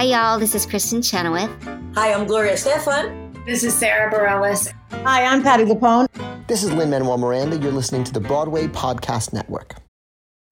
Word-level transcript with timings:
Hi, 0.00 0.06
y'all. 0.06 0.38
This 0.38 0.54
is 0.54 0.64
Kristin 0.66 1.04
Chenoweth. 1.04 1.50
Hi, 1.94 2.14
I'm 2.14 2.26
Gloria 2.26 2.54
Estefan. 2.54 3.44
This 3.44 3.62
is 3.62 3.74
Sara 3.74 4.10
Bareilles. 4.10 4.72
Hi, 5.04 5.26
I'm 5.26 5.42
Patti 5.42 5.64
LuPone. 5.64 6.06
This 6.46 6.62
is 6.64 6.72
Lin 6.72 6.88
Manuel 6.88 7.18
Miranda. 7.18 7.58
You're 7.58 7.70
listening 7.70 8.04
to 8.04 8.12
the 8.14 8.18
Broadway 8.18 8.66
Podcast 8.66 9.34
Network. 9.34 9.74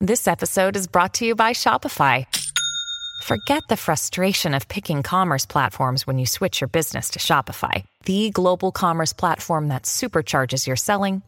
This 0.02 0.28
episode 0.28 0.76
is 0.76 0.86
brought 0.86 1.14
to 1.14 1.24
you 1.24 1.34
by 1.34 1.52
Shopify. 1.54 2.26
Forget 3.22 3.62
the 3.70 3.78
frustration 3.78 4.52
of 4.52 4.68
picking 4.68 5.02
commerce 5.02 5.46
platforms 5.46 6.06
when 6.06 6.18
you 6.18 6.26
switch 6.26 6.60
your 6.60 6.68
business 6.68 7.08
to 7.08 7.18
Shopify, 7.18 7.84
the 8.04 8.28
global 8.28 8.70
commerce 8.70 9.14
platform 9.14 9.68
that 9.68 9.84
supercharges 9.84 10.66
your 10.66 10.76
selling 10.76 11.22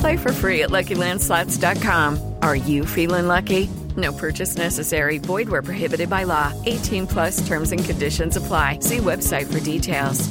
Play 0.00 0.16
for 0.16 0.32
free 0.32 0.62
at 0.62 0.70
LuckyLandSlots.com. 0.70 2.34
Are 2.42 2.56
you 2.56 2.84
feeling 2.84 3.28
lucky? 3.28 3.68
No 3.96 4.12
purchase 4.12 4.56
necessary. 4.56 5.18
Void 5.18 5.48
where 5.48 5.62
prohibited 5.62 6.10
by 6.10 6.24
law. 6.24 6.52
18 6.66 7.06
plus 7.06 7.46
terms 7.46 7.72
and 7.72 7.84
conditions 7.84 8.36
apply. 8.36 8.80
See 8.80 8.98
website 8.98 9.50
for 9.50 9.60
details. 9.60 10.28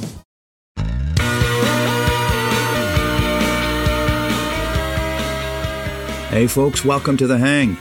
Hey 6.30 6.46
folks, 6.46 6.84
welcome 6.84 7.16
to 7.16 7.26
The 7.26 7.38
Hang. 7.38 7.78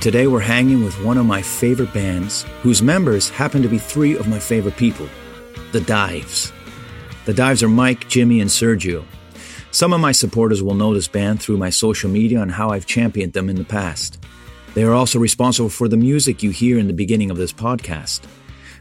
Today 0.00 0.26
we're 0.28 0.40
hanging 0.40 0.82
with 0.82 0.94
one 1.04 1.18
of 1.18 1.26
my 1.26 1.42
favorite 1.42 1.92
bands, 1.92 2.46
whose 2.62 2.80
members 2.80 3.28
happen 3.28 3.60
to 3.60 3.68
be 3.68 3.76
three 3.76 4.16
of 4.16 4.26
my 4.28 4.38
favorite 4.38 4.76
people 4.76 5.06
The 5.72 5.82
Dives. 5.82 6.52
The 7.26 7.34
Dives 7.34 7.62
are 7.62 7.68
Mike, 7.68 8.08
Jimmy, 8.08 8.40
and 8.40 8.48
Sergio. 8.48 9.04
Some 9.78 9.92
of 9.92 10.00
my 10.00 10.10
supporters 10.10 10.60
will 10.60 10.74
know 10.74 10.92
this 10.92 11.06
band 11.06 11.40
through 11.40 11.56
my 11.56 11.70
social 11.70 12.10
media 12.10 12.42
and 12.42 12.50
how 12.50 12.70
I've 12.70 12.84
championed 12.84 13.32
them 13.32 13.48
in 13.48 13.54
the 13.54 13.62
past. 13.62 14.18
They 14.74 14.82
are 14.82 14.92
also 14.92 15.20
responsible 15.20 15.68
for 15.68 15.86
the 15.86 15.96
music 15.96 16.42
you 16.42 16.50
hear 16.50 16.80
in 16.80 16.88
the 16.88 16.92
beginning 16.92 17.30
of 17.30 17.36
this 17.36 17.52
podcast. 17.52 18.22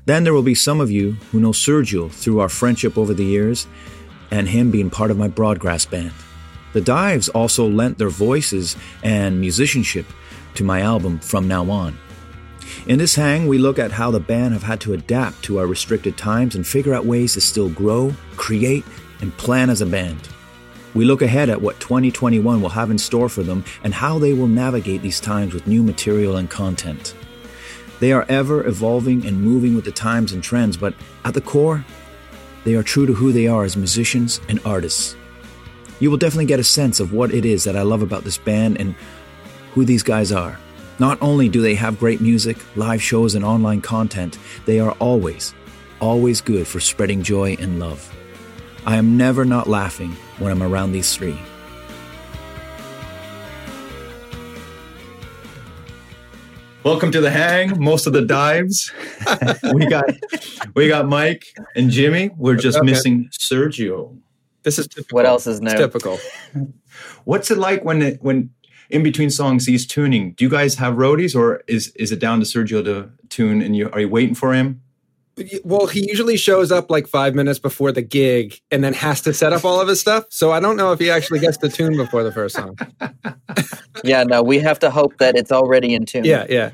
Then 0.06 0.24
there 0.24 0.34
will 0.34 0.42
be 0.42 0.56
some 0.56 0.82
of 0.82 0.90
you 0.90 1.12
who 1.32 1.40
know 1.40 1.52
Sergio 1.52 2.12
through 2.12 2.40
our 2.40 2.50
friendship 2.50 2.98
over 2.98 3.14
the 3.14 3.24
years 3.24 3.68
and 4.32 4.48
him 4.48 4.72
being 4.72 4.90
part 4.90 5.12
of 5.12 5.20
my 5.20 5.28
Broadgrass 5.28 5.88
band. 5.88 6.14
The 6.74 6.82
Dives 6.82 7.30
also 7.30 7.70
lent 7.70 8.00
their 8.00 8.10
voices 8.10 8.76
and 9.04 9.40
musicianship 9.40 10.08
to 10.56 10.64
my 10.64 10.82
album 10.82 11.20
From 11.20 11.48
Now 11.48 11.70
On. 11.70 11.96
In 12.88 12.98
this 12.98 13.14
hang, 13.14 13.46
we 13.48 13.60
look 13.60 13.78
at 13.78 13.92
how 13.92 14.10
the 14.10 14.20
band 14.20 14.54
have 14.54 14.64
had 14.64 14.82
to 14.82 14.94
adapt 14.94 15.44
to 15.44 15.60
our 15.60 15.68
restricted 15.68 16.18
times 16.18 16.56
and 16.56 16.66
figure 16.66 16.96
out 16.96 17.06
ways 17.06 17.36
to 17.36 17.42
still 17.42 17.70
grow, 17.70 18.16
create, 18.36 18.84
and 19.22 19.38
plan 19.38 19.70
as 19.70 19.82
a 19.82 19.86
band. 19.86 20.28
We 20.98 21.06
look 21.06 21.22
ahead 21.22 21.52
at 21.52 21.62
what 21.62 21.80
2021 21.80 22.60
will 22.60 22.70
have 22.70 22.90
in 22.90 22.98
store 22.98 23.30
for 23.30 23.44
them 23.44 23.64
and 23.84 23.94
how 23.94 24.18
they 24.18 24.34
will 24.34 24.48
navigate 24.48 25.04
these 25.04 25.20
times 25.20 25.54
with 25.54 25.68
new 25.68 25.84
material 25.84 26.38
and 26.38 26.50
content. 26.50 27.14
They 28.00 28.14
are 28.14 28.26
ever 28.30 28.66
evolving 28.66 29.24
and 29.24 29.40
moving 29.40 29.76
with 29.76 29.86
the 29.86 29.92
times 29.92 30.32
and 30.32 30.42
trends, 30.44 30.76
but 30.76 30.96
at 31.24 31.36
the 31.36 31.42
core, 31.42 31.86
they 32.64 32.74
are 32.74 32.82
true 32.82 33.06
to 33.06 33.14
who 33.14 33.32
they 33.32 33.46
are 33.46 33.64
as 33.64 33.78
musicians 33.78 34.42
and 34.50 34.60
artists. 34.66 35.16
You 36.00 36.10
will 36.10 36.18
definitely 36.18 36.48
get 36.48 36.60
a 36.60 36.64
sense 36.64 37.00
of 37.00 37.14
what 37.14 37.32
it 37.32 37.46
is 37.46 37.64
that 37.66 37.76
I 37.76 37.84
love 37.84 38.02
about 38.02 38.24
this 38.24 38.40
band 38.40 38.80
and 38.80 38.96
who 39.76 39.86
these 39.86 40.02
guys 40.02 40.32
are. 40.32 40.58
Not 40.98 41.22
only 41.22 41.48
do 41.48 41.62
they 41.62 41.76
have 41.76 42.00
great 42.00 42.22
music, 42.22 42.58
live 42.76 43.04
shows, 43.04 43.36
and 43.36 43.46
online 43.46 43.82
content, 43.82 44.40
they 44.66 44.80
are 44.80 44.94
always, 44.94 45.54
always 46.00 46.42
good 46.42 46.68
for 46.68 46.80
spreading 46.80 47.22
joy 47.22 47.56
and 47.60 47.80
love. 47.80 48.12
I 48.88 48.96
am 48.96 49.16
never 49.16 49.46
not 49.46 49.68
laughing 49.68 50.18
when 50.40 50.52
I'm 50.52 50.64
around 50.64 50.92
these 50.92 51.16
three. 51.16 51.38
Welcome 56.84 57.12
to 57.12 57.20
the 57.22 57.30
hang. 57.32 57.84
Most 57.84 58.08
of 58.08 58.14
the 58.14 58.22
dives. 58.22 58.92
we 59.74 59.86
got 59.88 60.06
we 60.74 60.88
got 60.88 61.08
Mike 61.08 61.46
and 61.76 61.90
Jimmy. 61.90 62.30
We're 62.38 62.56
just 62.56 62.78
Okay. 62.78 62.86
missing 62.86 63.30
Sergio. 63.38 64.18
This 64.64 64.80
is 64.80 64.88
typical. 64.88 65.16
What 65.16 65.26
else 65.26 65.48
is 65.48 65.60
new? 65.60 65.70
It's 65.70 65.80
typical. 65.80 66.18
What's 67.26 67.52
it 67.52 67.58
like 67.58 67.84
when 67.84 68.02
it, 68.02 68.20
when 68.22 68.52
in 68.90 69.04
between 69.04 69.30
songs 69.30 69.66
he's 69.66 69.86
tuning? 69.86 70.32
Do 70.34 70.46
you 70.46 70.50
guys 70.50 70.76
have 70.76 70.94
roadies 70.94 71.36
or 71.36 71.62
is 71.68 71.90
is 71.96 72.12
it 72.14 72.20
down 72.20 72.40
to 72.40 72.46
Sergio 72.46 72.84
to 72.86 73.10
tune 73.28 73.62
and 73.62 73.76
you 73.76 73.90
are 73.92 74.00
you 74.00 74.10
waiting 74.10 74.36
for 74.36 74.54
him? 74.54 74.82
Well, 75.64 75.86
he 75.86 76.08
usually 76.08 76.36
shows 76.38 76.72
up 76.72 76.90
like 76.90 77.08
five 77.08 77.36
minutes 77.36 77.60
before 77.60 77.92
the 77.92 78.02
gig 78.02 78.60
and 78.72 78.84
then 78.84 78.94
has 78.94 79.22
to 79.22 79.34
set 79.34 79.54
up 79.54 79.64
all 79.64 79.80
of 79.80 79.88
his 79.88 80.00
stuff. 80.00 80.26
So 80.30 80.52
I 80.52 80.60
don't 80.60 80.78
know 80.78 80.92
if 80.92 81.00
he 81.00 81.12
actually 81.12 81.40
gets 81.40 81.58
the 81.58 81.70
tune 81.70 81.96
before 81.96 82.24
the 82.24 82.32
first 82.32 82.56
song. 82.56 82.78
Yeah, 84.04 84.24
no, 84.24 84.44
we 84.44 84.60
have 84.60 84.78
to 84.80 84.92
hope 84.92 85.18
that 85.18 85.36
it's 85.36 85.52
already 85.52 85.96
in 85.96 86.06
tune. 86.06 86.24
Yeah, 86.24 86.46
yeah. 86.50 86.72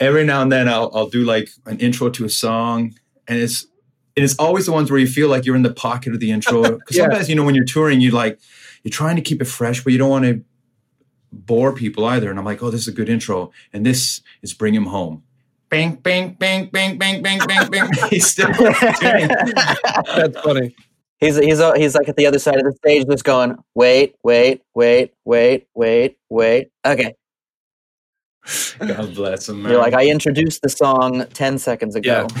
Every 0.00 0.24
now 0.24 0.40
and 0.40 0.50
then 0.50 0.66
I'll 0.66 0.90
I'll 0.94 1.08
do 1.08 1.22
like 1.24 1.50
an 1.66 1.78
intro 1.78 2.08
to 2.08 2.24
a 2.24 2.30
song 2.30 2.94
and 3.26 3.38
it's 3.38 3.66
and 4.16 4.24
it's 4.24 4.34
always 4.38 4.64
the 4.66 4.72
ones 4.72 4.90
where 4.90 4.98
you 4.98 5.06
feel 5.06 5.28
like 5.28 5.44
you're 5.44 5.56
in 5.56 5.62
the 5.62 5.72
pocket 5.74 6.14
of 6.14 6.20
the 6.20 6.30
intro. 6.30 6.62
Because 6.78 6.96
Yeah. 6.96 7.02
sometimes 7.04 7.28
you 7.28 7.34
know 7.34 7.44
when 7.44 7.54
you're 7.54 7.66
touring, 7.66 8.00
you 8.00 8.12
like 8.12 8.38
you're 8.82 8.90
trying 8.90 9.16
to 9.16 9.22
keep 9.22 9.42
it 9.42 9.44
fresh, 9.46 9.84
but 9.84 9.92
you 9.92 9.98
don't 9.98 10.10
want 10.10 10.24
to 10.24 10.42
bore 11.32 11.74
people 11.74 12.06
either. 12.06 12.30
And 12.30 12.38
I'm 12.38 12.44
like, 12.46 12.62
oh, 12.62 12.70
this 12.70 12.82
is 12.82 12.88
a 12.88 12.92
good 12.92 13.08
intro, 13.10 13.52
and 13.72 13.84
this 13.84 14.22
is 14.42 14.54
bring 14.54 14.74
him 14.74 14.86
home. 14.86 15.22
Bang, 15.70 15.96
bang, 15.96 16.34
bang, 16.38 16.66
bang, 16.72 16.96
bang, 16.98 17.20
bang, 17.22 17.38
bang, 17.46 17.68
bang. 17.70 17.90
He's 18.10 18.26
still 18.28 18.48
tuning. 18.54 19.28
That's 19.28 20.40
funny. 20.40 20.74
He's 21.20 21.36
he's 21.36 21.60
uh, 21.60 21.72
he's 21.74 21.94
like 21.96 22.08
at 22.08 22.16
the 22.16 22.26
other 22.26 22.38
side 22.38 22.56
of 22.58 22.64
the 22.64 22.72
stage, 22.72 23.04
just 23.06 23.24
going, 23.24 23.56
wait, 23.74 24.14
wait, 24.22 24.62
wait, 24.74 25.12
wait, 25.24 25.66
wait, 25.74 26.16
wait. 26.30 26.68
Okay, 26.86 27.14
God 28.78 29.14
bless 29.14 29.48
him. 29.48 29.62
Man. 29.62 29.72
you're 29.72 29.80
like, 29.80 29.94
I 29.94 30.06
introduced 30.08 30.62
the 30.62 30.68
song 30.68 31.26
ten 31.34 31.58
seconds 31.58 31.96
ago, 31.96 32.28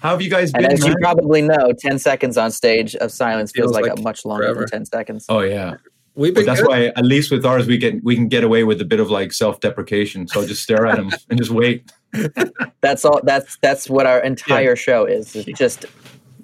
How 0.00 0.10
have 0.10 0.20
you 0.22 0.30
guys 0.30 0.52
been? 0.52 0.64
and 0.64 0.72
as 0.72 0.84
you 0.84 0.94
probably 1.00 1.42
know, 1.42 1.72
ten 1.78 1.98
seconds 1.98 2.36
on 2.36 2.50
stage 2.50 2.94
of 2.96 3.12
silence 3.12 3.52
feels, 3.52 3.66
Feels 3.70 3.74
like, 3.74 3.90
like 3.90 3.98
a 3.98 4.02
much 4.02 4.24
longer 4.24 4.44
forever. 4.46 4.60
than 4.60 4.68
ten 4.68 4.84
seconds. 4.84 5.26
oh 5.28 5.40
yeah. 5.40 5.76
We've 6.18 6.34
But 6.34 6.40
been 6.40 6.46
that's 6.46 6.60
good. 6.60 6.68
why, 6.68 6.86
at 6.86 7.04
least 7.04 7.30
with 7.30 7.46
ours, 7.46 7.68
we 7.68 7.78
can 7.78 8.00
we 8.02 8.16
can 8.16 8.26
get 8.26 8.42
away 8.42 8.64
with 8.64 8.80
a 8.80 8.84
bit 8.84 8.98
of 8.98 9.08
like 9.08 9.32
self-deprecation. 9.32 10.26
So 10.26 10.44
just 10.44 10.64
stare 10.64 10.84
at 10.84 10.98
him 10.98 11.12
and 11.30 11.38
just 11.38 11.52
wait. 11.52 11.92
That's 12.80 13.04
all. 13.04 13.20
That's 13.22 13.56
that's 13.62 13.88
what 13.88 14.04
our 14.06 14.18
entire 14.18 14.74
show 14.74 15.04
is. 15.06 15.36
It's 15.36 15.56
just 15.58 15.84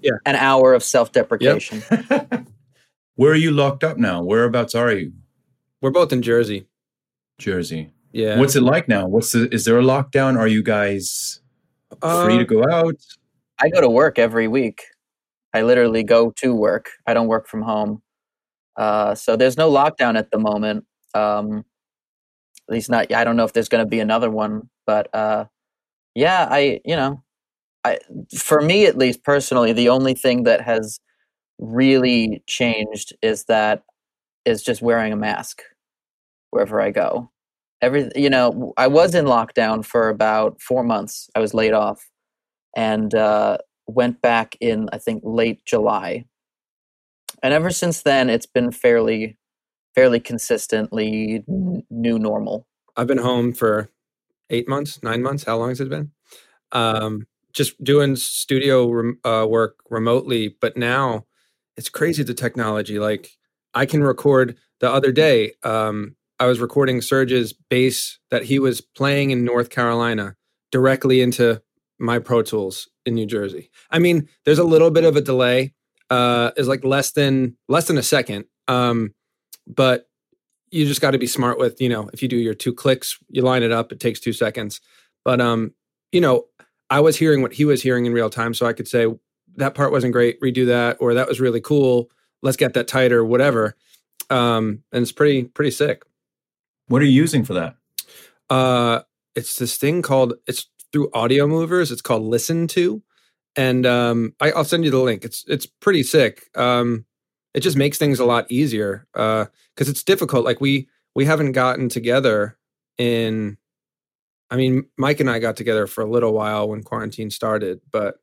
Yeah. 0.01 0.13
an 0.27 0.37
hour 0.37 0.75
of 0.75 0.85
self-deprecation. 0.85 1.83
Where 3.17 3.33
are 3.33 3.37
you 3.37 3.51
locked 3.51 3.83
up 3.83 3.97
now? 3.99 4.23
Whereabouts 4.23 4.75
are 4.77 4.93
you? 4.93 5.13
We're 5.83 5.91
both 5.91 6.13
in 6.13 6.23
Jersey. 6.23 6.67
Jersey. 7.39 7.91
Yeah. 8.13 8.39
What's 8.39 8.55
it 8.55 8.63
like 8.63 8.87
now? 8.89 9.09
What's 9.09 9.33
the? 9.33 9.53
Is 9.53 9.65
there 9.65 9.79
a 9.79 9.83
lockdown? 9.83 10.39
Are 10.39 10.47
you 10.47 10.63
guys 10.63 11.41
free 12.01 12.39
to 12.39 12.43
Uh, 12.43 12.45
go 12.45 12.65
out? 12.71 12.95
I 13.61 13.71
go 13.71 13.81
to 13.81 13.91
work 13.91 14.21
every 14.21 14.47
week. 14.47 14.83
I 15.53 15.63
literally 15.63 16.05
go 16.05 16.31
to 16.43 16.55
work. 16.55 16.91
I 17.09 17.15
don't 17.15 17.27
work 17.29 17.49
from 17.49 17.63
home. 17.63 18.03
Uh, 18.77 19.15
so 19.15 19.37
there's 19.37 19.57
no 19.57 19.71
lockdown 19.71 20.17
at 20.19 20.31
the 20.31 20.39
moment. 20.39 20.85
Um, 21.15 21.65
at 22.69 22.75
least 22.75 22.91
not. 22.91 23.13
I 23.13 23.25
don't 23.25 23.37
know 23.37 23.45
if 23.45 23.53
there's 23.53 23.69
going 23.69 23.85
to 23.85 23.89
be 23.89 24.01
another 24.01 24.31
one, 24.31 24.69
but 24.87 25.15
uh, 25.15 25.45
yeah, 26.15 26.49
I 26.51 26.81
you 26.85 26.97
know, 26.97 27.23
I 27.85 27.99
for 28.37 28.61
me 28.61 28.87
at 28.87 28.99
least 28.99 29.25
personally, 29.25 29.73
the 29.73 29.89
only 29.91 30.15
thing 30.15 30.45
that 30.45 30.63
has 30.63 31.01
really 31.59 32.43
changed 32.47 33.15
is 33.23 33.45
that 33.45 33.83
is 34.45 34.63
just 34.63 34.83
wearing 34.83 35.13
a 35.13 35.17
mask 35.17 35.63
wherever 36.51 36.81
I 36.81 36.91
go. 36.91 37.31
Every 37.83 38.11
you 38.17 38.31
know, 38.31 38.73
I 38.77 38.87
was 38.87 39.15
in 39.15 39.27
lockdown 39.27 39.85
for 39.85 40.09
about 40.09 40.61
four 40.63 40.83
months. 40.85 41.29
I 41.35 41.41
was 41.41 41.55
laid 41.55 41.75
off, 41.75 42.09
and 42.77 43.15
uh, 43.15 43.59
went 43.87 44.23
back 44.23 44.57
in 44.61 44.89
I 44.93 44.99
think 44.99 45.23
late 45.25 45.65
July. 45.67 46.25
And 47.45 47.53
ever 47.53 47.71
since 47.71 48.01
then, 48.03 48.31
it's 48.31 48.47
been 48.47 48.73
fairly, 48.73 49.37
fairly 49.95 50.19
consistently 50.19 51.45
new 51.47 52.19
normal. 52.19 52.67
I've 52.97 53.07
been 53.07 53.19
home 53.19 53.53
for 53.53 53.91
eight 54.49 54.67
months, 54.67 55.03
nine 55.03 55.23
months. 55.23 55.45
How 55.45 55.59
long 55.59 55.69
has 55.69 55.79
it 55.79 55.91
been? 55.91 56.11
Um, 56.73 57.27
just 57.53 57.85
doing 57.85 58.17
studio 58.17 59.13
uh, 59.25 59.47
work 59.47 59.77
remotely. 59.91 60.57
But 60.59 60.79
now 60.79 61.27
it's 61.77 61.91
crazy 61.91 62.23
the 62.23 62.33
technology. 62.33 62.99
Like 62.99 63.37
I 63.75 63.85
can 63.85 64.03
record 64.03 64.57
the 64.81 64.91
other 64.91 65.13
day. 65.13 65.53
Um, 65.63 66.17
I 66.41 66.47
was 66.47 66.61
recording 66.61 67.03
Serge's 67.03 67.53
bass 67.53 68.19
that 68.31 68.45
he 68.45 68.59
was 68.59 68.81
playing 68.81 69.33
in 69.33 69.45
North 69.45 69.69
Carolina 69.69 70.35
directly 70.73 71.21
into 71.21 71.61
my 71.99 72.19
Pro 72.21 72.41
Tools 72.41 72.89
in 73.05 73.15
New 73.15 73.27
Jersey. 73.27 73.71
I 73.91 73.99
mean, 73.99 74.31
there's 74.47 74.59
a 74.59 74.65
little 74.65 74.91
bit 74.91 75.05
of 75.05 75.15
a 75.15 75.21
delay. 75.21 75.75
Uh, 76.11 76.51
is 76.57 76.69
like 76.69 76.85
less 76.85 77.13
than 77.13 77.57
less 77.69 77.87
than 77.87 77.99
a 77.99 78.03
second. 78.03 78.45
Um, 78.69 79.15
but 79.67 80.09
you 80.71 80.87
just 80.87 81.01
got 81.01 81.13
to 81.13 81.19
be 81.19 81.27
smart 81.27 81.59
with 81.59 81.81
you 81.81 81.89
know 81.89 82.11
if 82.13 82.23
you 82.23 82.29
do 82.29 82.37
your 82.37 82.55
two 82.55 82.75
clicks, 82.75 83.19
you 83.29 83.43
line 83.43 83.63
it 83.63 83.73
up, 83.73 83.93
it 83.93 84.01
takes 84.01 84.21
two 84.21 84.33
seconds. 84.33 84.81
But 85.25 85.41
um, 85.41 85.73
you 86.13 86.21
know, 86.21 86.47
I 86.91 87.01
was 87.01 87.17
hearing 87.17 87.43
what 87.43 87.53
he 87.53 87.65
was 87.65 87.83
hearing 87.83 88.07
in 88.07 88.13
real 88.13 88.31
time, 88.31 88.55
so 88.55 88.67
I 88.67 88.73
could 88.73 88.89
say 88.89 89.07
that 89.57 89.75
part 89.75 89.93
wasn't 89.93 90.13
great, 90.13 90.41
redo 90.41 90.67
that, 90.67 90.99
or 91.01 91.15
that 91.15 91.29
was 91.29 91.41
really 91.41 91.61
cool. 91.61 92.11
Let's 92.43 92.57
get 92.57 92.75
that 92.75 92.89
tighter, 92.89 93.25
whatever. 93.25 93.77
Um, 94.31 94.83
and 94.93 95.03
it's 95.03 95.13
pretty 95.13 95.45
pretty 95.45 95.71
sick. 95.71 96.03
What 96.89 97.01
are 97.03 97.07
you 97.07 97.13
using 97.13 97.45
for 97.45 97.55
that? 97.55 97.77
Uh, 98.51 99.01
it's 99.35 99.59
this 99.59 99.77
thing 99.77 100.03
called 100.03 100.35
it's 100.47 100.67
through 100.93 101.11
Audiomovers. 101.11 101.91
It's 101.91 102.03
called 102.03 102.23
Listen 102.23 102.67
to, 102.69 103.03
and 103.57 103.87
um, 103.87 104.35
I, 104.41 104.53
I'll 104.53 104.65
send 104.65 104.85
you 104.85 104.91
the 104.91 104.99
link. 104.99 105.25
It's 105.25 105.45
it's 105.49 105.67
pretty 105.67 106.03
sick. 106.03 106.49
Um, 106.57 107.05
it 107.53 107.61
just 107.61 107.77
makes 107.77 107.99
things 107.99 108.19
a 108.19 108.25
lot 108.25 108.51
easier 108.51 109.07
because 109.13 109.89
it's 109.89 110.03
difficult. 110.03 110.45
Like 110.45 110.61
we 110.61 110.89
we 111.15 111.25
haven't 111.25 111.53
gotten 111.53 111.89
together 111.89 112.59
in. 112.99 113.57
I 114.51 114.57
mean, 114.57 114.87
Mike 114.99 115.21
and 115.21 115.31
I 115.31 115.39
got 115.39 115.57
together 115.57 115.87
for 115.87 116.03
a 116.03 116.11
little 116.11 116.33
while 116.33 116.69
when 116.69 116.83
quarantine 116.83 117.31
started, 117.31 117.81
but 117.91 118.17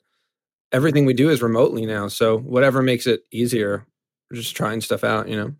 everything 0.71 1.05
we 1.05 1.13
do 1.13 1.29
is 1.29 1.41
remotely 1.41 1.85
now. 1.85 2.07
So 2.07 2.37
whatever 2.37 2.81
makes 2.81 3.07
it 3.07 3.21
easier, 3.31 3.85
we're 4.29 4.37
just 4.37 4.55
trying 4.55 4.81
stuff 4.81 5.03
out. 5.03 5.27
You 5.27 5.37
know. 5.37 5.55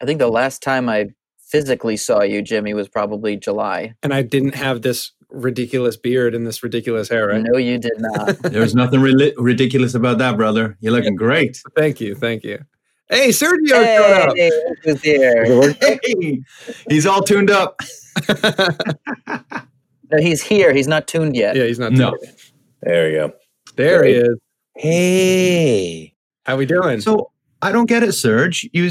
I 0.00 0.04
think 0.04 0.18
the 0.18 0.28
last 0.28 0.62
time 0.62 0.88
I 0.88 1.10
physically 1.38 1.96
saw 1.96 2.22
you, 2.22 2.42
Jimmy, 2.42 2.74
was 2.74 2.88
probably 2.88 3.36
July. 3.36 3.94
And 4.02 4.14
I 4.14 4.22
didn't 4.22 4.54
have 4.54 4.82
this 4.82 5.12
ridiculous 5.32 5.96
beard 5.96 6.34
and 6.34 6.46
this 6.46 6.62
ridiculous 6.62 7.08
hair, 7.08 7.28
right? 7.28 7.42
No, 7.42 7.58
you 7.58 7.78
did 7.78 7.98
not. 7.98 8.38
There's 8.42 8.74
nothing 8.74 9.00
ri- 9.00 9.34
ridiculous 9.36 9.94
about 9.94 10.18
that, 10.18 10.36
brother. 10.36 10.76
You're 10.80 10.92
looking 10.92 11.16
great. 11.16 11.60
Thank 11.76 12.00
you, 12.00 12.14
thank 12.14 12.44
you. 12.44 12.64
Hey, 13.08 13.28
Sergio 13.28 13.68
showed. 13.68 14.36
Hey, 14.36 14.50
who's 14.84 15.02
here? 15.02 15.72
Hey, 15.74 16.40
he's 16.88 17.06
all 17.06 17.22
tuned 17.22 17.50
up. 17.50 17.80
No, 20.12 20.18
he's 20.18 20.42
here. 20.42 20.74
He's 20.74 20.88
not 20.88 21.08
tuned 21.08 21.34
yet. 21.34 21.56
Yeah, 21.56 21.64
he's 21.64 21.78
not. 21.78 21.92
No. 21.92 22.10
tuned. 22.10 22.34
There 22.82 23.08
we 23.08 23.14
go. 23.14 23.32
There 23.76 24.04
he 24.04 24.12
is. 24.12 24.38
Hey. 24.76 26.14
How 26.44 26.56
we 26.56 26.66
doing? 26.66 27.00
So 27.00 27.30
I 27.62 27.72
don't 27.72 27.88
get 27.88 28.02
it, 28.02 28.12
Serge. 28.12 28.68
You 28.72 28.90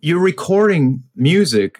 you're 0.00 0.20
recording 0.20 1.02
music, 1.16 1.78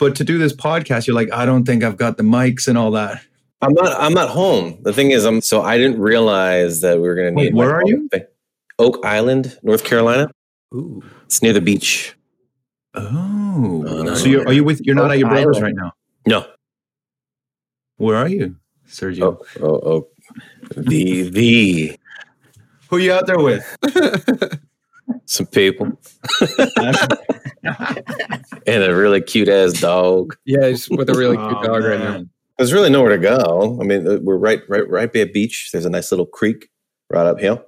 but 0.00 0.16
to 0.16 0.24
do 0.24 0.38
this 0.38 0.54
podcast, 0.54 1.06
you're 1.06 1.14
like, 1.14 1.30
I 1.32 1.44
don't 1.44 1.64
think 1.64 1.84
I've 1.84 1.98
got 1.98 2.16
the 2.16 2.22
mics 2.24 2.66
and 2.66 2.76
all 2.76 2.90
that. 2.92 3.22
I'm 3.62 3.74
not 3.74 4.00
I'm 4.00 4.14
not 4.14 4.30
home. 4.30 4.78
The 4.82 4.92
thing 4.92 5.10
is 5.10 5.24
I'm 5.26 5.42
so 5.42 5.60
I 5.60 5.76
didn't 5.76 6.00
realize 6.00 6.80
that 6.80 6.96
we 6.96 7.06
were 7.06 7.14
gonna 7.14 7.32
Wait, 7.32 7.44
need 7.52 7.54
where 7.54 7.74
are 7.74 7.82
you? 7.84 8.08
phone. 8.10 8.22
Oak 8.78 9.04
Island, 9.04 9.58
North 9.62 9.84
Carolina. 9.84 10.30
Ooh. 10.74 11.02
It's 11.26 11.42
near 11.42 11.52
the 11.52 11.60
beach. 11.60 12.16
Oh, 12.94 13.04
oh 13.86 14.02
no. 14.02 14.14
so 14.14 14.26
you're 14.26 14.46
are 14.46 14.52
you 14.54 14.64
with? 14.64 14.80
You're 14.84 14.94
not 14.94 15.06
Oak 15.06 15.12
at 15.12 15.18
your 15.18 15.28
brother's 15.28 15.58
Island. 15.58 15.76
right 15.76 15.84
now. 15.84 15.92
No. 16.26 16.46
Where 17.98 18.16
are 18.16 18.28
you, 18.28 18.56
Sergio? 18.88 19.38
Oh, 19.60 19.62
oh, 19.62 19.80
oh. 19.84 20.08
The 20.78 21.28
the 21.28 21.98
Who 22.88 22.96
you 22.96 23.12
out 23.12 23.26
there 23.26 23.38
with? 23.38 23.76
some 25.26 25.46
people 25.46 25.86
and 28.66 28.82
a 28.84 28.94
really 28.94 29.20
cute 29.20 29.48
ass 29.48 29.72
dog. 29.80 30.36
Yeah, 30.44 30.68
he's 30.68 30.88
with 30.90 31.08
a 31.10 31.14
really 31.14 31.36
cute 31.36 31.48
Oh, 31.58 31.62
dog 31.62 31.84
right 31.84 31.98
now. 32.00 32.24
There's 32.58 32.72
really 32.72 32.90
nowhere 32.90 33.10
to 33.10 33.18
go. 33.18 33.78
I 33.80 33.84
mean, 33.84 34.06
uh, 34.06 34.18
we're 34.22 34.36
right, 34.36 34.60
right, 34.68 34.88
right 34.88 35.12
by 35.12 35.20
a 35.20 35.26
beach. 35.26 35.70
There's 35.72 35.86
a 35.86 35.90
nice 35.90 36.10
little 36.12 36.26
creek 36.26 36.68
right 37.10 37.26
uphill, 37.26 37.64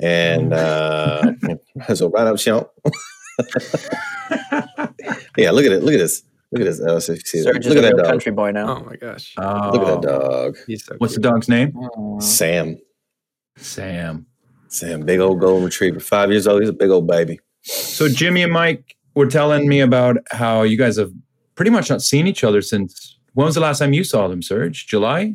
and 0.00 0.52
uh, 0.52 1.32
so 1.94 2.10
right 2.10 2.26
up 2.26 2.38
hill. 2.40 2.70
yeah, 5.36 5.50
look 5.50 5.64
at 5.64 5.72
it. 5.72 5.82
Look 5.82 5.94
at 5.94 5.98
this. 5.98 6.22
Look 6.52 6.62
at 6.62 6.64
this. 6.64 6.80
Oh, 6.86 6.98
so 6.98 7.12
you 7.12 7.20
see 7.20 7.40
that. 7.42 7.64
Look 7.64 7.76
at 7.76 7.82
that 7.82 7.96
dog. 7.96 8.06
country 8.06 8.32
boy 8.32 8.50
now. 8.52 8.76
Oh 8.78 8.84
my 8.84 8.96
gosh, 8.96 9.34
Oh, 9.36 9.70
Look 9.72 9.82
at 9.88 10.02
that 10.02 10.08
dog. 10.08 10.56
he's 10.66 10.84
so. 10.84 10.94
What's 10.98 11.14
the 11.14 11.20
dog's 11.20 11.48
name? 11.48 11.76
Aw. 11.76 12.20
Sam. 12.20 12.78
Sam. 13.56 14.26
Sam, 14.68 15.02
big 15.02 15.20
old 15.20 15.40
golden 15.40 15.64
retriever. 15.64 16.00
Five 16.00 16.30
years 16.30 16.46
old. 16.46 16.60
He's 16.60 16.68
a 16.68 16.74
big 16.74 16.90
old 16.90 17.06
baby. 17.06 17.40
So 17.62 18.08
Jimmy 18.08 18.42
and 18.42 18.52
Mike 18.52 18.96
were 19.14 19.26
telling 19.26 19.68
me 19.68 19.80
about 19.80 20.18
how 20.30 20.62
you 20.62 20.76
guys 20.76 20.96
have 20.96 21.12
pretty 21.54 21.70
much 21.70 21.90
not 21.90 22.02
seen 22.02 22.26
each 22.26 22.44
other 22.44 22.62
since. 22.62 23.16
When 23.34 23.46
was 23.46 23.54
the 23.54 23.60
last 23.60 23.78
time 23.78 23.92
you 23.92 24.04
saw 24.04 24.28
them, 24.28 24.42
Serge? 24.42 24.86
July? 24.86 25.34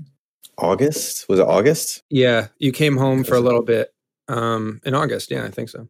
August? 0.58 1.28
Was 1.30 1.40
it 1.40 1.48
August? 1.48 2.04
Yeah, 2.10 2.48
you 2.60 2.72
came 2.72 2.98
home 2.98 3.24
for 3.24 3.36
a 3.36 3.40
little 3.40 3.64
bit 3.64 3.94
um, 4.28 4.82
in 4.84 4.94
August. 4.94 5.32
Yeah, 5.32 5.46
I 5.46 5.50
think 5.50 5.70
so. 5.70 5.88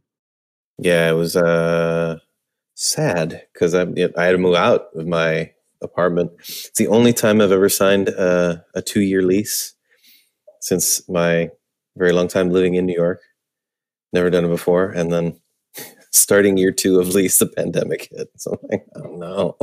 Yeah, 0.80 1.10
it 1.10 1.14
was 1.14 1.36
uh 1.36 2.20
sad 2.76 3.44
because 3.54 3.76
I 3.76 3.82
I 3.82 4.26
had 4.26 4.32
to 4.32 4.38
move 4.38 4.56
out 4.56 4.88
of 4.96 5.06
my 5.08 5.52
apartment. 5.82 6.32
It's 6.40 6.78
the 6.78 6.88
only 6.88 7.14
time 7.14 7.42
I've 7.42 7.52
ever 7.52 7.70
signed 7.70 8.10
uh, 8.10 8.58
a 8.74 8.82
two 8.82 9.02
year 9.02 9.22
lease 9.22 9.76
since 10.62 11.08
my 11.10 11.50
very 11.96 12.14
long 12.14 12.28
time 12.28 12.50
living 12.50 12.74
in 12.76 12.86
New 12.86 12.96
York. 12.96 13.22
Never 14.14 14.30
done 14.30 14.46
it 14.46 14.50
before, 14.50 14.90
and 14.90 15.12
then 15.12 15.40
starting 16.12 16.58
year 16.58 16.72
two 16.72 17.00
of 17.00 17.14
lease, 17.14 17.40
the 17.40 17.48
pandemic 17.48 18.10
hit. 18.12 18.30
So 18.38 18.52
I'm 18.52 18.70
like, 18.70 18.86
oh 18.96 19.16
no. 19.16 19.58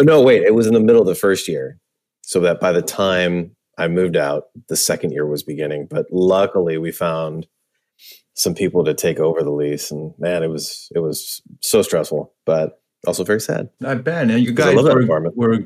Oh, 0.00 0.04
no, 0.04 0.22
wait, 0.22 0.42
it 0.42 0.54
was 0.54 0.66
in 0.66 0.74
the 0.74 0.80
middle 0.80 1.02
of 1.02 1.06
the 1.06 1.14
first 1.14 1.48
year, 1.48 1.78
so 2.22 2.40
that 2.40 2.60
by 2.60 2.72
the 2.72 2.82
time 2.82 3.54
I 3.78 3.88
moved 3.88 4.16
out, 4.16 4.44
the 4.68 4.76
second 4.76 5.12
year 5.12 5.26
was 5.26 5.42
beginning. 5.42 5.86
But 5.88 6.06
luckily, 6.10 6.78
we 6.78 6.92
found 6.92 7.46
some 8.34 8.54
people 8.54 8.84
to 8.84 8.94
take 8.94 9.18
over 9.18 9.42
the 9.42 9.50
lease, 9.50 9.90
and 9.90 10.14
man, 10.18 10.42
it 10.42 10.48
was 10.48 10.90
it 10.94 11.00
was 11.00 11.42
so 11.60 11.82
stressful, 11.82 12.32
but 12.46 12.82
also 13.06 13.24
very 13.24 13.40
sad. 13.40 13.68
I 13.84 13.94
bet. 13.94 14.30
And 14.30 14.40
you 14.40 14.52
guys 14.52 14.76
were, 14.76 15.30
were 15.34 15.58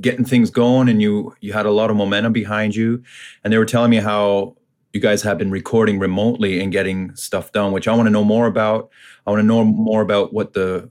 getting 0.00 0.24
things 0.24 0.50
going 0.50 0.88
and 0.88 1.00
you 1.00 1.34
you 1.40 1.52
had 1.52 1.66
a 1.66 1.70
lot 1.70 1.90
of 1.90 1.96
momentum 1.96 2.32
behind 2.32 2.74
you. 2.74 3.02
And 3.42 3.52
they 3.52 3.58
were 3.58 3.64
telling 3.64 3.90
me 3.90 3.96
how 3.96 4.56
you 4.96 5.02
guys 5.02 5.22
have 5.22 5.36
been 5.36 5.50
recording 5.50 5.98
remotely 5.98 6.58
and 6.62 6.72
getting 6.72 7.14
stuff 7.16 7.52
done, 7.52 7.72
which 7.72 7.86
I 7.86 7.94
want 7.94 8.06
to 8.06 8.10
know 8.10 8.24
more 8.24 8.46
about. 8.46 8.88
I 9.26 9.30
want 9.30 9.40
to 9.40 9.46
know 9.46 9.62
more 9.62 10.00
about 10.00 10.32
what 10.32 10.54
the 10.54 10.90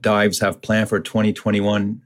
dives 0.00 0.40
have 0.40 0.62
planned 0.62 0.88
for 0.88 1.00
2021 1.00 2.00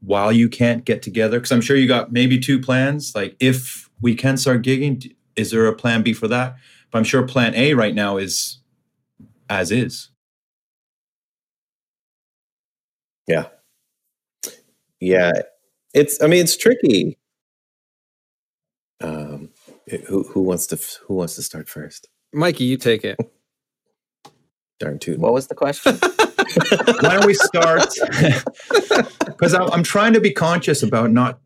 while 0.00 0.30
you 0.30 0.48
can't 0.48 0.84
get 0.84 1.02
together. 1.02 1.38
Because 1.38 1.50
I'm 1.50 1.60
sure 1.60 1.76
you 1.76 1.88
got 1.88 2.12
maybe 2.12 2.38
two 2.38 2.60
plans. 2.60 3.12
Like 3.12 3.36
if 3.40 3.90
we 4.00 4.14
can 4.14 4.36
start 4.36 4.62
gigging, 4.62 5.12
is 5.34 5.50
there 5.50 5.66
a 5.66 5.74
plan 5.74 6.02
B 6.02 6.12
for 6.12 6.28
that? 6.28 6.54
But 6.92 6.98
I'm 6.98 7.04
sure 7.04 7.26
plan 7.26 7.56
A 7.56 7.74
right 7.74 7.94
now 7.94 8.16
is 8.16 8.60
as 9.50 9.72
is. 9.72 10.10
Yeah, 13.26 13.46
yeah. 15.00 15.32
It's 15.92 16.22
I 16.22 16.28
mean 16.28 16.42
it's 16.42 16.56
tricky. 16.56 17.18
Who 20.08 20.22
who 20.24 20.42
wants 20.42 20.66
to 20.68 20.78
who 21.06 21.14
wants 21.14 21.34
to 21.36 21.42
start 21.42 21.68
first? 21.68 22.08
Mikey, 22.32 22.64
you 22.64 22.76
take 22.76 23.04
it. 23.04 23.18
Darn 24.78 24.98
tootin'. 24.98 25.20
What 25.20 25.32
was 25.32 25.46
the 25.48 25.54
question? 25.54 25.96
why 27.00 27.14
don't 27.16 27.26
we 27.26 27.34
start? 27.34 27.88
Because 29.38 29.54
I'm, 29.54 29.70
I'm 29.70 29.82
trying 29.84 30.14
to 30.14 30.20
be 30.20 30.32
conscious 30.32 30.82
about 30.82 31.12
not 31.12 31.38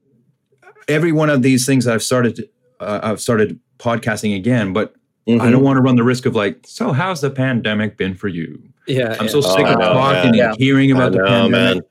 every 0.88 1.12
one 1.12 1.28
of 1.28 1.42
these 1.42 1.66
things 1.66 1.86
I've 1.86 2.02
started. 2.02 2.48
Uh, 2.80 3.00
I've 3.02 3.20
started 3.20 3.60
podcasting 3.78 4.34
again, 4.34 4.72
but 4.72 4.94
I 5.28 5.32
Mhm. 5.32 5.50
don't 5.52 5.62
want 5.62 5.76
to 5.76 5.82
run 5.82 5.96
the 5.96 6.02
risk 6.02 6.24
of 6.24 6.34
like, 6.34 6.60
so 6.66 6.92
how's 6.92 7.20
the 7.20 7.28
pandemic 7.28 7.98
been 7.98 8.14
for 8.14 8.28
you? 8.28 8.62
Yeah, 8.86 9.14
I'm 9.20 9.26
yeah. 9.26 9.30
so 9.30 9.42
sick 9.42 9.66
Oh, 9.66 9.72
of 9.74 9.78
know, 9.78 9.92
talking 9.92 10.32
yeah. 10.34 10.52
and 10.52 10.58
hearing 10.58 10.90
I 10.90 10.96
about 10.96 11.12
the 11.12 11.18
know, 11.18 11.24
pandemic. 11.26 11.74
man. 11.76 11.82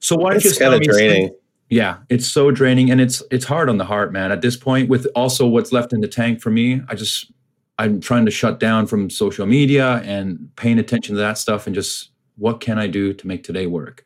So 0.00 0.14
why 0.16 0.32
don't 0.32 0.44
you 0.44 0.50
It's 0.50 0.58
tell 0.58 0.72
kind 0.78 0.86
of 0.88 0.94
me? 0.96 1.30
Yeah, 1.74 1.96
it's 2.08 2.28
so 2.28 2.52
draining 2.52 2.88
and 2.92 3.00
it's 3.00 3.20
it's 3.32 3.44
hard 3.44 3.68
on 3.68 3.78
the 3.78 3.84
heart, 3.84 4.12
man. 4.12 4.30
At 4.30 4.42
this 4.42 4.56
point, 4.56 4.88
with 4.88 5.08
also 5.16 5.44
what's 5.44 5.72
left 5.72 5.92
in 5.92 6.02
the 6.02 6.06
tank 6.06 6.40
for 6.40 6.50
me, 6.50 6.80
I 6.88 6.94
just 6.94 7.32
I'm 7.78 8.00
trying 8.00 8.26
to 8.26 8.30
shut 8.30 8.60
down 8.60 8.86
from 8.86 9.10
social 9.10 9.44
media 9.44 10.00
and 10.04 10.50
paying 10.54 10.78
attention 10.78 11.16
to 11.16 11.20
that 11.20 11.36
stuff 11.36 11.66
and 11.66 11.74
just 11.74 12.10
what 12.36 12.60
can 12.60 12.78
I 12.78 12.86
do 12.86 13.12
to 13.14 13.26
make 13.26 13.42
today 13.42 13.66
work? 13.66 14.04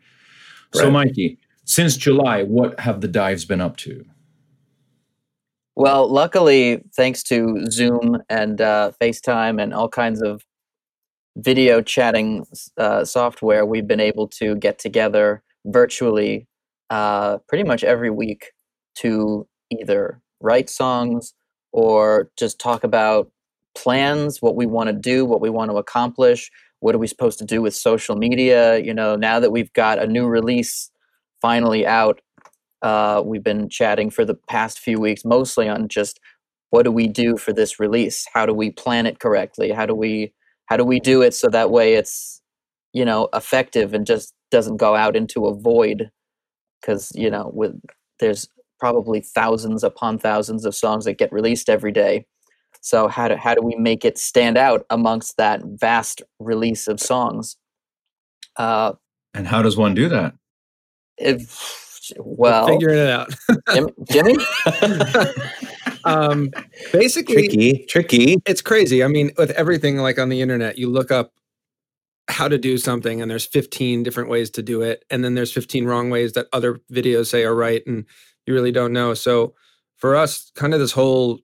So, 0.73 0.91
Mikey, 0.91 1.39
since 1.65 1.99
July, 1.99 2.43
what 2.43 2.81
have 2.81 3.03
the 3.03 3.09
dives 3.09 3.45
been 3.45 3.61
up 3.61 3.77
to? 3.79 4.03
Well, 5.77 6.09
luckily, 6.09 6.83
thanks 6.97 7.23
to 7.25 7.67
Zoom 7.71 8.17
and 8.31 8.63
uh, 8.63 8.93
FaceTime 8.99 9.63
and 9.63 9.75
all 9.75 9.91
kinds 9.91 10.23
of 10.23 10.43
video 11.37 11.83
chatting 11.83 12.47
uh, 12.79 13.05
software, 13.05 13.67
we've 13.67 13.87
been 13.87 14.01
able 14.01 14.27
to 14.29 14.57
get 14.57 14.79
together 14.79 15.43
virtually 15.67 16.48
uh, 16.91 17.39
pretty 17.49 17.65
much 17.65 17.85
every 17.85 18.11
week 18.11 18.53
to 18.97 19.47
either 19.71 20.21
write 20.41 20.71
songs 20.71 21.35
or 21.73 22.31
just 22.37 22.59
talk 22.59 22.85
about 22.85 23.31
plans, 23.75 24.41
what 24.41 24.57
we 24.57 24.67
want 24.67 24.89
to 24.89 24.95
do, 24.95 25.25
what 25.25 25.41
we 25.41 25.51
want 25.51 25.71
to 25.71 25.77
accomplish, 25.77 26.51
what 26.81 26.95
are 26.95 26.99
we 26.99 27.07
supposed 27.07 27.39
to 27.39 27.45
do 27.45 27.61
with 27.61 27.75
social 27.75 28.17
media. 28.17 28.79
You 28.79 28.95
know, 28.95 29.17
now 29.17 29.41
that 29.41 29.51
we've 29.51 29.73
got 29.73 30.03
a 30.03 30.07
new 30.07 30.27
release 30.27 30.91
finally 31.41 31.87
out, 31.87 32.21
uh, 32.83 33.23
we've 33.25 33.43
been 33.43 33.69
chatting 33.69 34.11
for 34.11 34.25
the 34.25 34.35
past 34.49 34.79
few 34.79 35.01
weeks 35.01 35.25
mostly 35.25 35.69
on 35.69 35.89
just 35.89 36.21
what 36.71 36.85
do 36.85 36.93
we 36.93 37.09
do 37.09 37.37
for 37.37 37.53
this 37.53 37.81
release 37.81 38.27
how 38.33 38.47
do 38.47 38.55
we 38.55 38.71
plan 38.71 39.07
it 39.07 39.19
correctly 39.19 39.71
how 39.71 39.87
do 39.87 39.95
we 39.95 40.33
how 40.67 40.77
do 40.77 40.85
we 40.85 41.01
do 41.01 41.23
it 41.23 41.35
so 41.35 41.49
that 41.49 41.71
way 41.71 41.95
it's 41.95 42.41
you 42.93 43.05
know 43.05 43.29
effective 43.35 43.95
and 43.95 44.07
just 44.07 44.33
doesn't 44.51 44.77
go 44.77 44.95
out 44.95 45.17
into 45.17 45.47
a 45.47 45.55
void 45.55 46.11
because 46.81 47.13
you 47.15 47.31
know 47.31 47.51
with 47.55 47.81
there's 48.21 48.49
probably 48.79 49.21
thousands 49.21 49.83
upon 49.83 50.19
thousands 50.19 50.65
of 50.65 50.75
songs 50.75 51.05
that 51.05 51.19
get 51.19 51.33
released 51.33 51.69
every 51.69 51.93
day 51.93 52.25
so 52.81 53.09
how 53.09 53.29
do 53.29 53.35
how 53.37 53.55
do 53.55 53.63
we 53.63 53.75
make 53.77 54.05
it 54.05 54.19
stand 54.19 54.57
out 54.57 54.85
amongst 54.91 55.37
that 55.37 55.61
vast 55.65 56.23
release 56.39 56.87
of 56.87 57.01
songs 57.01 57.57
uh 58.57 58.93
And 59.35 59.47
how 59.47 59.63
does 59.63 59.77
one 59.77 59.95
do 59.95 60.09
that? 60.09 60.35
if 61.19 62.15
well 62.19 62.67
figuring 62.67 62.99
it 62.99 63.09
out. 63.09 63.35
Jim- 63.75 63.91
jimmy 64.11 64.37
um, 66.05 66.51
basically, 66.93 67.49
tricky, 67.49 67.85
tricky. 67.87 68.37
It's 68.47 68.63
crazy. 68.63 69.03
I 69.03 69.09
mean, 69.09 69.33
with 69.37 69.51
everything 69.53 69.99
like 69.99 70.19
on 70.19 70.29
the 70.29 70.41
internet, 70.41 70.79
you 70.79 70.89
look 70.89 71.11
up 71.11 71.33
how 72.29 72.49
to 72.49 72.59
do 72.59 72.79
something, 72.79 73.21
and 73.21 73.31
there's 73.31 73.47
15 73.47 74.03
different 74.03 74.29
ways 74.29 74.51
to 74.51 74.63
do 74.63 74.83
it, 74.83 75.05
and 75.11 75.25
then 75.25 75.35
there's 75.35 75.53
15 75.53 75.87
wrong 75.87 76.11
ways 76.11 76.33
that 76.33 76.47
other 76.53 76.81
videos 76.93 77.27
say 77.27 77.45
are 77.45 77.55
right, 77.55 77.83
and 77.87 78.05
you 78.47 78.55
really 78.55 78.73
don't 78.73 78.93
know. 78.93 79.15
So 79.15 79.55
for 79.97 80.15
us, 80.15 80.51
kind 80.55 80.75
of 80.75 80.81
this 80.81 80.93
whole 80.93 81.41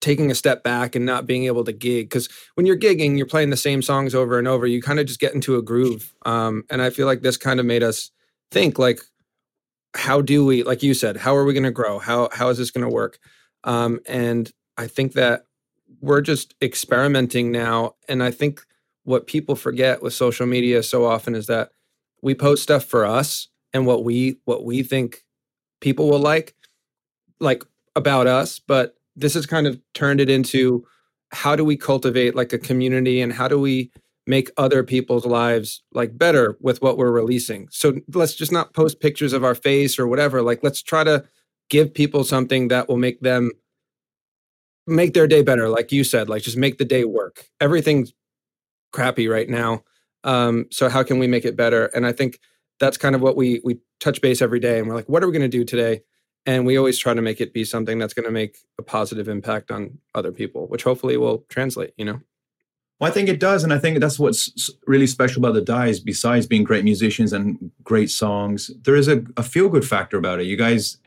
taking 0.00 0.30
a 0.30 0.34
step 0.34 0.62
back 0.62 0.94
and 0.94 1.04
not 1.04 1.26
being 1.26 1.44
able 1.44 1.64
to 1.64 1.72
gig 1.72 2.08
because 2.08 2.28
when 2.54 2.66
you're 2.66 2.78
gigging 2.78 3.16
you're 3.16 3.26
playing 3.26 3.50
the 3.50 3.56
same 3.56 3.82
songs 3.82 4.14
over 4.14 4.38
and 4.38 4.46
over 4.46 4.66
you 4.66 4.80
kind 4.80 5.00
of 5.00 5.06
just 5.06 5.20
get 5.20 5.34
into 5.34 5.56
a 5.56 5.62
groove 5.62 6.14
um, 6.24 6.62
and 6.70 6.80
i 6.80 6.90
feel 6.90 7.06
like 7.06 7.22
this 7.22 7.36
kind 7.36 7.58
of 7.58 7.66
made 7.66 7.82
us 7.82 8.10
think 8.50 8.78
like 8.78 9.00
how 9.94 10.20
do 10.20 10.44
we 10.44 10.62
like 10.62 10.82
you 10.82 10.94
said 10.94 11.16
how 11.16 11.34
are 11.34 11.44
we 11.44 11.52
going 11.52 11.64
to 11.64 11.70
grow 11.70 11.98
how 11.98 12.28
how 12.32 12.48
is 12.48 12.58
this 12.58 12.70
going 12.70 12.84
to 12.84 12.92
work 12.92 13.18
um, 13.64 13.98
and 14.06 14.52
i 14.76 14.86
think 14.86 15.14
that 15.14 15.42
we're 16.00 16.20
just 16.20 16.54
experimenting 16.62 17.50
now 17.50 17.94
and 18.08 18.22
i 18.22 18.30
think 18.30 18.62
what 19.08 19.26
people 19.26 19.56
forget 19.56 20.02
with 20.02 20.12
social 20.12 20.46
media 20.46 20.82
so 20.82 21.04
often 21.04 21.34
is 21.34 21.46
that 21.46 21.70
we 22.22 22.34
post 22.34 22.62
stuff 22.62 22.84
for 22.84 23.04
us 23.04 23.48
and 23.72 23.86
what 23.86 24.04
we 24.04 24.38
what 24.44 24.64
we 24.64 24.82
think 24.82 25.24
people 25.80 26.08
will 26.10 26.18
like 26.18 26.54
like 27.40 27.64
about 27.96 28.26
us 28.26 28.58
but 28.58 28.96
this 29.16 29.34
has 29.34 29.46
kind 29.46 29.66
of 29.66 29.80
turned 29.94 30.20
it 30.20 30.30
into 30.30 30.84
how 31.32 31.56
do 31.56 31.64
we 31.64 31.76
cultivate 31.76 32.34
like 32.34 32.52
a 32.52 32.58
community 32.58 33.20
and 33.20 33.32
how 33.32 33.48
do 33.48 33.58
we 33.58 33.90
make 34.26 34.50
other 34.56 34.84
people's 34.84 35.26
lives 35.26 35.82
like 35.92 36.16
better 36.16 36.56
with 36.60 36.82
what 36.82 36.98
we're 36.98 37.10
releasing? 37.10 37.66
So 37.70 37.94
let's 38.14 38.34
just 38.34 38.52
not 38.52 38.74
post 38.74 39.00
pictures 39.00 39.32
of 39.32 39.42
our 39.42 39.54
face 39.54 39.98
or 39.98 40.06
whatever 40.06 40.42
like 40.42 40.62
let's 40.62 40.82
try 40.82 41.04
to 41.04 41.24
give 41.70 41.92
people 41.92 42.24
something 42.24 42.68
that 42.68 42.88
will 42.88 42.96
make 42.96 43.20
them 43.20 43.50
make 44.86 45.12
their 45.12 45.26
day 45.26 45.42
better 45.42 45.68
like 45.68 45.92
you 45.92 46.02
said 46.02 46.28
like 46.28 46.42
just 46.42 46.56
make 46.56 46.78
the 46.78 46.84
day 46.84 47.04
work. 47.04 47.46
Everything's 47.60 48.12
crappy 48.92 49.28
right 49.28 49.48
now 49.48 49.82
um 50.24 50.66
so 50.70 50.88
how 50.88 51.02
can 51.02 51.18
we 51.18 51.26
make 51.26 51.44
it 51.44 51.56
better 51.56 51.86
and 51.86 52.06
i 52.06 52.12
think 52.12 52.40
that's 52.80 52.96
kind 52.96 53.14
of 53.14 53.20
what 53.20 53.36
we 53.36 53.60
we 53.64 53.78
touch 54.00 54.20
base 54.20 54.40
every 54.42 54.60
day 54.60 54.78
and 54.78 54.88
we're 54.88 54.94
like 54.94 55.08
what 55.08 55.22
are 55.22 55.26
we 55.26 55.32
going 55.32 55.42
to 55.42 55.48
do 55.48 55.64
today 55.64 56.00
and 56.46 56.64
we 56.64 56.78
always 56.78 56.98
try 56.98 57.12
to 57.12 57.22
make 57.22 57.40
it 57.40 57.52
be 57.52 57.64
something 57.64 57.98
that's 57.98 58.14
going 58.14 58.24
to 58.24 58.30
make 58.30 58.58
a 58.78 58.82
positive 58.82 59.28
impact 59.28 59.70
on 59.70 59.98
other 60.14 60.32
people 60.32 60.66
which 60.68 60.82
hopefully 60.84 61.16
will 61.16 61.44
translate 61.48 61.92
you 61.96 62.04
know 62.04 62.20
Well, 63.00 63.10
I 63.10 63.14
think 63.14 63.28
it 63.28 63.38
does, 63.38 63.62
and 63.64 63.72
I 63.72 63.78
think 63.78 64.00
that's 64.00 64.18
what's 64.18 64.70
really 64.86 65.06
special 65.06 65.40
about 65.40 65.54
the 65.54 65.60
Dives. 65.60 66.00
Besides 66.00 66.48
being 66.48 66.64
great 66.64 66.84
musicians 66.84 67.32
and 67.32 67.70
great 67.84 68.10
songs, 68.10 68.72
there 68.82 68.96
is 68.96 69.06
a, 69.08 69.22
a 69.36 69.42
feel 69.42 69.68
good 69.68 69.86
factor 69.86 70.18
about 70.18 70.40
it. 70.40 70.46
You 70.46 70.56
guys, 70.56 70.98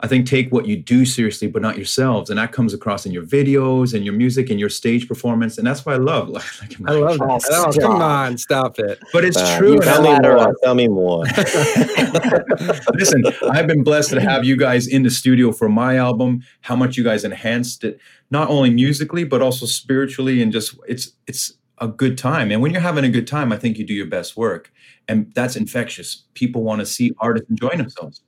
I 0.00 0.06
think, 0.06 0.26
take 0.26 0.52
what 0.52 0.66
you 0.66 0.76
do 0.76 1.06
seriously, 1.06 1.48
but 1.48 1.62
not 1.62 1.76
yourselves, 1.76 2.28
and 2.28 2.38
that 2.38 2.52
comes 2.52 2.74
across 2.74 3.06
in 3.06 3.12
your 3.12 3.22
videos 3.24 3.94
and 3.94 4.04
your 4.04 4.12
music 4.12 4.50
and 4.50 4.60
your 4.60 4.68
stage 4.68 5.08
performance, 5.08 5.56
and 5.56 5.66
that's 5.66 5.86
why 5.86 5.94
I 5.94 5.96
love. 5.96 6.28
Like, 6.36 6.44
like 6.80 6.90
i 6.90 6.92
love 6.92 7.18
that 7.18 7.74
oh, 7.76 7.80
come 7.80 8.02
on 8.02 8.36
stop 8.36 8.78
it 8.78 8.98
But 9.12 9.24
it's 9.24 9.38
Uh, 9.38 9.58
true. 9.58 9.72
you 9.74 9.80
and 9.80 9.88
I 9.88 9.94
tell 9.94 10.04
me 10.04 10.18
more. 10.28 10.54
Tell 10.62 10.74
me 10.74 10.88
more. 10.88 11.24
Listen, 12.94 13.24
I've 13.50 13.66
been 13.66 13.82
blessed 13.82 14.10
to 14.10 14.20
have 14.20 14.44
you 14.44 14.56
guys 14.56 14.86
in 14.86 15.02
the 15.02 15.10
studio 15.10 15.50
for 15.52 15.68
my 15.68 15.96
album. 15.96 16.42
How 16.60 16.76
much 16.76 16.96
you 16.96 17.04
guys 17.04 17.24
enhanced 17.24 17.84
it, 17.84 17.98
not 18.30 18.48
only 18.50 18.70
musically 18.70 19.24
but 19.24 19.40
also 19.40 19.66
spiritually, 19.66 20.42
and 20.42 20.52
just 20.52 20.76
it's 20.86 21.12
it's 21.26 21.52
a 21.78 21.88
good 21.88 22.18
time. 22.18 22.50
And 22.50 22.60
when 22.62 22.72
you're 22.72 22.80
having 22.80 23.04
a 23.04 23.08
good 23.08 23.26
time, 23.26 23.52
I 23.52 23.56
think 23.56 23.78
you 23.78 23.84
do 23.86 23.94
your 23.94 24.06
best 24.06 24.36
work, 24.36 24.70
and 25.08 25.32
that's 25.34 25.56
infectious. 25.56 26.24
People 26.34 26.62
want 26.62 26.80
to 26.80 26.86
see 26.86 27.12
artists 27.18 27.48
enjoying 27.50 27.78
themselves. 27.78 28.22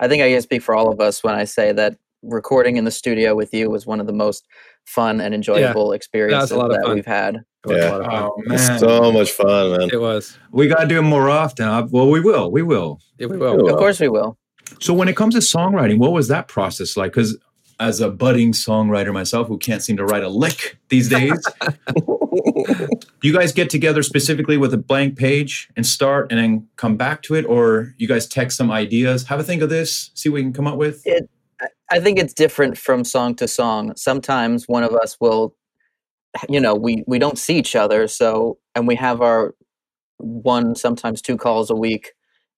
I 0.00 0.08
think 0.08 0.22
I 0.22 0.30
can 0.30 0.42
speak 0.42 0.62
for 0.62 0.74
all 0.74 0.90
of 0.90 1.00
us 1.00 1.22
when 1.22 1.34
I 1.34 1.44
say 1.44 1.72
that 1.72 1.96
recording 2.22 2.76
in 2.76 2.84
the 2.84 2.90
studio 2.90 3.34
with 3.34 3.54
you 3.54 3.70
was 3.70 3.86
one 3.86 4.00
of 4.00 4.06
the 4.06 4.12
most 4.12 4.46
fun 4.86 5.20
and 5.20 5.34
enjoyable 5.34 5.92
experiences 5.92 6.50
lot 6.52 6.70
of 6.72 6.82
that 6.82 6.92
we've 6.94 7.06
had. 7.06 7.42
Yeah. 7.68 8.00
Oh 8.10 8.34
It's 8.46 8.68
man, 8.68 8.78
so 8.78 9.12
much 9.12 9.30
fun, 9.32 9.78
man. 9.78 9.90
it 9.92 10.00
was 10.00 10.36
we 10.50 10.66
got 10.66 10.80
to 10.80 10.86
do 10.86 10.98
it 10.98 11.02
more 11.02 11.28
often. 11.28 11.68
Uh, 11.68 11.86
Well, 11.90 12.08
we 12.10 12.20
will. 12.20 12.50
We 12.50 12.62
will. 12.62 13.00
yeah, 13.18 13.26
we 13.26 13.36
We 13.36 13.38
will 13.38 13.56
will. 13.58 13.70
Of 13.70 13.76
course 13.78 14.00
we 14.00 14.08
will. 14.08 14.36
So 14.80 14.94
when 14.94 15.08
it 15.08 15.16
comes 15.16 15.34
to 15.34 15.40
songwriting, 15.40 15.98
what 15.98 16.12
was 16.12 16.28
that 16.28 16.48
process 16.48 16.96
like? 16.96 17.12
Because 17.12 17.36
as 17.80 18.00
a 18.00 18.10
budding 18.10 18.52
songwriter 18.52 19.12
myself, 19.12 19.48
who 19.48 19.58
can't 19.58 19.82
seem 19.82 19.96
to 19.96 20.04
write 20.04 20.22
a 20.22 20.28
lick 20.28 20.78
these 20.90 21.08
days, 21.08 21.42
you 23.22 23.32
guys 23.32 23.52
get 23.52 23.70
together 23.70 24.02
specifically 24.02 24.58
with 24.58 24.72
a 24.74 24.76
blank 24.76 25.16
page 25.16 25.70
and 25.76 25.86
start, 25.86 26.30
and 26.30 26.38
then 26.38 26.68
come 26.76 26.96
back 26.96 27.22
to 27.22 27.34
it, 27.34 27.44
or 27.46 27.94
you 27.96 28.06
guys 28.06 28.28
text 28.28 28.58
some 28.58 28.70
ideas, 28.70 29.24
have 29.24 29.40
a 29.40 29.42
think 29.42 29.62
of 29.62 29.70
this, 29.70 30.10
see 30.14 30.28
what 30.28 30.36
we 30.36 30.42
can 30.42 30.52
come 30.52 30.66
up 30.66 30.76
with? 30.76 31.02
It, 31.06 31.28
I- 31.90 32.00
think 32.00 32.18
it's 32.18 32.34
different 32.34 32.76
from 32.76 33.02
song 33.02 33.34
to 33.36 33.48
song. 33.48 33.96
Sometimes 33.96 34.68
one 34.68 34.84
of 34.84 34.94
us 34.94 35.16
will, 35.18 35.56
you 36.48 36.60
know, 36.60 36.74
we 36.74 37.02
we 37.06 37.18
don't 37.18 37.38
see 37.38 37.56
each 37.56 37.74
other, 37.74 38.06
so 38.06 38.58
and 38.74 38.86
we 38.86 38.94
have 38.94 39.20
our 39.22 39.54
one 40.18 40.74
sometimes 40.74 41.22
two 41.22 41.36
calls 41.36 41.70
a 41.70 41.74
week, 41.74 42.12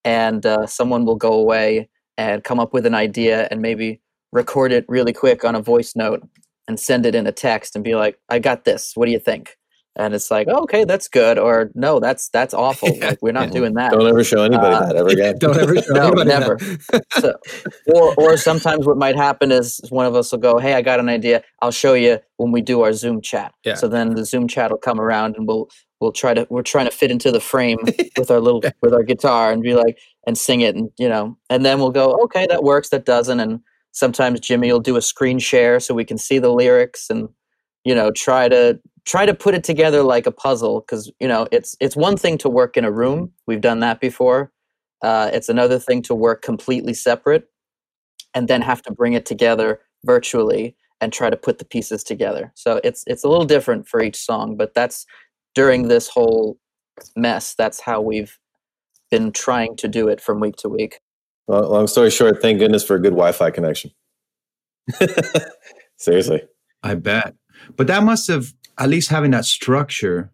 and 0.04 0.44
uh, 0.44 0.66
someone 0.66 1.04
will 1.04 1.16
go 1.16 1.32
away 1.32 1.88
and 2.18 2.44
come 2.44 2.60
up 2.60 2.72
with 2.74 2.86
an 2.86 2.94
idea 2.94 3.48
and 3.50 3.62
maybe 3.62 4.00
record 4.32 4.72
it 4.72 4.84
really 4.88 5.12
quick 5.12 5.44
on 5.44 5.54
a 5.54 5.62
voice 5.62 5.94
note 5.94 6.22
and 6.68 6.78
send 6.80 7.06
it 7.06 7.14
in 7.14 7.26
a 7.26 7.32
text 7.32 7.74
and 7.74 7.84
be 7.84 7.94
like, 7.94 8.18
"I 8.28 8.38
got 8.38 8.64
this. 8.64 8.92
What 8.94 9.06
do 9.06 9.12
you 9.12 9.18
think?" 9.18 9.56
And 9.94 10.14
it's 10.14 10.30
like, 10.30 10.46
oh, 10.50 10.62
"Okay, 10.62 10.84
that's 10.84 11.06
good," 11.06 11.38
or 11.38 11.70
"No, 11.74 12.00
that's 12.00 12.28
that's 12.30 12.54
awful. 12.54 12.88
Like 13.00 13.18
we're 13.20 13.32
not 13.32 13.50
doing 13.50 13.74
that." 13.74 13.92
Don't 13.92 14.06
ever 14.06 14.24
show 14.24 14.42
anybody 14.42 14.74
Uh, 14.74 14.86
that 14.86 14.96
ever 14.96 15.08
again. 15.10 15.38
don't 15.38 15.58
ever 15.58 15.76
show 15.82 15.92
No, 15.92 16.02
anybody 16.06 16.28
never. 16.30 16.56
that. 16.56 17.02
so, 17.20 17.34
or 17.94 18.14
or 18.16 18.36
sometimes 18.38 18.86
what 18.86 18.96
might 18.96 19.16
happen 19.16 19.52
is 19.52 19.80
one 19.90 20.06
of 20.06 20.14
us 20.14 20.32
will 20.32 20.38
go, 20.38 20.58
"Hey, 20.58 20.72
I 20.74 20.80
got 20.82 20.98
an 21.00 21.08
idea. 21.10 21.42
I'll 21.60 21.70
show 21.72 21.92
you 21.94 22.18
when 22.38 22.52
we 22.52 22.62
do 22.62 22.80
our 22.80 22.92
Zoom 22.94 23.20
chat." 23.20 23.52
Yeah. 23.64 23.74
So 23.74 23.86
then 23.88 24.14
the 24.14 24.24
Zoom 24.24 24.48
chat 24.48 24.70
will 24.70 24.78
come 24.78 24.98
around, 25.00 25.36
and 25.36 25.46
we'll 25.46 25.68
we'll 26.00 26.12
try 26.12 26.32
to 26.32 26.46
we're 26.48 26.62
trying 26.62 26.86
to 26.86 26.90
fit 26.92 27.10
into 27.10 27.30
the 27.30 27.40
frame 27.40 27.78
with 28.16 28.30
our 28.30 28.40
little 28.40 28.62
with 28.80 28.94
our 28.94 29.02
guitar 29.02 29.52
and 29.52 29.62
be 29.62 29.74
like 29.74 29.98
and 30.26 30.38
sing 30.38 30.62
it, 30.62 30.74
and 30.74 30.88
you 30.98 31.08
know, 31.08 31.36
and 31.50 31.66
then 31.66 31.80
we'll 31.80 31.90
go, 31.90 32.14
"Okay, 32.24 32.46
that 32.48 32.62
works. 32.62 32.88
That 32.90 33.04
doesn't." 33.04 33.40
And 33.40 33.60
sometimes 33.92 34.40
Jimmy 34.40 34.72
will 34.72 34.80
do 34.80 34.96
a 34.96 35.02
screen 35.02 35.38
share 35.38 35.78
so 35.78 35.94
we 35.94 36.04
can 36.04 36.18
see 36.18 36.38
the 36.38 36.52
lyrics 36.52 37.08
and 37.08 37.28
you 37.84 37.94
know 37.94 38.10
try 38.10 38.48
to 38.48 38.80
try 39.04 39.26
to 39.26 39.34
put 39.34 39.54
it 39.54 39.64
together 39.64 40.02
like 40.02 40.26
a 40.26 40.32
puzzle 40.32 40.80
because 40.80 41.10
you 41.20 41.28
know 41.28 41.46
it's 41.52 41.76
it's 41.80 41.96
one 41.96 42.16
thing 42.16 42.38
to 42.38 42.48
work 42.48 42.76
in 42.76 42.84
a 42.84 42.92
room. 42.92 43.32
We've 43.46 43.60
done 43.60 43.80
that 43.80 44.00
before. 44.00 44.52
Uh, 45.02 45.30
it's 45.32 45.48
another 45.48 45.78
thing 45.78 46.02
to 46.02 46.14
work 46.14 46.42
completely 46.42 46.94
separate 46.94 47.48
and 48.34 48.48
then 48.48 48.62
have 48.62 48.82
to 48.82 48.92
bring 48.92 49.14
it 49.14 49.26
together 49.26 49.80
virtually 50.04 50.76
and 51.00 51.12
try 51.12 51.28
to 51.28 51.36
put 51.36 51.58
the 51.58 51.64
pieces 51.64 52.04
together. 52.04 52.52
So 52.54 52.80
it's 52.84 53.04
it's 53.06 53.24
a 53.24 53.28
little 53.28 53.46
different 53.46 53.88
for 53.88 54.02
each 54.02 54.16
song 54.16 54.56
but 54.56 54.74
that's 54.74 55.06
during 55.54 55.88
this 55.88 56.08
whole 56.08 56.58
mess 57.16 57.54
that's 57.54 57.80
how 57.80 58.00
we've 58.00 58.38
been 59.10 59.32
trying 59.32 59.76
to 59.76 59.88
do 59.88 60.08
it 60.08 60.20
from 60.20 60.40
week 60.40 60.56
to 60.56 60.68
week 60.68 61.00
Well, 61.46 61.68
long 61.68 61.86
story 61.86 62.10
short, 62.10 62.40
thank 62.40 62.58
goodness 62.58 62.84
for 62.84 62.96
a 62.96 63.00
good 63.00 63.10
Wi-Fi 63.10 63.50
connection. 63.50 63.90
Seriously. 65.96 66.42
I 66.82 66.94
bet. 66.94 67.34
But 67.76 67.86
that 67.86 68.02
must 68.02 68.28
have, 68.28 68.52
at 68.78 68.88
least 68.88 69.10
having 69.10 69.30
that 69.32 69.44
structure, 69.44 70.30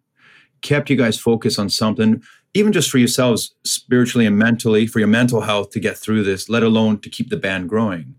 kept 0.61 0.89
you 0.89 0.95
guys 0.95 1.17
focused 1.19 1.59
on 1.59 1.69
something, 1.69 2.21
even 2.53 2.71
just 2.71 2.89
for 2.89 2.97
yourselves, 2.97 3.55
spiritually 3.63 4.25
and 4.25 4.37
mentally, 4.37 4.87
for 4.87 4.99
your 4.99 5.07
mental 5.07 5.41
health 5.41 5.69
to 5.71 5.79
get 5.79 5.97
through 5.97 6.23
this, 6.23 6.49
let 6.49 6.63
alone 6.63 6.99
to 7.01 7.09
keep 7.09 7.29
the 7.29 7.37
band 7.37 7.69
growing. 7.69 8.15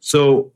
So, 0.00 0.52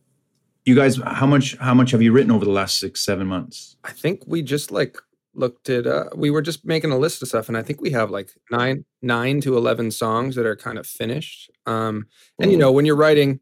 you 0.65 0.75
guys, 0.75 1.01
how 1.07 1.27
much 1.27 1.57
how 1.59 1.73
much 1.73 1.93
have 1.93 2.03
you 2.03 2.13
written 2.13 2.31
over 2.31 2.45
the 2.45 2.51
last 2.51 2.79
six 2.79 3.01
seven 3.01 3.27
months? 3.27 3.77
I 3.85 3.93
think 3.93 4.23
we 4.27 4.43
just 4.43 4.71
like 4.71 4.99
looked 5.35 5.69
at 5.69 5.87
uh 5.87 6.07
we 6.17 6.31
were 6.31 6.43
just 6.43 6.65
making 6.65 6.91
a 6.91 6.99
list 6.99 7.23
of 7.23 7.29
stuff 7.29 7.49
and 7.49 7.57
I 7.57 7.63
think 7.63 7.81
we 7.81 7.91
have 7.91 8.11
like 8.11 8.31
9 8.51 8.85
9 9.03 9.41
to 9.43 9.57
11 9.57 9.91
songs 9.91 10.35
that 10.37 10.47
are 10.47 10.57
kind 10.57 10.79
of 10.79 10.87
finished. 10.87 11.51
Um 11.67 12.07
and 12.41 12.51
you 12.51 12.59
know 12.59 12.73
when 12.73 12.87
you're 12.87 12.97
writing 12.97 13.41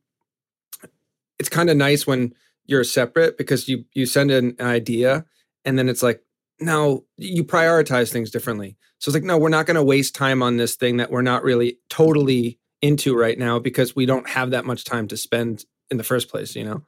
it's 1.38 1.48
kind 1.48 1.70
of 1.70 1.76
nice 1.76 2.06
when 2.06 2.34
you're 2.66 2.84
separate 2.84 3.38
because 3.38 3.68
you 3.68 3.84
you 3.94 4.06
send 4.06 4.30
an 4.30 4.56
idea 4.60 5.24
and 5.64 5.78
then 5.78 5.88
it's 5.88 6.02
like 6.02 6.22
now 6.60 7.02
you 7.16 7.44
prioritize 7.44 8.10
things 8.10 8.30
differently. 8.30 8.76
So 8.98 9.10
it's 9.10 9.14
like 9.14 9.24
no 9.24 9.38
we're 9.38 9.48
not 9.48 9.66
going 9.66 9.76
to 9.76 9.82
waste 9.82 10.14
time 10.14 10.42
on 10.42 10.56
this 10.56 10.74
thing 10.74 10.96
that 10.98 11.10
we're 11.10 11.22
not 11.22 11.44
really 11.44 11.78
totally 11.88 12.58
into 12.82 13.16
right 13.16 13.38
now 13.38 13.58
because 13.58 13.96
we 13.96 14.06
don't 14.06 14.28
have 14.28 14.50
that 14.50 14.64
much 14.64 14.84
time 14.84 15.08
to 15.08 15.16
spend 15.16 15.64
in 15.90 15.96
the 15.96 16.04
first 16.04 16.28
place, 16.28 16.54
you 16.56 16.64
know. 16.64 16.82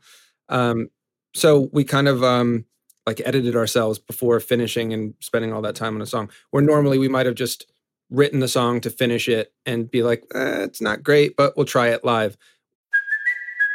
Um 0.49 0.90
so 1.35 1.69
we 1.73 1.85
kind 1.85 2.09
of 2.09 2.25
um 2.25 2.64
like 3.09 3.23
edited 3.25 3.57
ourselves 3.57 3.99
before 3.99 4.38
finishing 4.38 4.93
and 4.93 5.15
spending 5.19 5.50
all 5.50 5.62
that 5.62 5.75
time 5.75 5.95
on 5.95 6.03
a 6.03 6.07
song. 6.07 6.31
Where 6.50 6.62
normally 6.62 6.99
we 6.99 7.09
might 7.09 7.25
have 7.25 7.37
just 7.37 7.65
written 8.11 8.41
the 8.41 8.49
song 8.49 8.83
to 8.83 8.91
finish 8.91 9.29
it 9.29 9.50
and 9.65 9.91
be 9.91 10.03
like, 10.03 10.25
eh, 10.35 10.65
it's 10.65 10.83
not 10.83 11.03
great, 11.03 11.35
but 11.35 11.57
we'll 11.57 11.65
try 11.65 11.88
it 11.88 12.05
live. 12.05 12.37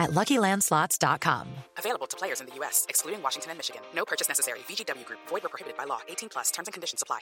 at 0.00 0.10
luckylandslots.com. 0.10 1.46
Available 1.78 2.08
to 2.08 2.16
players 2.16 2.40
in 2.40 2.48
the 2.48 2.56
U.S., 2.56 2.86
excluding 2.88 3.22
Washington 3.22 3.52
and 3.52 3.58
Michigan. 3.58 3.82
No 3.94 4.04
purchase 4.04 4.28
necessary. 4.28 4.58
VGW 4.60 5.04
Group, 5.04 5.20
void 5.28 5.44
were 5.44 5.48
prohibited 5.48 5.78
by 5.78 5.84
law. 5.84 6.00
18 6.08 6.28
plus 6.28 6.50
terms 6.50 6.66
and 6.66 6.72
conditions 6.72 7.02
apply. 7.02 7.20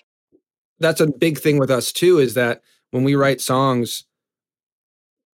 That's 0.80 1.00
a 1.00 1.06
big 1.06 1.38
thing 1.38 1.58
with 1.58 1.70
us 1.70 1.92
too, 1.92 2.18
is 2.18 2.35
that 2.35 2.62
when 2.92 3.04
we 3.04 3.14
write 3.14 3.40
songs, 3.40 4.04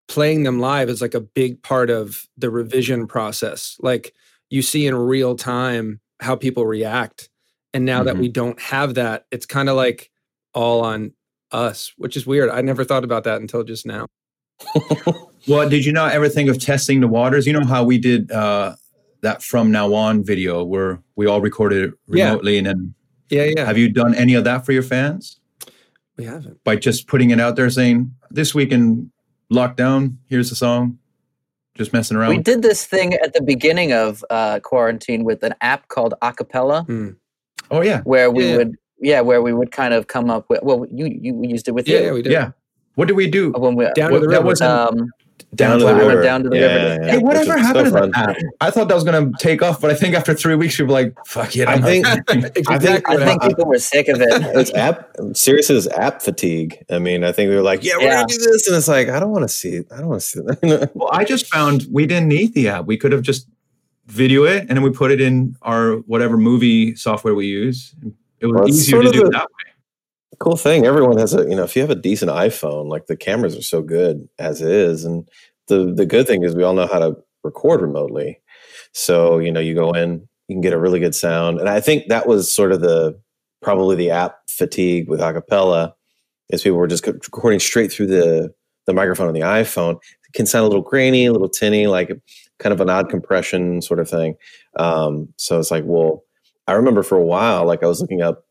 playing 0.08 0.42
them 0.42 0.58
live 0.58 0.88
is 0.88 1.00
like 1.00 1.14
a 1.14 1.20
big 1.20 1.62
part 1.62 1.90
of 1.90 2.26
the 2.36 2.50
revision 2.50 3.06
process. 3.06 3.76
Like 3.80 4.14
you 4.50 4.62
see 4.62 4.86
in 4.86 4.94
real 4.94 5.36
time 5.36 6.00
how 6.20 6.36
people 6.36 6.66
react. 6.66 7.28
And 7.72 7.84
now 7.84 8.04
that 8.04 8.16
we 8.16 8.26
mm-hmm. 8.26 8.32
don't 8.32 8.60
have 8.60 8.94
that, 8.94 9.26
it's 9.30 9.46
kind 9.46 9.68
of 9.68 9.76
like 9.76 10.10
all 10.52 10.84
on 10.84 11.12
us, 11.50 11.92
which 11.96 12.16
is 12.16 12.26
weird. 12.26 12.50
I 12.50 12.60
never 12.60 12.84
thought 12.84 13.04
about 13.04 13.24
that 13.24 13.40
until 13.40 13.64
just 13.64 13.84
now. 13.84 14.06
Well, 15.46 15.68
did 15.68 15.84
you 15.84 15.92
not 15.92 16.12
ever 16.12 16.28
think 16.28 16.48
of 16.48 16.58
testing 16.58 17.00
the 17.00 17.08
waters? 17.08 17.46
You 17.46 17.52
know 17.52 17.64
how 17.66 17.84
we 17.84 17.98
did 17.98 18.32
uh, 18.32 18.76
that 19.20 19.42
from 19.42 19.70
now 19.70 19.92
on 19.92 20.24
video 20.24 20.64
where 20.64 21.00
we 21.16 21.26
all 21.26 21.40
recorded 21.40 21.84
it 21.90 21.94
Yeah. 22.08 22.30
remotely 22.30 22.56
and 22.58 22.66
then 22.66 22.94
Yeah, 23.28 23.44
yeah. 23.56 23.64
have 23.66 23.76
you 23.76 23.90
done 23.90 24.14
any 24.14 24.34
of 24.34 24.44
that 24.44 24.64
for 24.64 24.72
your 24.72 24.82
fans? 24.82 25.38
We 26.16 26.24
haven't. 26.24 26.62
By 26.64 26.76
just 26.76 27.08
putting 27.08 27.30
it 27.30 27.40
out 27.40 27.56
there 27.56 27.68
saying, 27.68 28.14
this 28.30 28.54
week 28.54 28.72
in 28.72 29.10
lockdown, 29.52 30.16
here's 30.28 30.48
the 30.48 30.56
song. 30.56 30.98
Just 31.74 31.92
messing 31.92 32.16
around. 32.16 32.30
We 32.30 32.38
did 32.38 32.62
this 32.62 32.86
thing 32.86 33.14
at 33.14 33.34
the 33.34 33.42
beginning 33.42 33.92
of 33.92 34.24
uh, 34.30 34.60
quarantine 34.60 35.24
with 35.24 35.42
an 35.42 35.54
app 35.60 35.88
called 35.88 36.14
Acapella, 36.22 37.16
Oh 37.70 37.80
yeah. 37.82 38.00
where 38.02 38.30
we 38.30 38.44
Yeah, 38.44 38.50
yeah. 38.50 38.56
would 38.58 38.74
yeah, 39.00 39.20
where 39.20 39.42
we 39.42 39.52
would 39.52 39.72
kind 39.72 39.92
of 39.92 40.06
come 40.06 40.30
up 40.30 40.48
with. 40.48 40.62
Well, 40.62 40.86
you 40.92 41.06
you 41.06 41.42
used 41.42 41.66
it 41.66 41.72
with 41.72 41.88
Yeah, 41.88 41.98
you. 41.98 42.04
yeah, 42.04 42.12
we 42.12 42.22
did. 42.22 42.32
Yeah. 42.32 42.50
What 42.94 43.08
did 43.08 43.14
we 43.16 43.28
do? 43.28 43.50
When 43.52 43.74
we, 43.74 43.88
Down 43.94 44.12
to 44.12 44.20
the 44.20 44.28
river. 44.28 44.42
wasn't- 44.44 44.70
Um, 44.70 45.10
Down 45.54 45.78
to 45.78 45.84
the 45.84 45.92
went 45.94 45.98
river. 46.08 46.22
down 46.22 46.42
to 46.42 46.48
the 46.48 46.56
Yeah, 46.56 46.62
river. 46.62 46.76
yeah, 46.78 46.96
to- 46.98 47.06
yeah. 47.06 47.12
Hey, 47.12 47.18
whatever 47.18 47.56
happened 47.56 47.88
so 47.92 48.00
to 48.00 48.06
that 48.08 48.30
app? 48.30 48.36
I 48.60 48.70
thought 48.70 48.88
that 48.88 48.94
was 48.94 49.04
going 49.04 49.32
to 49.32 49.38
take 49.38 49.62
off, 49.62 49.80
but 49.80 49.90
I 49.90 49.94
think 49.94 50.14
after 50.16 50.34
three 50.34 50.56
weeks, 50.56 50.78
you're 50.78 50.88
like, 50.88 51.14
fuck 51.26 51.54
it. 51.56 51.68
I 51.68 51.74
I'm 51.74 51.82
think 51.82 52.04
not- 52.04 52.18
I 52.68 52.78
think 52.78 53.08
I 53.08 53.16
think 53.24 53.42
people 53.42 53.66
were 53.66 53.78
sick 53.78 54.08
of 54.08 54.20
it. 54.20 54.28
it's 54.30 54.72
app 54.74 55.10
serious 55.34 55.70
as 55.70 55.86
app 55.88 56.22
fatigue. 56.22 56.84
I 56.90 56.98
mean, 56.98 57.22
I 57.22 57.30
think 57.30 57.50
we 57.50 57.56
were 57.56 57.62
like, 57.62 57.84
yeah, 57.84 57.96
we're 57.98 58.04
Yeah. 58.04 58.14
gonna 58.22 58.26
do 58.28 58.38
this, 58.38 58.66
and 58.66 58.76
it's 58.76 58.88
like, 58.88 59.08
I 59.08 59.20
don't 59.20 59.30
want 59.30 59.42
to 59.44 59.48
see 59.48 59.70
it. 59.76 59.86
I 59.92 59.98
don't 59.98 60.08
want 60.08 60.20
to 60.22 60.26
see 60.26 60.40
that. 60.40 60.90
well, 60.94 61.10
I 61.12 61.24
just 61.24 61.46
found 61.46 61.86
we 61.90 62.06
didn't 62.06 62.28
need 62.28 62.54
the 62.54 62.68
app. 62.68 62.86
We 62.86 62.96
could 62.96 63.12
have 63.12 63.22
just 63.22 63.46
video 64.06 64.44
it 64.44 64.60
and 64.68 64.70
then 64.70 64.82
we 64.82 64.90
put 64.90 65.10
it 65.12 65.20
in 65.20 65.56
our 65.62 65.94
whatever 66.08 66.36
movie 66.36 66.94
software 66.96 67.34
we 67.34 67.46
use. 67.46 67.94
It 68.40 68.46
was 68.46 68.54
Well, 68.54 68.68
easier 68.68 69.02
to 69.02 69.10
do 69.10 69.20
the- 69.20 69.26
it 69.26 69.32
that 69.32 69.42
way. 69.42 69.72
Cool 70.44 70.56
thing. 70.56 70.84
Everyone 70.84 71.16
has 71.16 71.32
a, 71.32 71.48
you 71.48 71.56
know, 71.56 71.64
if 71.64 71.74
you 71.74 71.80
have 71.80 71.90
a 71.90 71.94
decent 71.94 72.30
iPhone, 72.30 72.88
like 72.90 73.06
the 73.06 73.16
cameras 73.16 73.56
are 73.56 73.62
so 73.62 73.80
good 73.80 74.28
as 74.38 74.60
is, 74.60 75.04
and 75.04 75.26
the 75.68 75.92
the 75.94 76.04
good 76.04 76.26
thing 76.26 76.44
is 76.44 76.54
we 76.54 76.62
all 76.62 76.74
know 76.74 76.86
how 76.86 76.98
to 76.98 77.16
record 77.42 77.80
remotely. 77.80 78.38
So 78.92 79.38
you 79.38 79.50
know, 79.50 79.60
you 79.60 79.74
go 79.74 79.92
in, 79.92 80.28
you 80.48 80.54
can 80.54 80.60
get 80.60 80.74
a 80.74 80.78
really 80.78 81.00
good 81.00 81.14
sound, 81.14 81.60
and 81.60 81.68
I 81.68 81.80
think 81.80 82.08
that 82.08 82.26
was 82.28 82.52
sort 82.52 82.72
of 82.72 82.82
the 82.82 83.18
probably 83.62 83.96
the 83.96 84.10
app 84.10 84.36
fatigue 84.48 85.08
with 85.08 85.20
acapella, 85.20 85.94
is 86.50 86.62
people 86.62 86.78
were 86.78 86.86
just 86.86 87.06
recording 87.06 87.58
straight 87.58 87.90
through 87.90 88.08
the 88.08 88.52
the 88.86 88.92
microphone 88.92 89.28
on 89.28 89.34
the 89.34 89.40
iPhone. 89.40 89.94
It 89.96 90.34
can 90.34 90.44
sound 90.44 90.66
a 90.66 90.68
little 90.68 90.82
grainy, 90.82 91.24
a 91.24 91.32
little 91.32 91.48
tinny, 91.48 91.86
like 91.86 92.10
kind 92.58 92.74
of 92.74 92.82
an 92.82 92.90
odd 92.90 93.08
compression 93.08 93.80
sort 93.80 93.98
of 93.98 94.10
thing. 94.10 94.36
Um, 94.78 95.28
so 95.36 95.58
it's 95.58 95.70
like, 95.70 95.84
well, 95.86 96.22
I 96.66 96.72
remember 96.72 97.02
for 97.02 97.16
a 97.16 97.24
while, 97.24 97.66
like 97.66 97.82
I 97.82 97.86
was 97.86 98.00
looking 98.00 98.20
up 98.20 98.43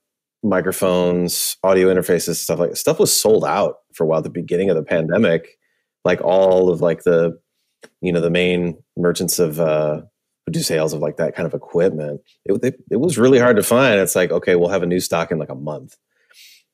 microphones, 0.44 1.58
audio 1.64 1.94
interfaces, 1.94 2.36
stuff 2.36 2.60
like 2.60 2.76
stuff 2.76 3.00
was 3.00 3.16
sold 3.16 3.46
out 3.46 3.78
for 3.94 4.04
a 4.04 4.08
while 4.08 4.20
at 4.20 4.24
the 4.24 4.30
beginning 4.30 4.70
of 4.70 4.76
the 4.76 4.84
pandemic. 4.84 5.58
Like 6.06 6.22
all 6.22 6.70
of 6.70 6.82
like 6.82 7.04
the, 7.04 7.40
you 8.02 8.12
know, 8.12 8.22
the 8.22 8.30
main 8.30 8.78
merchants 8.98 9.40
of 9.40 9.60
uh 9.60 10.02
who 10.46 10.52
do 10.52 10.60
sales 10.60 10.94
of 10.94 11.00
like 11.00 11.18
that 11.18 11.36
kind 11.36 11.48
of 11.48 11.54
equipment. 11.54 12.22
It, 12.46 12.64
it, 12.64 12.76
it 12.92 12.98
was 12.98 13.18
really 13.18 13.40
hard 13.40 13.56
to 13.56 13.64
find. 13.64 14.00
It's 14.00 14.16
like, 14.16 14.32
okay, 14.32 14.56
we'll 14.56 14.70
have 14.70 14.84
a 14.84 14.88
new 14.88 15.00
stock 15.00 15.32
in 15.32 15.40
like 15.40 15.50
a 15.50 15.56
month. 15.56 15.96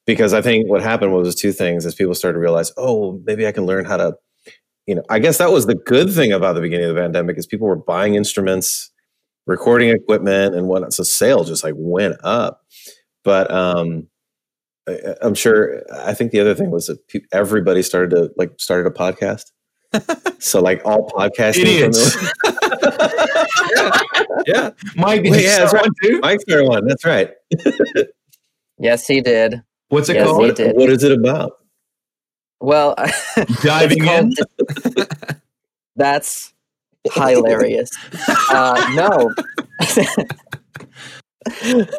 Because 0.07 0.33
I 0.33 0.41
think 0.41 0.67
what 0.67 0.81
happened 0.81 1.13
was 1.13 1.35
two 1.35 1.51
things 1.51 1.85
as 1.85 1.93
people 1.93 2.15
started 2.15 2.37
to 2.37 2.41
realize, 2.41 2.71
oh, 2.77 3.21
maybe 3.25 3.45
I 3.45 3.51
can 3.51 3.67
learn 3.67 3.85
how 3.85 3.97
to, 3.97 4.15
you 4.87 4.95
know, 4.95 5.03
I 5.07 5.19
guess 5.19 5.37
that 5.37 5.51
was 5.51 5.67
the 5.67 5.75
good 5.75 6.11
thing 6.11 6.31
about 6.31 6.53
the 6.53 6.61
beginning 6.61 6.89
of 6.89 6.95
the 6.95 7.01
pandemic 7.01 7.37
is 7.37 7.45
people 7.45 7.67
were 7.67 7.75
buying 7.75 8.15
instruments, 8.15 8.89
recording 9.45 9.89
equipment 9.89 10.55
and 10.55 10.67
whatnot. 10.67 10.93
So 10.93 11.03
sales 11.03 11.47
just 11.47 11.63
like 11.63 11.75
went 11.77 12.15
up 12.23 12.63
but 13.23 13.49
um 13.51 14.07
I, 14.87 15.15
i'm 15.21 15.33
sure 15.35 15.83
i 15.93 16.13
think 16.13 16.31
the 16.31 16.39
other 16.39 16.55
thing 16.55 16.71
was 16.71 16.87
that 16.87 17.05
pe- 17.07 17.21
everybody 17.31 17.81
started 17.83 18.09
to 18.11 18.31
like 18.37 18.51
started 18.59 18.87
a 18.87 18.91
podcast 18.93 19.51
so 20.39 20.61
like 20.61 20.81
all 20.85 21.07
podcasting 21.09 21.65
Idiots. 21.65 22.15
yeah 24.47 24.69
Mike, 24.95 25.23
did 25.23 25.31
Wait, 25.31 25.43
yeah, 25.43 25.59
that's 25.59 25.73
right. 25.73 25.83
one 25.83 25.91
too? 26.03 26.19
Mike 26.21 26.39
started 26.41 26.67
one 26.67 26.87
that's 26.87 27.05
right 27.05 27.31
Yes, 28.81 29.05
he 29.07 29.19
did. 29.19 29.61
What's 29.89 30.07
it 30.07 30.15
Yes, 30.15 30.25
called? 30.27 30.37
what, 30.39 30.57
what 30.75 30.89
is 30.89 31.03
it 31.03 31.11
about 31.11 31.51
Well, 32.61 32.95
Diving 33.61 34.05
in? 34.05 34.31
in. 34.95 35.05
That's 35.97 36.53
hilarious. 37.13 37.91
uh, 38.49 38.89
no, 38.93 39.33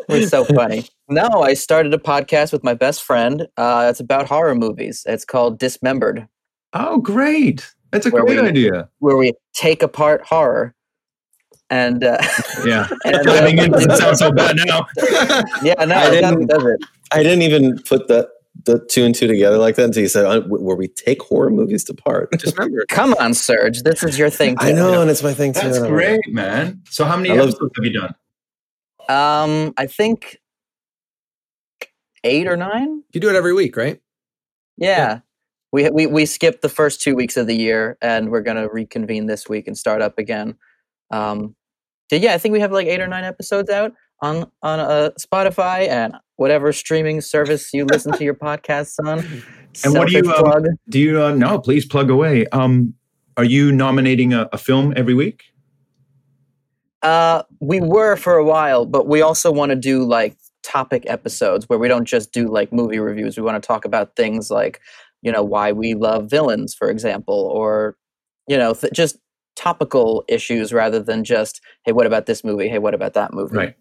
we're 0.08 0.26
so 0.26 0.44
funny. 0.44 0.86
No, 1.10 1.42
I 1.42 1.54
started 1.54 1.92
a 1.92 1.98
podcast 1.98 2.52
with 2.52 2.62
my 2.62 2.72
best 2.74 3.02
friend. 3.02 3.48
Uh, 3.56 3.88
it's 3.90 3.98
about 3.98 4.28
horror 4.28 4.54
movies. 4.54 5.04
It's 5.08 5.24
called 5.24 5.58
Dismembered, 5.58 6.28
Oh, 6.72 6.98
great. 6.98 7.68
That's 7.90 8.06
a 8.06 8.10
Where 8.10 8.24
great 8.24 8.40
we- 8.40 8.48
idea. 8.48 8.88
where 9.00 9.16
we 9.16 9.32
take 9.52 9.82
apart 9.82 10.22
horror. 10.24 10.72
And 11.68 12.04
uh, 12.04 12.18
Yeah. 12.64 12.88
And, 13.04 13.26
uh, 13.28 13.44
in 13.46 13.70
doesn't 13.72 13.96
sound 13.96 14.18
so 14.18 14.30
bad 14.30 14.56
now. 14.66 14.86
yeah, 15.62 15.84
no, 15.84 15.96
I 15.96 16.10
didn't- 16.10 16.22
doesn't, 16.22 16.46
does 16.46 16.64
it? 16.64 16.80
i 17.12 17.24
didn't 17.24 17.42
even 17.42 17.76
put 17.82 18.06
that 18.06 18.28
the 18.66 18.78
two 18.88 19.04
and 19.04 19.14
two 19.14 19.26
together 19.26 19.58
like 19.58 19.74
that 19.76 19.84
until 19.86 20.02
you 20.02 20.08
said, 20.08 20.26
uh, 20.26 20.42
where 20.42 20.76
we 20.76 20.86
take 20.86 21.22
horror 21.22 21.50
movies 21.50 21.82
to 21.84 21.94
part. 21.94 22.30
Dismembered. 22.38 22.86
Come 22.88 23.14
on, 23.18 23.34
Serge. 23.34 23.82
This 23.82 24.04
is 24.04 24.16
your 24.18 24.30
thing. 24.30 24.54
I 24.60 24.70
know, 24.70 25.00
and 25.00 25.10
it's 25.10 25.22
my 25.24 25.34
thing 25.34 25.52
too. 25.54 25.60
That's 25.60 25.78
great, 25.80 26.20
man. 26.28 26.82
So 26.90 27.04
how 27.04 27.16
many 27.16 27.30
I 27.30 27.34
love- 27.34 27.48
episodes 27.48 27.72
have 27.76 27.84
you 27.84 27.92
done? 28.00 28.14
Um, 29.08 29.74
I 29.76 29.86
think 29.86 30.39
eight 32.24 32.46
or 32.46 32.56
nine. 32.56 33.02
You 33.12 33.20
do 33.20 33.28
it 33.28 33.36
every 33.36 33.54
week, 33.54 33.76
right? 33.76 34.00
Yeah. 34.76 35.20
We, 35.72 35.88
we 35.90 36.06
we 36.06 36.26
skipped 36.26 36.62
the 36.62 36.68
first 36.68 37.00
two 37.00 37.14
weeks 37.14 37.36
of 37.36 37.46
the 37.46 37.54
year, 37.54 37.96
and 38.02 38.30
we're 38.30 38.42
gonna 38.42 38.68
reconvene 38.68 39.26
this 39.26 39.48
week 39.48 39.68
and 39.68 39.78
start 39.78 40.02
up 40.02 40.18
again. 40.18 40.56
Um, 41.12 41.54
yeah, 42.10 42.34
I 42.34 42.38
think 42.38 42.52
we 42.52 42.60
have 42.60 42.72
like 42.72 42.88
eight 42.88 43.00
or 43.00 43.06
nine 43.06 43.22
episodes 43.22 43.70
out 43.70 43.92
on 44.20 44.50
on 44.62 44.80
uh, 44.80 45.10
Spotify 45.18 45.88
and 45.88 46.16
whatever 46.36 46.72
streaming 46.72 47.20
service 47.20 47.72
you 47.72 47.84
listen 47.84 48.12
to 48.12 48.24
your 48.24 48.34
podcasts 48.34 48.96
on. 49.04 49.24
And 49.84 49.94
what 49.94 50.08
do 50.08 50.14
you 50.14 50.32
um, 50.32 50.64
do? 50.88 50.98
You 50.98 51.22
uh, 51.22 51.32
no, 51.32 51.60
please 51.60 51.86
plug 51.86 52.10
away. 52.10 52.44
Um, 52.48 52.94
are 53.36 53.44
you 53.44 53.70
nominating 53.70 54.32
a, 54.32 54.48
a 54.52 54.58
film 54.58 54.92
every 54.96 55.14
week? 55.14 55.44
Uh, 57.02 57.44
we 57.60 57.80
were 57.80 58.16
for 58.16 58.34
a 58.34 58.44
while, 58.44 58.84
but 58.84 59.06
we 59.06 59.22
also 59.22 59.52
want 59.52 59.70
to 59.70 59.76
do 59.76 60.04
like 60.04 60.36
topic 60.62 61.04
episodes 61.06 61.68
where 61.68 61.78
we 61.78 61.88
don't 61.88 62.04
just 62.06 62.32
do 62.32 62.48
like 62.48 62.72
movie 62.72 62.98
reviews. 62.98 63.36
We 63.36 63.42
want 63.42 63.62
to 63.62 63.66
talk 63.66 63.84
about 63.84 64.16
things 64.16 64.50
like, 64.50 64.80
you 65.22 65.30
know, 65.32 65.42
why 65.42 65.72
we 65.72 65.94
love 65.94 66.28
villains, 66.30 66.74
for 66.74 66.90
example, 66.90 67.34
or 67.54 67.96
you 68.48 68.56
know, 68.56 68.74
th- 68.74 68.92
just 68.92 69.16
topical 69.56 70.24
issues 70.28 70.72
rather 70.72 71.00
than 71.00 71.22
just, 71.24 71.60
hey, 71.84 71.92
what 71.92 72.06
about 72.06 72.26
this 72.26 72.42
movie? 72.42 72.68
Hey, 72.68 72.78
what 72.78 72.94
about 72.94 73.14
that 73.14 73.32
movie? 73.32 73.56
Right. 73.56 73.76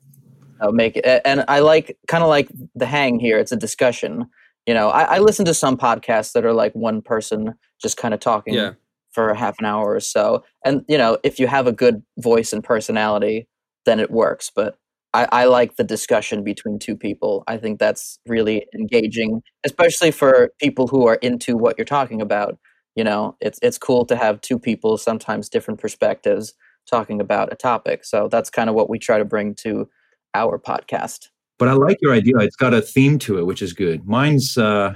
uh, 0.62 0.72
make 0.72 0.98
it 0.98 1.22
and 1.24 1.46
i 1.48 1.60
like 1.60 1.98
kind 2.10 2.22
of 2.22 2.28
like 2.30 2.50
the 2.76 2.86
hang 2.86 3.18
here 3.18 3.40
it's 3.40 3.54
a 3.54 3.56
discussion 3.56 4.26
you 4.66 4.74
know 4.74 4.90
I, 4.90 5.16
I 5.16 5.20
listen 5.20 5.46
to 5.46 5.54
some 5.54 5.78
podcasts 5.78 6.34
that 6.34 6.44
are 6.44 6.52
like 6.54 6.74
one 6.74 7.02
person 7.02 7.54
just 7.82 7.96
kind 7.96 8.14
of 8.14 8.20
talking 8.20 8.56
Yeah. 8.56 8.74
for 9.14 9.34
half 9.34 9.56
an 9.60 9.66
hour 9.66 9.94
or 9.96 10.02
so 10.02 10.44
and 10.66 10.84
you 10.90 10.98
know 10.98 11.18
if 11.24 11.40
you 11.40 11.48
have 11.48 11.66
a 11.66 11.72
good 11.72 12.04
voice 12.18 12.52
and 12.52 12.62
personality 12.62 13.48
then 13.86 14.02
it 14.02 14.12
works 14.12 14.52
but 14.54 14.78
I, 15.14 15.28
I 15.32 15.46
like 15.46 15.76
the 15.76 15.84
discussion 15.84 16.44
between 16.44 16.80
two 16.80 16.96
people 16.96 17.44
i 17.48 17.58
think 17.58 17.80
that's 17.80 18.20
really 18.28 18.66
engaging 18.74 19.42
especially 19.66 20.12
for 20.12 20.52
people 20.60 20.88
who 20.88 21.08
are 21.08 21.16
into 21.16 21.58
what 21.58 21.78
you're 21.78 21.86
talking 21.86 22.22
about 22.22 22.58
you 22.96 23.04
know 23.04 23.36
it's 23.42 23.60
it's 23.62 23.78
cool 23.78 24.06
to 24.06 24.16
have 24.16 24.42
two 24.42 24.60
people 24.60 24.98
sometimes 24.98 25.50
different 25.50 25.80
perspectives 25.80 26.54
talking 26.90 27.20
about 27.22 27.52
a 27.52 27.56
topic 27.56 28.04
so 28.06 28.28
that's 28.28 28.50
kind 28.50 28.70
of 28.70 28.76
what 28.76 28.90
we 28.90 29.00
try 29.00 29.18
to 29.18 29.26
bring 29.26 29.56
to 29.56 29.90
our 30.34 30.60
podcast 30.60 31.30
But 31.58 31.68
I 31.68 31.74
like 31.74 31.98
your 32.02 32.14
idea. 32.14 32.38
It's 32.38 32.56
got 32.56 32.74
a 32.74 32.82
theme 32.82 33.20
to 33.20 33.38
it, 33.38 33.46
which 33.46 33.62
is 33.62 33.74
good. 33.74 34.08
Mine's 34.08 34.58
uh, 34.58 34.96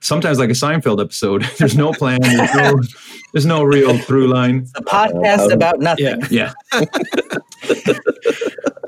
sometimes 0.00 0.38
like 0.38 0.50
a 0.50 0.54
Seinfeld 0.54 1.02
episode. 1.02 1.42
there's 1.58 1.76
no 1.76 1.92
plan. 1.92 2.20
There's 2.20 2.54
no, 2.54 2.74
there's 3.32 3.46
no 3.46 3.62
real 3.64 3.98
through 3.98 4.28
line. 4.28 4.66
a 4.76 4.82
podcast 4.82 5.52
about 5.52 5.80
nothing 5.80 6.20
Yeah. 6.30 6.52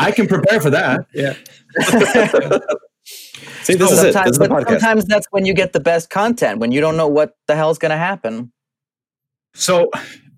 I 0.00 0.11
can 0.12 0.26
prepare 0.26 0.61
for 0.61 0.70
that. 0.70 1.06
Yeah. 1.14 1.35
See, 3.62 3.74
this 3.74 3.90
is 3.92 3.98
it. 3.98 4.02
This 4.02 4.14
sometimes, 4.14 4.30
is 4.32 4.38
the 4.38 4.48
but 4.48 4.50
podcast. 4.64 4.68
sometimes 4.70 5.04
that's 5.06 5.26
when 5.30 5.44
you 5.46 5.54
get 5.54 5.72
the 5.72 5.80
best 5.80 6.11
content 6.11 6.59
when 6.61 6.72
you 6.72 6.80
don't 6.80 6.96
know 6.96 7.09
what 7.09 7.37
the 7.46 7.54
hell's 7.56 7.78
going 7.78 7.90
to 7.90 7.96
happen 7.96 8.52
So 9.54 9.90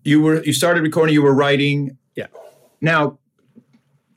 you 0.05 0.21
were 0.23 0.43
you 0.45 0.53
started 0.53 0.83
recording. 0.83 1.13
You 1.15 1.23
were 1.23 1.35
writing. 1.35 1.97
Yeah. 2.15 2.27
Now, 2.81 3.19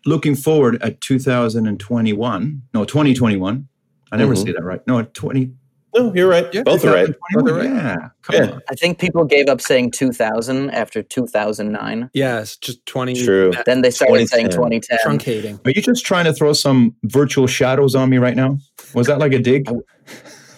looking 0.06 0.36
forward 0.36 0.82
at 0.82 1.00
2021. 1.02 2.62
No, 2.74 2.86
2021. 2.86 3.68
I 4.12 4.18
never 4.18 4.34
Mhm. 4.34 4.44
say 4.44 4.52
that 4.52 4.64
right. 4.64 4.86
No, 4.88 5.02
20. 5.04 5.52
No, 5.94 6.14
you're 6.14 6.30
right. 6.30 6.48
Yeah, 6.54 6.64
Both 6.64 6.86
are 6.86 6.94
right. 6.94 7.08
2021. 7.08 7.66
Yeah. 7.76 7.96
Come 8.24 8.36
Yeah. 8.36 8.52
on. 8.54 8.62
i 8.70 8.76
think 8.76 8.98
people 9.00 9.26
gave 9.26 9.48
up 9.50 9.60
saying 9.62 9.92
2000 9.92 10.70
after 10.72 11.04
2009 11.04 12.10
Yeah, 12.14 12.40
it's 12.42 12.56
just 12.58 12.86
20. 12.86 13.24
True. 13.24 13.52
then 13.66 13.82
they 13.82 13.92
started 13.92 14.28
saying 14.30 14.50
2010. 14.50 14.98
2010 15.00 15.44
Truncating. 15.54 15.66
Are 15.68 15.72
you 15.72 15.82
just 15.82 16.06
trying 16.06 16.26
to 16.26 16.34
throw 16.34 16.54
some 16.54 16.96
virtual 17.04 17.48
shadows 17.48 17.96
on 17.96 18.10
me 18.10 18.18
right 18.20 18.36
now? 18.36 18.58
Was 18.94 19.08
that 19.08 19.20
like 19.20 19.34
a 19.34 19.40
dig? 19.40 19.70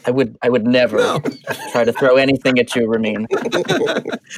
i 0.06 0.12
would 0.12 0.36
i 0.42 0.50
would 0.50 0.68
never 0.68 0.98
try 1.72 1.86
to 1.86 1.94
throw 1.94 2.18
anything 2.18 2.60
at 2.60 2.76
you 2.76 2.86
ramin 2.92 3.26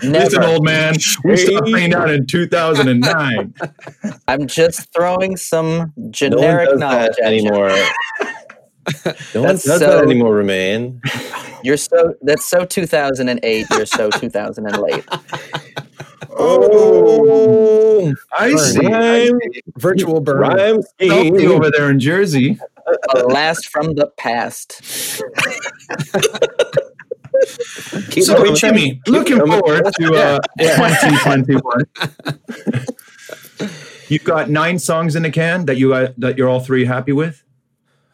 Listen, 0.04 0.12
never 0.12 0.44
old 0.44 0.64
man. 0.64 0.94
We 1.24 1.38
stopped 1.38 1.66
playing 1.66 1.96
out 1.96 2.12
in 2.12 2.28
2009. 2.28 3.54
i'm 4.28 4.46
just 4.46 4.94
throwing 4.94 5.36
some 5.38 5.68
No 5.98 6.04
one 6.04 6.12
generic 6.12 6.70
does 6.70 6.80
knowledge 6.80 7.16
that 7.20 7.34
at 7.34 7.34
you. 7.34 7.48
anymore. 7.48 7.72
no 9.34 9.42
one 9.42 9.48
That's 9.50 9.64
does 9.64 9.80
so- 9.80 9.88
that 9.98 10.04
anymore, 10.04 10.36
Ramin. 10.36 11.02
you're 11.64 11.78
so 11.78 12.14
that's 12.22 12.46
so 12.46 12.66
2008 12.66 13.66
you're 13.72 13.86
so 13.86 14.10
2008. 14.12 15.06
Oh, 16.38 18.14
I 18.34 18.54
see. 18.56 18.80
rhyme, 18.86 19.40
Virtual 19.78 20.20
burn. 20.20 20.38
rhyme 20.40 20.58
Healthy 21.00 21.30
scheme. 21.38 21.52
over 21.52 21.72
there 21.72 21.90
in 21.90 22.00
Jersey. 22.00 22.60
a 23.16 23.26
blast 23.28 23.68
from 23.68 23.94
the 23.94 24.08
past 24.18 24.82
Keep 28.12 28.24
So, 28.26 28.36
coming. 28.36 28.56
Jimmy, 28.56 28.92
Keep 29.06 29.08
looking 29.08 29.38
coming. 29.40 29.60
forward 29.60 29.86
to 30.00 30.14
uh, 30.16 30.40
2021. 30.60 31.62
You've 34.10 34.24
got 34.24 34.50
nine 34.50 34.78
songs 34.80 35.16
in 35.16 35.24
the 35.24 35.32
can 35.32 35.66
that 35.66 35.78
you 35.78 35.94
uh, 35.94 36.10
that 36.18 36.38
you're 36.38 36.50
all 36.50 36.60
three 36.60 36.86
happy 36.86 37.12
with. 37.14 37.44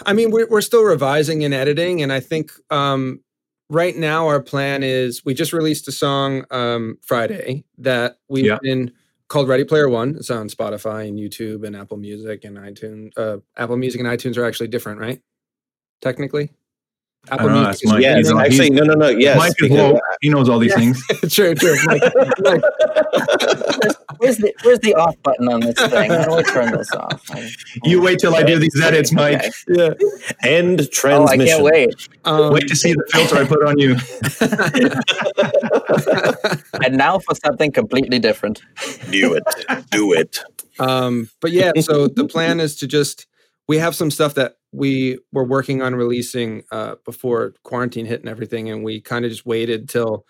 I 0.05 0.13
mean, 0.13 0.31
we're 0.31 0.47
we're 0.49 0.61
still 0.61 0.83
revising 0.83 1.43
and 1.43 1.53
editing, 1.53 2.01
and 2.01 2.11
I 2.11 2.19
think 2.19 2.51
um, 2.69 3.21
right 3.69 3.95
now 3.95 4.27
our 4.27 4.41
plan 4.41 4.83
is 4.83 5.23
we 5.25 5.33
just 5.33 5.53
released 5.53 5.87
a 5.87 5.91
song 5.91 6.45
um, 6.51 6.97
Friday 7.01 7.65
that 7.79 8.17
we've 8.29 8.45
Yeah. 8.45 8.59
been 8.61 8.91
called 9.27 9.47
Ready 9.47 9.63
Player 9.63 9.87
One. 9.89 10.15
It's 10.17 10.29
on 10.29 10.49
Spotify 10.49 11.07
and 11.07 11.17
YouTube 11.17 11.65
and 11.65 11.75
Apple 11.75 11.97
Music 11.97 12.43
and 12.43 12.57
iTunes. 12.57 13.11
Uh, 13.17 13.37
Apple 13.57 13.77
Music 13.77 14.01
and 14.01 14.09
iTunes 14.09 14.37
are 14.37 14.45
actually 14.45 14.67
different, 14.67 14.99
right? 14.99 15.21
Technically, 16.01 16.51
I 17.29 17.37
don't 17.37 17.53
know, 17.53 17.63
that's 17.63 17.83
is 17.83 17.89
Mike. 17.91 18.01
Yes, 18.01 18.17
He's 18.17 18.31
on- 18.31 18.39
actually, 18.41 18.57
he's- 18.69 18.71
no, 18.71 18.83
no, 18.83 18.93
no. 18.95 19.09
Yes, 19.09 19.37
Mike 19.37 19.49
is 19.49 19.55
because- 19.59 19.93
woke. 19.93 20.01
He 20.21 20.29
knows 20.29 20.49
all 20.49 20.57
these 20.59 20.73
things. 20.73 21.05
true, 21.29 21.53
true. 21.53 21.75
Like, 21.85 22.01
like, 22.39 22.61
where's 24.17 24.37
the 24.37 24.53
where's 24.63 24.79
the 24.79 24.95
off 24.95 25.15
button 25.23 25.47
on 25.47 25.59
this 25.61 25.75
thing 25.75 26.11
how 26.11 26.25
do 26.25 26.33
i 26.35 26.41
turn 26.43 26.71
this 26.75 26.91
off 26.93 27.21
I- 27.31 27.49
You 27.83 28.01
wait 28.01 28.19
till 28.19 28.35
I 28.35 28.43
do 28.43 28.57
these 28.59 28.79
edits, 28.81 29.11
Mike. 29.11 29.35
Okay. 29.39 29.51
yeah. 29.69 29.93
End 30.43 30.81
oh 30.81 30.83
i 30.83 30.87
transmission. 30.87 31.45
can't 31.47 31.63
wait 31.63 31.93
Um, 32.25 32.53
Wait 32.53 32.67
to 32.67 32.75
see 32.75 32.93
the 32.93 33.03
filter 33.11 33.37
I 33.37 33.45
put 33.45 33.63
on 33.65 33.77
you. 33.79 33.95
and 36.83 36.97
now 36.97 37.19
for 37.19 37.35
something 37.35 37.71
completely 37.71 38.19
different 38.19 38.61
Do 39.09 39.33
it. 39.35 39.43
Do 39.91 40.13
it. 40.13 40.39
Um, 40.79 41.29
but 41.39 41.51
yeah, 41.51 41.71
so 41.81 42.07
the 42.07 42.25
plan 42.25 42.59
is 42.59 42.75
to 42.77 42.87
just 42.87 43.27
we 43.67 43.77
have 43.77 43.95
some 43.95 44.09
stuff 44.11 44.33
that 44.35 44.55
we 44.71 45.19
were 45.31 45.43
working 45.43 45.81
on 45.81 45.95
releasing 45.95 46.63
uh, 46.71 46.95
before 47.05 47.53
quarantine 47.63 48.05
hit 48.05 48.21
and 48.21 48.29
everything, 48.29 48.69
and 48.69 48.83
we 48.83 49.01
kind 49.01 49.25
of 49.25 49.31
just 49.31 49.45
waited 49.45 49.89
till 49.89 50.25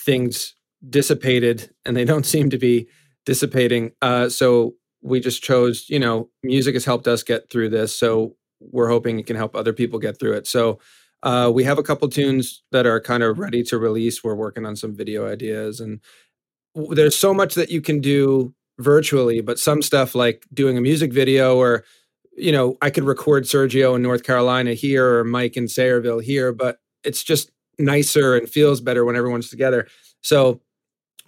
things 0.00 0.54
dissipated, 0.88 1.70
and 1.84 1.96
they 1.96 2.04
don't 2.12 2.26
seem 2.26 2.50
to 2.50 2.58
be 2.58 2.88
dissipating. 3.24 3.92
Uh, 4.02 4.28
so 4.28 4.74
we 5.02 5.20
just 5.20 5.42
chose, 5.42 5.86
you 5.88 5.98
know, 5.98 6.28
music 6.42 6.74
has 6.74 6.84
helped 6.84 7.06
us 7.06 7.22
get 7.22 7.50
through 7.50 7.68
this, 7.68 7.96
so 7.96 8.34
we're 8.60 8.88
hoping 8.88 9.18
it 9.18 9.26
can 9.26 9.36
help 9.36 9.54
other 9.54 9.72
people 9.72 9.98
get 9.98 10.18
through 10.18 10.32
it. 10.32 10.46
So 10.46 10.78
uh, 11.22 11.50
we 11.54 11.64
have 11.64 11.78
a 11.78 11.82
couple 11.82 12.08
tunes 12.08 12.62
that 12.72 12.86
are 12.86 13.00
kind 13.00 13.22
of 13.22 13.38
ready 13.38 13.62
to 13.64 13.78
release. 13.78 14.24
We're 14.24 14.34
working 14.34 14.66
on 14.66 14.76
some 14.76 14.94
video 14.94 15.30
ideas, 15.30 15.80
and 15.80 16.00
there's 16.74 17.16
so 17.16 17.32
much 17.32 17.54
that 17.54 17.70
you 17.70 17.80
can 17.80 18.00
do 18.00 18.54
virtually, 18.78 19.40
but 19.40 19.58
some 19.58 19.82
stuff 19.82 20.14
like 20.14 20.44
doing 20.52 20.76
a 20.76 20.80
music 20.80 21.12
video 21.12 21.56
or 21.56 21.84
you 22.36 22.52
know, 22.52 22.76
I 22.82 22.90
could 22.90 23.04
record 23.04 23.44
Sergio 23.44 23.94
in 23.96 24.02
North 24.02 24.24
Carolina 24.24 24.74
here 24.74 25.18
or 25.18 25.24
Mike 25.24 25.56
in 25.56 25.66
Sayreville 25.66 26.22
here, 26.22 26.52
but 26.52 26.78
it's 27.04 27.22
just 27.22 27.50
nicer 27.78 28.36
and 28.36 28.48
feels 28.48 28.80
better 28.80 29.04
when 29.04 29.16
everyone's 29.16 29.50
together. 29.50 29.86
So 30.22 30.60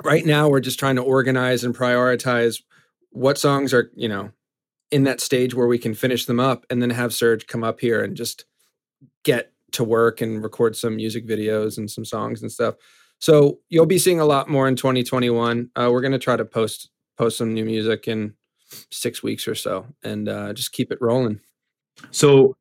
right 0.03 0.25
now 0.25 0.49
we're 0.49 0.61
just 0.61 0.79
trying 0.79 0.97
to 0.97 1.03
organize 1.03 1.65
and 1.65 1.75
prioritize 1.75 2.63
what 3.11 3.39
songs 3.39 3.73
are, 3.73 3.91
you 3.95 4.09
know, 4.09 4.31
in 4.91 5.05
that 5.05 5.21
stage 5.21 5.55
where 5.55 5.67
we 5.67 5.79
can 5.79 5.95
finish 5.95 6.27
them 6.27 6.41
up 6.41 6.65
and 6.71 6.81
then 6.81 6.91
have 6.91 7.15
Serge 7.15 7.47
come 7.47 7.65
up 7.65 7.81
here 7.81 8.03
and 8.03 8.17
just 8.17 8.45
get 9.25 9.53
to 9.73 9.85
work 9.85 10.21
and 10.21 10.43
record 10.43 10.77
some 10.77 10.97
music 10.97 11.27
videos 11.27 11.79
and 11.79 11.91
some 11.91 12.05
songs 12.05 12.43
and 12.43 12.51
stuff. 12.51 12.77
So 13.19 13.59
you'll 13.69 13.87
be 13.87 13.99
seeing 13.99 14.21
a 14.21 14.25
lot 14.25 14.49
more 14.49 14.69
in 14.69 14.77
2021. 14.77 15.71
Uh, 15.75 15.89
we're 15.91 16.01
going 16.01 16.13
to 16.13 16.19
try 16.19 16.37
to 16.37 16.45
post 16.45 16.91
post 17.17 17.39
some 17.39 17.55
new 17.55 17.65
music 17.65 18.09
in 18.09 18.35
six 18.91 19.23
weeks 19.23 19.47
or 19.47 19.55
so 19.55 19.87
and 20.03 20.29
uh, 20.29 20.53
just 20.53 20.73
keep 20.73 20.91
it 20.91 20.99
rolling. 21.01 21.41
So 22.11 22.57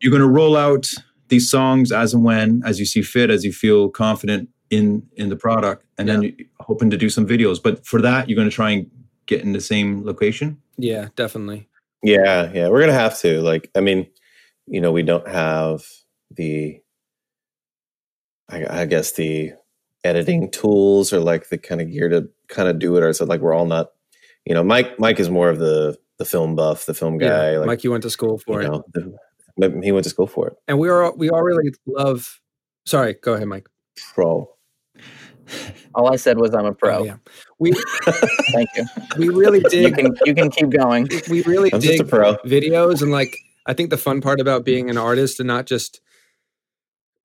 you're 0.00 0.10
going 0.10 0.22
to 0.22 0.28
roll 0.28 0.56
out 0.56 0.88
these 1.28 1.50
songs 1.50 1.92
as 1.92 2.14
and 2.14 2.24
when, 2.24 2.62
as 2.64 2.80
you 2.80 2.86
see 2.86 3.02
fit, 3.02 3.30
as 3.30 3.44
you 3.44 3.52
feel 3.52 3.88
confident 3.88 4.48
in 4.70 5.06
in 5.16 5.28
the 5.28 5.36
product, 5.36 5.84
and 5.98 6.08
then 6.08 6.22
you're 6.22 6.32
hoping 6.60 6.90
to 6.90 6.96
do 6.96 7.10
some 7.10 7.26
videos. 7.26 7.62
But 7.62 7.84
for 7.84 8.00
that, 8.02 8.28
you're 8.28 8.36
going 8.36 8.48
to 8.48 8.54
try 8.54 8.70
and 8.70 8.90
get 9.26 9.42
in 9.42 9.52
the 9.52 9.60
same 9.60 10.04
location. 10.04 10.60
Yeah, 10.76 11.08
definitely. 11.16 11.68
Yeah, 12.02 12.50
yeah, 12.52 12.68
we're 12.68 12.80
gonna 12.80 12.92
have 12.92 13.18
to. 13.20 13.40
Like, 13.42 13.70
I 13.74 13.80
mean, 13.80 14.06
you 14.66 14.80
know, 14.80 14.92
we 14.92 15.02
don't 15.02 15.28
have 15.28 15.84
the 16.30 16.80
I, 18.48 18.82
I 18.82 18.84
guess 18.86 19.12
the 19.12 19.52
editing 20.02 20.50
tools 20.50 21.12
or 21.12 21.20
like 21.20 21.48
the 21.48 21.58
kind 21.58 21.80
of 21.80 21.90
gear 21.90 22.08
to 22.08 22.28
kind 22.48 22.68
of 22.68 22.78
do 22.78 22.96
it, 22.96 23.02
or 23.02 23.08
is 23.08 23.20
it 23.20 23.28
like 23.28 23.40
we're 23.40 23.54
all 23.54 23.66
not? 23.66 23.90
You 24.46 24.54
know, 24.54 24.64
Mike 24.64 24.98
Mike 24.98 25.20
is 25.20 25.28
more 25.30 25.48
of 25.48 25.58
the 25.58 25.96
the 26.18 26.24
film 26.24 26.54
buff, 26.56 26.86
the 26.86 26.94
film 26.94 27.18
guy. 27.18 27.52
yeah, 27.52 27.58
like, 27.58 27.66
Mike, 27.66 27.84
you 27.84 27.90
went 27.90 28.02
to 28.04 28.10
school 28.10 28.38
for 28.38 28.60
you 28.62 28.68
it, 28.68 28.70
know, 28.70 28.84
the- 28.92 29.80
he 29.82 29.92
went 29.92 30.04
to 30.04 30.10
school 30.10 30.26
for 30.26 30.48
it. 30.48 30.54
and 30.68 30.78
we 30.78 30.88
are 30.88 31.14
we 31.16 31.28
all 31.30 31.42
really 31.42 31.72
love. 31.86 32.40
Sorry, 32.86 33.14
go 33.22 33.34
ahead, 33.34 33.46
Mike. 33.48 33.68
Pro. 34.14 34.50
All 35.94 36.12
I 36.12 36.16
said 36.16 36.38
was 36.38 36.54
I'm 36.54 36.64
a 36.64 36.72
pro. 36.72 37.00
Oh, 37.00 37.04
yeah, 37.04 37.16
we 37.58 37.72
Thank 38.52 38.68
you. 38.76 38.84
we 39.18 39.28
really 39.28 39.58
You 39.58 39.68
dig. 39.68 39.96
can 39.96 40.16
you 40.24 40.34
can 40.34 40.50
keep 40.50 40.70
going. 40.70 41.08
we 41.28 41.42
really 41.42 41.72
I'm 41.72 41.80
just 41.80 41.98
dig 41.98 42.00
a 42.00 42.04
pro. 42.04 42.36
videos 42.46 43.02
and 43.02 43.10
like 43.10 43.36
I 43.66 43.74
think 43.74 43.90
the 43.90 43.96
fun 43.98 44.20
part 44.20 44.40
about 44.40 44.64
being 44.64 44.88
an 44.88 44.96
artist 44.96 45.40
and 45.40 45.46
not 45.48 45.66
just 45.66 46.00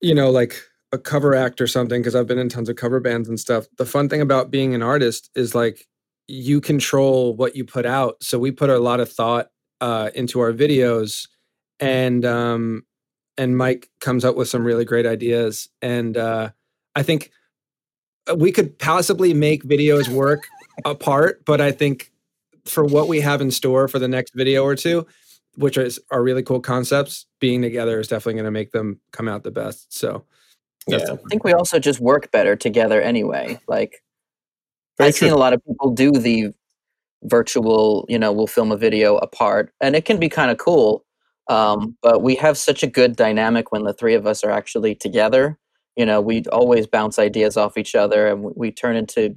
you 0.01 0.15
know 0.15 0.32
like 0.32 0.60
a 0.91 0.97
cover 0.97 1.36
act 1.36 1.62
or 1.62 1.67
something 1.67 2.01
because 2.01 2.15
I've 2.15 2.28
been 2.28 2.39
in 2.39 2.49
tons 2.49 2.67
of 2.69 2.75
cover 2.75 2.99
bands 2.99 3.30
and 3.30 3.39
stuff. 3.39 3.67
The 3.78 3.86
fun 3.86 4.10
thing 4.10 4.21
about 4.21 4.49
being 4.51 4.73
an 4.73 4.82
artist 4.82 5.30
is 5.36 5.54
like 5.54 5.88
you 6.27 6.61
control 6.61 7.35
what 7.35 7.55
you 7.55 7.65
put 7.65 7.85
out. 7.85 8.23
So 8.23 8.39
we 8.39 8.51
put 8.51 8.69
a 8.69 8.79
lot 8.79 8.99
of 8.99 9.11
thought 9.11 9.49
uh, 9.81 10.09
into 10.15 10.39
our 10.39 10.53
videos, 10.53 11.27
and 11.79 12.25
um, 12.25 12.83
and 13.38 13.57
Mike 13.57 13.89
comes 14.01 14.25
up 14.25 14.35
with 14.35 14.47
some 14.47 14.63
really 14.63 14.85
great 14.85 15.05
ideas. 15.05 15.69
And 15.81 16.17
uh, 16.17 16.51
I 16.95 17.03
think 17.03 17.31
uh, 18.29 18.35
we 18.35 18.51
could 18.51 18.77
possibly 18.79 19.33
make 19.33 19.63
videos 19.63 20.07
work 20.07 20.43
apart, 20.85 21.43
but 21.45 21.61
I 21.61 21.71
think 21.71 22.11
for 22.65 22.83
what 22.83 23.07
we 23.07 23.21
have 23.21 23.41
in 23.41 23.51
store 23.51 23.88
for 23.88 23.99
the 23.99 24.07
next 24.07 24.33
video 24.33 24.63
or 24.63 24.75
two, 24.75 25.05
which 25.55 25.77
is 25.77 25.99
are 26.11 26.23
really 26.23 26.43
cool 26.43 26.59
concepts, 26.59 27.25
being 27.39 27.61
together 27.61 27.99
is 27.99 28.07
definitely 28.07 28.33
going 28.33 28.45
to 28.45 28.51
make 28.51 28.71
them 28.71 28.99
come 29.11 29.27
out 29.27 29.43
the 29.43 29.51
best. 29.51 29.93
So 29.93 30.25
Yeah. 30.88 30.97
I 30.97 31.17
think 31.29 31.43
we 31.43 31.53
also 31.53 31.79
just 31.79 31.99
work 31.99 32.31
better 32.31 32.55
together 32.55 33.01
anyway. 33.01 33.59
Like 33.67 34.03
Very 34.97 35.10
I've 35.10 35.15
seen 35.15 35.31
a 35.31 35.38
lot 35.38 35.53
of 35.53 35.63
people 35.65 35.91
do 35.91 36.12
the 36.12 36.53
virtual, 37.23 38.05
you 38.08 38.19
know, 38.19 38.31
we'll 38.31 38.47
film 38.47 38.71
a 38.71 38.77
video 38.77 39.17
apart 39.17 39.73
and 39.81 39.95
it 39.95 40.05
can 40.05 40.19
be 40.19 40.29
kind 40.29 40.51
of 40.51 40.58
cool. 40.58 41.03
Um, 41.47 41.95
but 42.01 42.21
we 42.21 42.36
have 42.36 42.58
such 42.58 42.81
a 42.81 42.88
good 42.88 43.15
dynamic 43.15 43.71
when 43.71 43.84
the 43.84 43.93
three 43.93 44.15
of 44.15 44.25
us 44.25 44.43
are 44.43 44.51
actually 44.51 44.95
together. 44.95 45.58
You 45.95 46.05
know, 46.05 46.21
we 46.21 46.43
always 46.51 46.88
bounce 46.88 47.19
ideas 47.19 47.58
off 47.58 47.77
each 47.77 47.95
other 47.95 48.27
and 48.27 48.43
we, 48.43 48.51
we 48.55 48.71
turn 48.71 48.95
into 48.95 49.36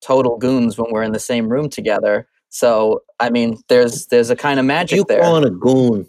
total 0.00 0.38
goons 0.38 0.76
when 0.78 0.90
we're 0.90 1.02
in 1.02 1.12
the 1.12 1.18
same 1.18 1.48
room 1.48 1.68
together. 1.68 2.28
So, 2.50 3.02
I 3.18 3.30
mean, 3.30 3.58
there's 3.68 4.06
there's 4.06 4.30
a 4.30 4.36
kind 4.36 4.60
of 4.60 4.66
magic 4.66 4.98
You 4.98 5.04
there. 5.08 5.20
calling 5.20 5.44
a 5.44 5.50
goon? 5.50 6.06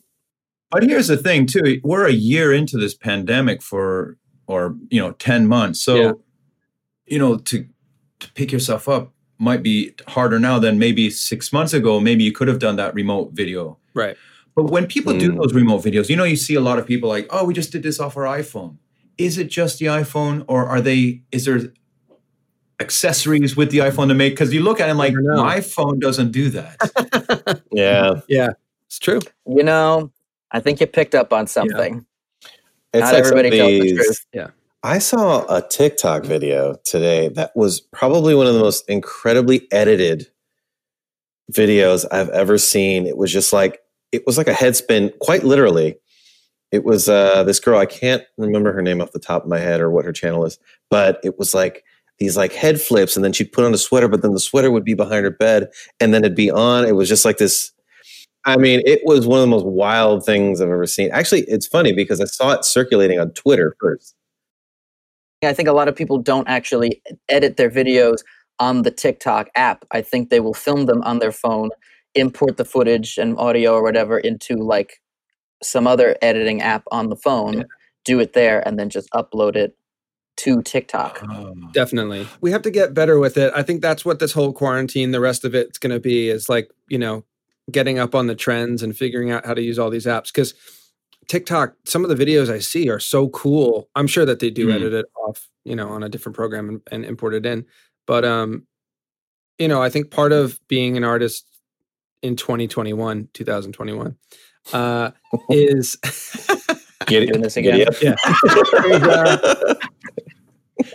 But 0.70 0.84
here's 0.84 1.08
the 1.08 1.18
thing, 1.18 1.48
too. 1.48 1.80
We're 1.84 2.06
a 2.06 2.12
year 2.12 2.54
into 2.54 2.78
this 2.78 2.94
pandemic 2.94 3.62
for, 3.64 4.18
or 4.48 4.76
you 4.90 5.00
know, 5.02 5.12
ten 5.14 5.48
months. 5.48 5.82
So, 5.82 5.96
Yeah. 5.96 6.12
you 7.08 7.18
know, 7.20 7.38
to 7.38 7.66
to 8.20 8.32
pick 8.34 8.52
yourself 8.52 8.88
up 8.90 9.12
might 9.38 9.62
be 9.64 9.94
harder 10.08 10.40
now 10.40 10.58
than 10.60 10.80
maybe 10.80 11.10
six 11.10 11.52
months 11.52 11.74
ago. 11.74 12.00
Maybe 12.00 12.24
you 12.24 12.32
could 12.32 12.48
have 12.48 12.60
done 12.60 12.76
that 12.78 12.94
remote 12.94 13.32
video. 13.34 13.78
right. 13.94 14.16
But 14.56 14.72
when 14.72 14.88
people 14.88 15.18
do 15.18 15.34
Mm. 15.34 15.42
those 15.42 15.54
remote 15.54 15.84
videos, 15.84 16.08
you 16.08 16.16
know, 16.16 16.24
you 16.24 16.38
see 16.38 16.56
a 16.56 16.62
lot 16.62 16.80
of 16.80 16.88
people 16.88 17.10
like, 17.10 17.28
"Oh, 17.30 17.44
we 17.44 17.54
just 17.54 17.74
did 17.74 17.84
this 17.84 18.00
off 18.00 18.16
our 18.16 18.24
iPhone." 18.24 18.78
Is 19.18 19.38
it 19.38 19.50
just 19.50 19.80
the 19.80 19.88
iPhone, 19.88 20.46
or 20.48 20.66
are 20.66 20.80
they? 20.80 21.24
Is 21.34 21.44
there 21.44 21.60
accessories 22.80 23.56
with 23.58 23.72
the 23.72 23.80
iPhone 23.80 24.08
to 24.08 24.14
make? 24.14 24.34
Because 24.34 24.54
you 24.54 24.62
look 24.64 24.80
at 24.80 24.90
it 24.90 24.94
like, 24.96 25.14
Never 25.14 25.36
know. 25.36 25.44
my 25.44 25.60
phone 25.62 26.00
doesn't 26.00 26.32
do 26.32 26.50
that. 26.52 27.62
Yeah, 27.72 28.22
Yeah, 28.30 28.50
it's 28.88 29.00
true. 29.00 29.20
You 29.46 29.64
know, 29.64 30.12
I 30.52 30.60
think 30.62 30.80
you 30.80 30.88
picked 30.88 31.16
up 31.16 31.34
on 31.34 31.48
something. 31.48 32.06
it's 32.94 33.02
Not 33.02 33.14
like 33.14 33.24
everybody 33.26 33.48
of 33.50 33.54
tells 33.56 33.82
the 33.82 33.94
truth. 33.96 34.26
Yeah. 34.34 34.48
I 34.86 35.00
saw 35.00 35.44
a 35.50 35.68
TikTok 35.68 36.26
video 36.26 36.76
today 36.86 37.30
that 37.30 37.54
was 37.56 37.82
probably 37.82 38.36
one 38.36 38.46
of 38.46 38.54
the 38.54 38.60
most 38.60 38.88
incredibly 38.88 39.68
edited 39.72 40.28
videos 41.52 42.06
I've 42.12 42.30
ever 42.30 42.60
seen. 42.60 43.08
It 43.08 43.18
was 43.18 43.34
just 43.34 43.52
like 43.52 43.80
it 44.12 44.28
was 44.28 44.38
like 44.38 44.48
a 44.48 44.54
head 44.54 44.76
spin, 44.76 45.12
quite 45.22 45.44
literally. 45.44 45.96
It 46.72 46.84
was 46.84 47.10
uh, 47.10 47.44
this 47.46 47.60
girl. 47.60 47.80
I 47.80 47.88
can't 47.88 48.22
remember 48.38 48.74
her 48.74 48.84
name 48.84 49.02
off 49.02 49.12
the 49.12 49.18
top 49.18 49.42
of 49.42 49.50
my 49.50 49.58
head 49.58 49.82
or 49.82 49.90
what 49.90 50.06
her 50.06 50.14
channel 50.14 50.46
is, 50.46 50.60
but 50.92 51.20
it 51.24 51.40
was 51.40 51.56
like 51.56 51.84
these 52.20 52.38
like 52.38 52.54
head 52.54 52.80
flips, 52.80 53.16
and 53.16 53.26
then 53.26 53.34
she'd 53.34 53.54
put 53.54 53.66
on 53.66 53.74
a 53.74 53.80
sweater, 53.80 54.08
but 54.08 54.22
then 54.22 54.34
the 54.34 54.40
sweater 54.40 54.70
would 54.70 54.86
be 54.86 54.94
behind 54.94 55.26
her 55.26 55.32
bed, 55.32 55.68
and 56.00 56.14
then 56.14 56.24
it'd 56.24 56.38
be 56.38 56.52
on. 56.52 56.86
It 56.86 56.96
was 56.96 57.10
just 57.10 57.26
like 57.26 57.38
this. 57.38 57.72
I 58.46 58.56
mean, 58.58 58.84
it 58.86 59.02
was 59.04 59.26
one 59.26 59.40
of 59.40 59.42
the 59.42 59.48
most 59.48 59.66
wild 59.66 60.24
things 60.24 60.62
I've 60.62 60.70
ever 60.70 60.86
seen. 60.86 61.10
Actually, 61.12 61.42
it's 61.48 61.66
funny 61.66 61.92
because 61.92 62.22
I 62.22 62.26
saw 62.26 62.52
it 62.52 62.66
circulating 62.66 63.20
on 63.20 63.32
Twitter 63.32 63.76
first. 63.82 64.14
I 65.46 65.54
think 65.54 65.68
a 65.68 65.74
lot 65.74 65.88
of 65.88 65.96
people 65.96 66.18
don't 66.18 66.48
actually 66.48 67.02
edit 67.30 67.58
their 67.58 67.70
videos 67.70 68.24
on 68.60 68.84
the 68.84 68.92
TikTok 68.92 69.50
app. 69.56 69.86
I 69.92 70.02
think 70.02 70.30
they 70.30 70.40
will 70.40 70.54
film 70.54 70.86
them 70.86 71.02
on 71.04 71.20
their 71.20 71.32
phone, 71.32 71.70
import 72.14 72.58
the 72.58 72.66
footage 72.66 73.18
and 73.18 73.38
audio 73.38 73.74
or 73.74 73.84
whatever 73.84 74.18
into 74.18 74.56
like 74.56 75.02
some 75.62 75.88
other 75.88 76.16
editing 76.22 76.62
app 76.62 76.84
on 76.92 77.10
the 77.10 77.16
phone, 77.16 77.66
do 78.04 78.20
it 78.20 78.34
there, 78.34 78.66
and 78.68 78.78
then 78.80 78.90
just 78.90 79.10
upload 79.12 79.56
it 79.56 79.76
to 80.38 80.62
TikTok. 80.62 81.22
Oh. 81.30 81.54
Definitely. 81.72 82.28
We 82.42 82.52
have 82.52 82.62
to 82.64 82.72
get 82.72 82.94
better 82.94 83.20
with 83.20 83.38
it. 83.38 83.54
I 83.56 83.64
think 83.64 83.82
that's 83.82 84.04
what 84.04 84.20
this 84.20 84.34
whole 84.34 84.54
quarantine, 84.54 85.12
the 85.12 85.22
rest 85.22 85.46
of 85.46 85.56
it's 85.56 85.78
going 85.78 85.94
to 85.94 86.00
be 86.00 86.30
is 86.30 86.50
like, 86.50 86.70
you 86.90 86.98
know, 86.98 87.24
getting 87.72 88.00
up 88.00 88.14
on 88.14 88.28
the 88.28 88.36
trends 88.36 88.84
and 88.84 88.96
figuring 88.96 89.32
out 89.32 89.46
how 89.46 89.54
to 89.54 89.62
use 89.62 89.80
all 89.80 89.90
these 89.90 90.06
apps. 90.06 90.28
Because 90.28 90.54
TikTok, 91.28 91.76
some 91.86 92.04
of 92.06 92.16
the 92.16 92.26
videos 92.26 92.50
I 92.50 92.60
see 92.60 92.90
are 92.90 93.00
so 93.00 93.30
cool. 93.30 93.90
I'm 93.96 94.08
sure 94.08 94.26
that 94.26 94.40
they 94.40 94.50
do 94.50 94.68
Mm. 94.68 94.76
edit 94.76 94.94
it 94.94 95.06
off, 95.16 95.48
you 95.64 95.76
know, 95.76 95.90
on 95.90 96.04
a 96.04 96.10
different 96.10 96.36
program 96.36 96.70
and, 96.70 96.82
and 96.92 97.06
import 97.06 97.34
it 97.34 97.46
in. 97.46 97.66
But, 98.08 98.26
um, 98.26 98.66
you 99.58 99.68
know, 99.68 99.82
I 99.82 99.90
think 99.90 100.12
part 100.12 100.32
of 100.32 100.60
being 100.68 100.98
an 100.98 101.04
artist 101.04 101.46
in 102.22 102.36
2021, 102.36 103.30
2021, 103.34 104.16
uh, 104.74 105.12
is 105.50 105.98
Get 107.08 107.28
Doing 107.28 107.42
this 107.42 107.58
again? 107.58 107.88
up. 107.88 108.02
yeah, 108.02 108.16
uh, 108.26 109.76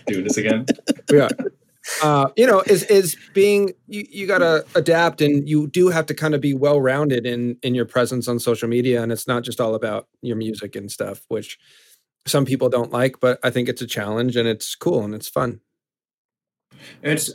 Doing 0.06 0.24
this 0.24 0.36
again. 0.36 0.66
we 1.10 1.20
are. 1.20 1.28
Uh, 2.02 2.28
you 2.36 2.46
know, 2.46 2.60
is 2.66 2.82
is 2.84 3.16
being 3.34 3.72
you, 3.88 4.06
you 4.10 4.26
gotta 4.26 4.64
adapt 4.74 5.20
and 5.20 5.48
you 5.48 5.66
do 5.66 5.88
have 5.88 6.06
to 6.06 6.14
kind 6.14 6.34
of 6.34 6.40
be 6.40 6.54
well 6.54 6.80
rounded 6.80 7.26
in 7.26 7.56
in 7.62 7.74
your 7.74 7.84
presence 7.84 8.28
on 8.28 8.38
social 8.38 8.68
media. 8.68 9.02
And 9.02 9.12
it's 9.12 9.26
not 9.26 9.42
just 9.42 9.60
all 9.60 9.74
about 9.74 10.08
your 10.22 10.36
music 10.36 10.76
and 10.76 10.90
stuff, 10.90 11.22
which 11.28 11.58
some 12.26 12.44
people 12.44 12.68
don't 12.68 12.92
like, 12.92 13.20
but 13.20 13.38
I 13.42 13.50
think 13.50 13.68
it's 13.68 13.82
a 13.82 13.86
challenge 13.86 14.36
and 14.36 14.48
it's 14.48 14.74
cool 14.74 15.02
and 15.02 15.14
it's 15.14 15.28
fun. 15.28 15.60
It's 17.02 17.30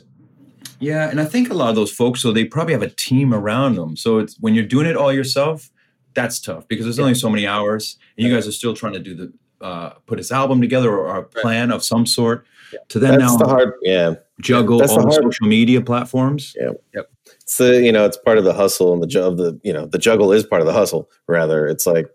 yeah, 0.78 1.08
and 1.08 1.20
I 1.20 1.24
think 1.24 1.50
a 1.50 1.54
lot 1.54 1.70
of 1.70 1.76
those 1.76 1.92
folks, 1.92 2.20
so 2.20 2.32
they 2.32 2.44
probably 2.44 2.74
have 2.74 2.82
a 2.82 2.90
team 2.90 3.32
around 3.32 3.76
them. 3.76 3.96
So 3.96 4.18
it's 4.18 4.36
when 4.40 4.54
you're 4.54 4.64
doing 4.64 4.86
it 4.86 4.96
all 4.96 5.12
yourself, 5.12 5.70
that's 6.14 6.40
tough 6.40 6.68
because 6.68 6.84
there's 6.84 6.98
only 6.98 7.14
so 7.14 7.30
many 7.30 7.46
hours, 7.46 7.98
and 8.16 8.26
you 8.26 8.34
guys 8.34 8.46
are 8.46 8.52
still 8.52 8.74
trying 8.74 8.92
to 8.94 8.98
do 8.98 9.14
the 9.14 9.32
uh, 9.60 9.90
put 10.06 10.18
this 10.18 10.30
album 10.30 10.60
together 10.60 10.94
or 10.94 11.16
a 11.16 11.22
plan 11.22 11.70
of 11.70 11.82
some 11.82 12.06
sort. 12.06 12.46
To 12.88 12.98
then 12.98 13.18
That's 13.18 13.32
now 13.32 13.38
the 13.38 13.46
hard, 13.46 13.72
yeah. 13.82 14.14
Juggle 14.40 14.78
That's 14.78 14.92
all 14.92 14.98
the 14.98 15.04
the 15.06 15.10
hard- 15.12 15.24
social 15.24 15.46
media 15.46 15.80
platforms. 15.80 16.54
Yeah. 16.60 16.72
Yep. 16.94 17.10
It's 17.42 17.58
the 17.58 17.82
you 17.82 17.92
know 17.92 18.04
it's 18.04 18.16
part 18.16 18.38
of 18.38 18.44
the 18.44 18.52
hustle 18.54 18.92
and 18.92 19.02
the 19.02 19.06
ju- 19.06 19.22
of 19.22 19.36
the 19.36 19.58
you 19.62 19.72
know 19.72 19.86
the 19.86 19.98
juggle 19.98 20.32
is 20.32 20.44
part 20.44 20.60
of 20.62 20.66
the 20.66 20.72
hustle. 20.72 21.08
Rather, 21.28 21.66
it's 21.66 21.86
like 21.86 22.06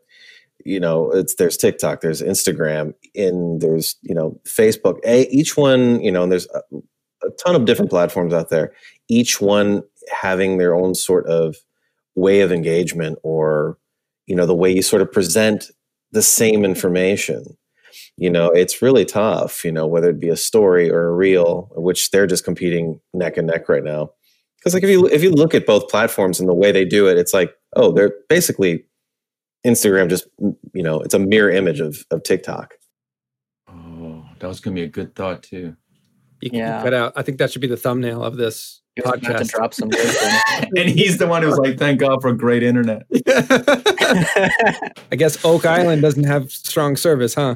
you 0.66 0.80
know 0.80 1.10
it's 1.12 1.36
there's 1.36 1.58
TikTok, 1.58 2.02
there's 2.02 2.22
Instagram, 2.22 2.94
and 3.16 3.62
there's 3.62 3.96
you 4.02 4.14
know 4.16 4.40
Facebook. 4.46 5.00
A, 5.06 5.28
each 5.30 5.58
one 5.58 6.02
you 6.02 6.12
know 6.12 6.24
and 6.24 6.32
there's 6.32 6.48
a, 6.54 6.62
a 7.26 7.30
ton 7.44 7.56
of 7.56 7.66
different 7.66 7.90
platforms 7.92 8.34
out 8.34 8.50
there. 8.50 8.74
Each 9.08 9.42
one 9.42 9.84
having 10.12 10.58
their 10.58 10.76
own 10.76 10.96
sort 10.96 11.26
of 11.28 11.56
way 12.16 12.42
of 12.42 12.52
engagement 12.52 13.18
or 13.24 13.78
you 14.28 14.36
know 14.36 14.46
the 14.46 14.56
way 14.56 14.72
you 14.72 14.82
sort 14.82 15.02
of 15.02 15.12
present 15.12 15.72
the 16.12 16.22
same 16.22 16.66
information 16.66 17.58
you 18.22 18.30
know 18.30 18.48
it's 18.52 18.82
really 18.84 19.04
tough 19.04 19.66
you 19.66 19.72
know 19.72 19.88
whether 19.88 20.10
it 20.12 20.20
be 20.20 20.30
a 20.30 20.38
story 20.38 20.90
or 20.92 21.08
a 21.08 21.12
reel 21.14 21.70
which 21.76 22.12
they're 22.12 22.28
just 22.28 22.44
competing 22.46 23.00
neck 23.14 23.36
and 23.36 23.48
neck 23.48 23.68
right 23.68 23.84
now 23.84 24.10
because 24.60 24.74
like 24.76 24.84
if 24.84 24.90
you 24.90 25.08
if 25.08 25.24
you 25.24 25.32
look 25.32 25.56
at 25.56 25.66
both 25.66 25.90
platforms 25.90 26.40
and 26.40 26.48
the 26.48 26.54
way 26.54 26.72
they 26.72 26.86
do 26.86 27.08
it 27.08 27.18
it's 27.18 27.34
like 27.34 27.54
oh 27.76 27.92
they're 27.92 28.14
basically 28.30 28.86
instagram 29.66 30.08
just 30.08 30.28
you 30.74 30.84
know 30.84 31.00
it's 31.02 31.16
a 31.16 31.20
mirror 31.20 31.50
image 31.50 31.80
of 31.80 32.06
of 32.12 32.22
tiktok 32.24 32.76
Oh, 33.68 34.24
that 34.40 34.48
was 34.48 34.60
gonna 34.60 34.76
be 34.76 34.84
a 34.84 34.88
good 34.88 35.16
thought 35.16 35.44
too. 35.44 35.76
You 36.42 36.50
can 36.50 36.60
Yeah. 36.60 36.84
cut 36.84 36.94
out. 36.94 37.14
I 37.16 37.22
think 37.22 37.38
that 37.38 37.52
should 37.52 37.62
be 37.62 37.68
the 37.68 37.78
thumbnail 37.78 38.22
of 38.24 38.36
this 38.36 38.82
You're 38.98 39.06
to 39.06 39.12
podcast. 39.20 39.50
drop 39.50 39.74
some 39.74 39.90
and 40.76 40.90
he's 40.90 41.18
the 41.20 41.28
one 41.28 41.42
who's 41.44 41.58
like, 41.58 41.78
"Thank 41.78 42.00
God 42.00 42.22
for 42.22 42.34
great 42.34 42.62
internet." 42.64 43.04
I 45.12 45.16
guess 45.16 45.44
Oak 45.46 45.66
Island 45.66 46.02
doesn't 46.02 46.26
have 46.26 46.52
strong 46.52 46.96
service, 46.98 47.34
huh? 47.36 47.56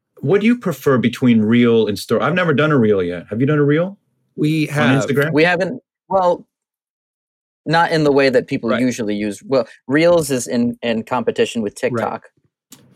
What 0.21 0.41
do 0.41 0.47
you 0.47 0.57
prefer 0.57 0.97
between 0.97 1.41
reel 1.41 1.87
and 1.87 1.97
story? 1.97 2.21
I've 2.21 2.33
never 2.33 2.53
done 2.53 2.71
a 2.71 2.77
reel 2.77 3.01
yet. 3.03 3.25
Have 3.29 3.41
you 3.41 3.47
done 3.47 3.59
a 3.59 3.63
reel? 3.63 3.97
We 4.35 4.69
on 4.69 4.73
have. 4.75 5.05
Instagram. 5.05 5.33
We 5.33 5.43
haven't. 5.43 5.81
Well, 6.09 6.47
not 7.65 7.91
in 7.91 8.03
the 8.03 8.11
way 8.11 8.29
that 8.29 8.47
people 8.47 8.77
usually 8.79 9.15
use. 9.15 9.41
Well, 9.43 9.67
Reels 9.87 10.31
is 10.31 10.47
in 10.47 10.77
in 10.81 11.03
competition 11.03 11.61
with 11.61 11.75
TikTok, 11.75 12.29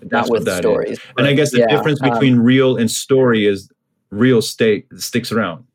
That's 0.02 0.12
not 0.12 0.30
what 0.30 0.40
with 0.40 0.46
that 0.46 0.54
is. 0.54 0.60
stories. 0.60 1.00
And 1.18 1.28
I 1.28 1.34
guess 1.34 1.52
the 1.52 1.60
Yeah, 1.60 1.68
difference 1.68 2.02
um, 2.02 2.10
between 2.12 2.40
reel 2.40 2.78
and 2.78 2.90
story 2.90 3.46
is 3.46 3.70
real 4.12 4.42
stay 4.42 4.86
sticks 4.98 5.32
around. 5.32 5.66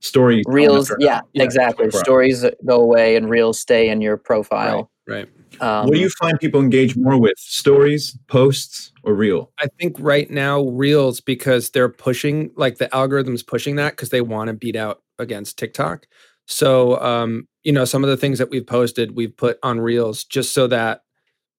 Story 0.00 0.42
Reels, 0.46 0.90
after- 0.90 1.04
yeah, 1.04 1.22
exactly. 1.34 1.90
Stories 1.90 2.44
go 2.64 2.80
away 2.80 3.16
and 3.16 3.28
Reels 3.30 3.58
stay 3.58 3.88
in 3.88 4.00
your 4.00 4.16
profile. 4.16 4.90
Right. 5.08 5.28
Um, 5.60 5.86
what 5.86 5.94
do 5.94 6.00
you 6.00 6.10
find 6.10 6.38
people 6.38 6.60
engage 6.60 6.96
more 6.96 7.18
with? 7.18 7.38
Stories, 7.38 8.18
posts, 8.26 8.92
or 9.02 9.14
reel? 9.14 9.52
I 9.58 9.66
think 9.78 9.96
right 9.98 10.30
now 10.30 10.62
Reels 10.62 11.20
because 11.20 11.70
they're 11.70 11.88
pushing 11.88 12.50
like 12.56 12.78
the 12.78 12.94
algorithm's 12.94 13.42
pushing 13.42 13.76
that 13.76 13.92
because 13.92 14.10
they 14.10 14.20
want 14.20 14.48
to 14.48 14.54
beat 14.54 14.76
out 14.76 15.02
against 15.18 15.58
TikTok. 15.58 16.06
So 16.46 17.00
um, 17.00 17.48
you 17.62 17.72
know, 17.72 17.84
some 17.84 18.04
of 18.04 18.10
the 18.10 18.16
things 18.16 18.38
that 18.38 18.50
we've 18.50 18.66
posted, 18.66 19.16
we've 19.16 19.36
put 19.36 19.58
on 19.62 19.80
Reels 19.80 20.24
just 20.24 20.52
so 20.52 20.66
that 20.68 21.02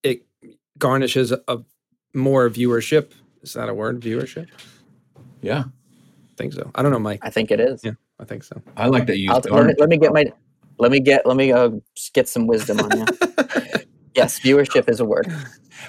it 0.03 0.25
garnishes 0.77 1.31
a 1.31 1.59
more 2.13 2.49
viewership. 2.49 3.11
Is 3.41 3.53
that 3.53 3.69
a 3.69 3.73
word? 3.73 4.01
Viewership? 4.01 4.47
Yeah. 5.41 5.65
I 6.37 6.37
think 6.37 6.53
so. 6.53 6.69
I 6.75 6.83
don't 6.83 6.91
know, 6.91 6.99
Mike. 6.99 7.19
I 7.23 7.31
think 7.31 7.49
it 7.49 7.59
is. 7.59 7.83
Yeah, 7.83 7.93
I 8.19 8.25
think 8.25 8.43
so. 8.43 8.61
I 8.75 8.85
like 8.87 9.07
that 9.07 9.17
you 9.17 9.31
I'll, 9.31 9.41
let, 9.49 9.65
me, 9.65 9.73
let 9.79 9.89
me 9.89 9.97
get 9.97 10.13
my. 10.13 10.25
Let 10.77 10.91
me 10.91 10.99
get. 10.99 11.25
Let 11.25 11.35
me 11.35 11.51
uh, 11.51 11.71
get 12.13 12.29
some 12.29 12.45
wisdom 12.45 12.79
on 12.79 12.95
you. 12.95 13.05
yes, 14.17 14.39
viewership 14.39 14.89
is 14.89 14.99
a 14.99 15.05
word. 15.05 15.27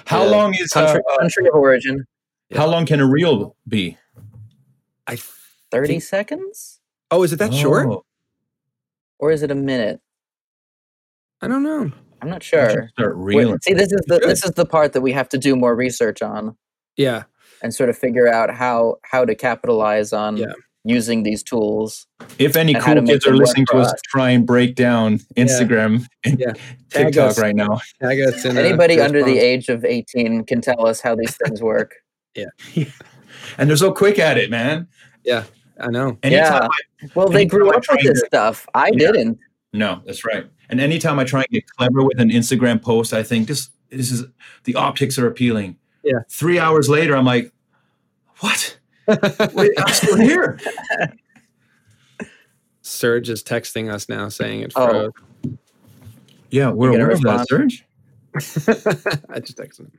How 0.05 0.21
Uh, 0.23 0.29
long 0.29 0.53
is 0.53 0.71
uh, 0.75 0.85
country, 0.85 1.01
uh, 1.11 1.17
country 1.17 1.47
of 1.47 1.55
origin? 1.55 2.05
how 2.55 2.67
long 2.67 2.85
can 2.85 2.99
a 2.99 3.05
reel 3.07 3.55
be? 3.67 3.97
I 5.07 5.17
Thirty 5.71 5.87
think- 5.87 6.03
seconds, 6.03 6.79
Oh, 7.11 7.23
is 7.23 7.33
it 7.33 7.37
that 7.39 7.53
short? 7.53 7.87
Oh, 7.87 8.05
or 9.19 9.31
is 9.31 9.41
it 9.43 9.51
a 9.51 9.55
minute? 9.55 9.99
I 11.41 11.47
don't 11.47 11.63
know. 11.63 11.91
I'm 12.21 12.29
not 12.29 12.43
sure. 12.43 12.89
Start 12.89 13.17
Wait, 13.17 13.47
see, 13.63 13.73
this 13.73 13.91
is 13.91 14.01
the 14.07 14.19
should. 14.21 14.29
this 14.29 14.43
is 14.43 14.51
the 14.51 14.65
part 14.65 14.93
that 14.93 15.01
we 15.01 15.11
have 15.13 15.29
to 15.29 15.37
do 15.37 15.55
more 15.55 15.73
research 15.75 16.21
on 16.21 16.55
Yeah. 16.97 17.23
and 17.63 17.73
sort 17.73 17.89
of 17.89 17.97
figure 17.97 18.27
out 18.27 18.53
how 18.53 18.97
how 19.03 19.25
to 19.25 19.33
capitalize 19.35 20.11
on 20.13 20.37
Yeah. 20.37 20.53
Using 20.89 21.23
these 21.23 21.43
tools. 21.43 22.07
If 22.39 22.55
any 22.55 22.73
and 22.73 22.83
how 22.83 22.93
to 22.95 23.01
cool 23.01 23.07
kids 23.09 23.27
are 23.27 23.35
listening 23.35 23.65
to 23.67 23.77
us, 23.77 23.93
us. 23.93 24.01
try 24.05 24.31
and 24.31 24.45
break 24.45 24.75
down 24.75 25.19
Instagram 25.37 26.05
and 26.25 26.39
Yeah. 26.39 26.53
TikTok 26.89 27.31
us. 27.31 27.39
right 27.39 27.55
now. 27.55 27.79
Tag 28.01 28.19
us 28.21 28.43
in, 28.45 28.57
Anybody 28.57 28.95
those 28.97 29.05
under 29.05 29.23
the 29.23 29.37
age 29.39 29.69
of 29.69 29.85
18 29.85 30.43
can 30.45 30.61
tell 30.61 30.85
us 30.85 30.99
how 31.01 31.15
these 31.15 31.37
things 31.37 31.61
work. 31.61 31.95
Yeah. 32.35 32.85
And 33.57 33.69
they're 33.69 33.77
so 33.77 33.91
quick 33.91 34.19
at 34.19 34.37
it, 34.37 34.49
man. 34.51 34.87
Yeah, 35.23 35.43
I 35.79 35.87
know. 35.87 36.17
Anytime 36.23 36.63
Yeah. 36.63 36.67
I- 37.03 37.09
Well, 37.15 37.27
they 37.29 37.45
grew 37.45 37.69
up 37.71 37.83
with 37.89 38.01
this 38.01 38.21
get- 38.21 38.27
stuff. 38.27 38.67
I 38.73 38.87
Yeah. 38.93 39.11
didn't. 39.11 39.39
No, 39.73 40.01
that's 40.05 40.23
right. 40.25 40.45
And 40.69 40.79
anytime 40.79 41.19
I 41.19 41.23
try 41.23 41.41
and 41.41 41.49
get 41.49 41.65
clever 41.67 42.03
with 42.03 42.19
an 42.19 42.29
Instagram 42.29 42.81
post, 42.81 43.13
I 43.13 43.23
think 43.23 43.47
this 43.47 43.69
this 43.89 44.11
is 44.11 44.23
the 44.65 44.75
optics 44.75 45.17
are 45.17 45.25
appealing. 45.27 45.75
Yeah. 46.03 46.19
Three 46.29 46.59
hours 46.59 46.89
later, 46.89 47.15
I'm 47.15 47.25
like, 47.25 47.51
what? 48.39 48.77
Wait, 49.53 49.71
I'm 49.77 49.93
still 49.93 50.17
here. 50.17 50.59
Serge 52.81 53.29
is 53.29 53.43
texting 53.43 53.91
us 53.91 54.09
now 54.09 54.29
saying 54.29 54.61
it 54.61 54.73
Oh. 54.75 54.87
froze. 54.89 55.11
Yeah, 56.51 56.69
we're 56.71 56.91
You 56.91 56.95
aware 56.97 57.11
of 57.11 57.21
that. 57.21 57.47
Serge. 57.47 57.85
I 59.29 59.39
just 59.39 59.57
texted 59.57 59.79
him. 59.81 59.91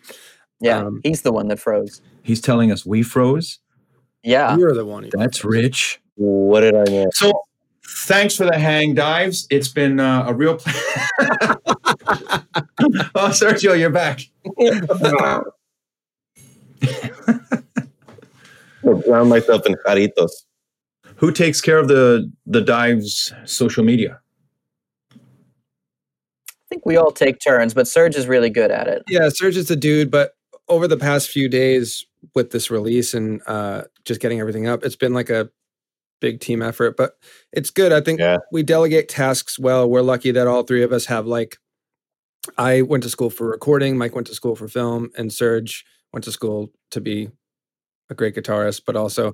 Yeah, 0.60 0.78
Um, 0.86 1.00
he's 1.04 1.22
the 1.22 1.32
one 1.32 1.48
that 1.48 1.58
froze. 1.58 2.02
He's 2.22 2.40
telling 2.40 2.70
us 2.72 2.84
we 2.84 3.02
froze. 3.02 3.58
Yeah. 4.22 4.56
You're 4.56 4.74
the 4.74 4.84
one. 4.84 5.04
who- 5.04 5.10
That's 5.10 5.44
rich. 5.44 6.00
What 6.16 6.60
did 6.60 6.74
I 6.74 6.84
miss? 6.84 7.18
So 7.18 7.32
thanks 8.04 8.36
for 8.36 8.44
the 8.44 8.58
hang 8.58 8.94
dives. 8.94 9.46
It's 9.50 9.68
been 9.68 9.98
uh, 10.00 10.24
a 10.26 10.34
real 10.34 10.56
pleasure. 10.56 10.78
oh, 13.14 13.30
Sergio, 13.30 13.78
you're 13.78 13.88
back. 13.90 14.20
I'll 18.86 19.00
drown 19.00 19.28
myself 19.28 19.66
in 19.66 19.74
Jarritos. 19.86 20.30
Who 21.16 21.32
takes 21.32 21.60
care 21.60 21.78
of 21.78 21.88
the 21.88 22.30
the 22.46 22.60
dives 22.60 23.32
social 23.44 23.84
media? 23.84 24.20
I 25.12 25.16
think 26.70 26.86
we 26.86 26.96
all 26.96 27.10
take 27.10 27.40
turns, 27.40 27.74
but 27.74 27.88
Serge 27.88 28.14
is 28.16 28.26
really 28.28 28.50
good 28.50 28.70
at 28.70 28.86
it. 28.86 29.02
Yeah, 29.08 29.28
Serge 29.28 29.56
is 29.56 29.68
the 29.68 29.76
dude, 29.76 30.10
but 30.10 30.32
over 30.68 30.86
the 30.86 30.96
past 30.96 31.28
few 31.28 31.48
days 31.48 32.04
with 32.34 32.50
this 32.52 32.70
release 32.70 33.12
and 33.12 33.40
uh, 33.46 33.82
just 34.04 34.20
getting 34.20 34.38
everything 34.40 34.68
up, 34.68 34.84
it's 34.84 34.94
been 34.96 35.12
like 35.12 35.30
a 35.30 35.50
big 36.20 36.38
team 36.40 36.62
effort, 36.62 36.96
but 36.96 37.14
it's 37.52 37.70
good. 37.70 37.92
I 37.92 38.00
think 38.00 38.20
Yeah. 38.20 38.38
we 38.52 38.62
delegate 38.62 39.08
tasks 39.08 39.58
well. 39.58 39.88
We're 39.90 40.02
lucky 40.02 40.30
that 40.32 40.46
all 40.46 40.62
three 40.62 40.82
of 40.82 40.92
us 40.92 41.06
have 41.06 41.26
like 41.26 41.56
I 42.56 42.82
went 42.82 43.02
to 43.02 43.10
school 43.10 43.30
for 43.30 43.48
recording, 43.48 43.98
Mike 43.98 44.14
went 44.14 44.26
to 44.28 44.34
school 44.34 44.54
for 44.54 44.68
film, 44.68 45.10
and 45.18 45.32
Serge 45.32 45.84
went 46.12 46.24
to 46.24 46.32
school 46.32 46.70
to 46.92 47.00
be 47.00 47.30
a 48.10 48.14
great 48.14 48.34
guitarist, 48.34 48.82
but 48.84 48.96
also 48.96 49.32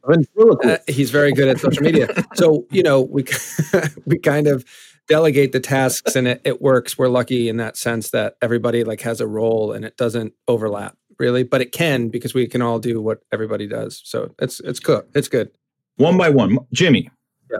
uh, 0.65 0.77
he's 0.87 1.11
very 1.11 1.33
good 1.33 1.49
at 1.49 1.59
social 1.59 1.83
media. 1.83 2.09
so 2.35 2.67
you 2.71 2.83
know 2.83 3.01
we 3.01 3.25
we 4.07 4.19
kind 4.19 4.47
of 4.47 4.65
delegate 5.09 5.53
the 5.53 5.61
tasks 5.61 6.15
and 6.15 6.29
it, 6.29 6.41
it 6.45 6.61
works. 6.61 6.99
We're 6.99 7.09
lucky 7.09 7.49
in 7.49 7.57
that 7.57 7.77
sense 7.77 8.11
that 8.11 8.37
everybody 8.43 8.85
like 8.85 9.01
has 9.03 9.21
a 9.21 9.27
role 9.27 9.73
and 9.73 9.85
it 9.85 9.97
doesn't 9.97 10.35
overlap 10.47 10.97
really, 11.19 11.43
but 11.43 11.61
it 11.61 11.73
can 11.73 12.09
because 12.09 12.35
we 12.35 12.47
can 12.47 12.63
all 12.63 12.79
do 12.79 13.01
what 13.01 13.21
everybody 13.33 13.67
does. 13.67 14.03
So 14.05 14.35
it's 14.39 14.61
it's 14.61 14.81
good. 14.81 15.05
It's 15.15 15.29
good. 15.29 15.51
One 15.97 16.19
by 16.19 16.29
one, 16.29 16.59
Jimmy. 16.73 17.11
Yeah. 17.51 17.59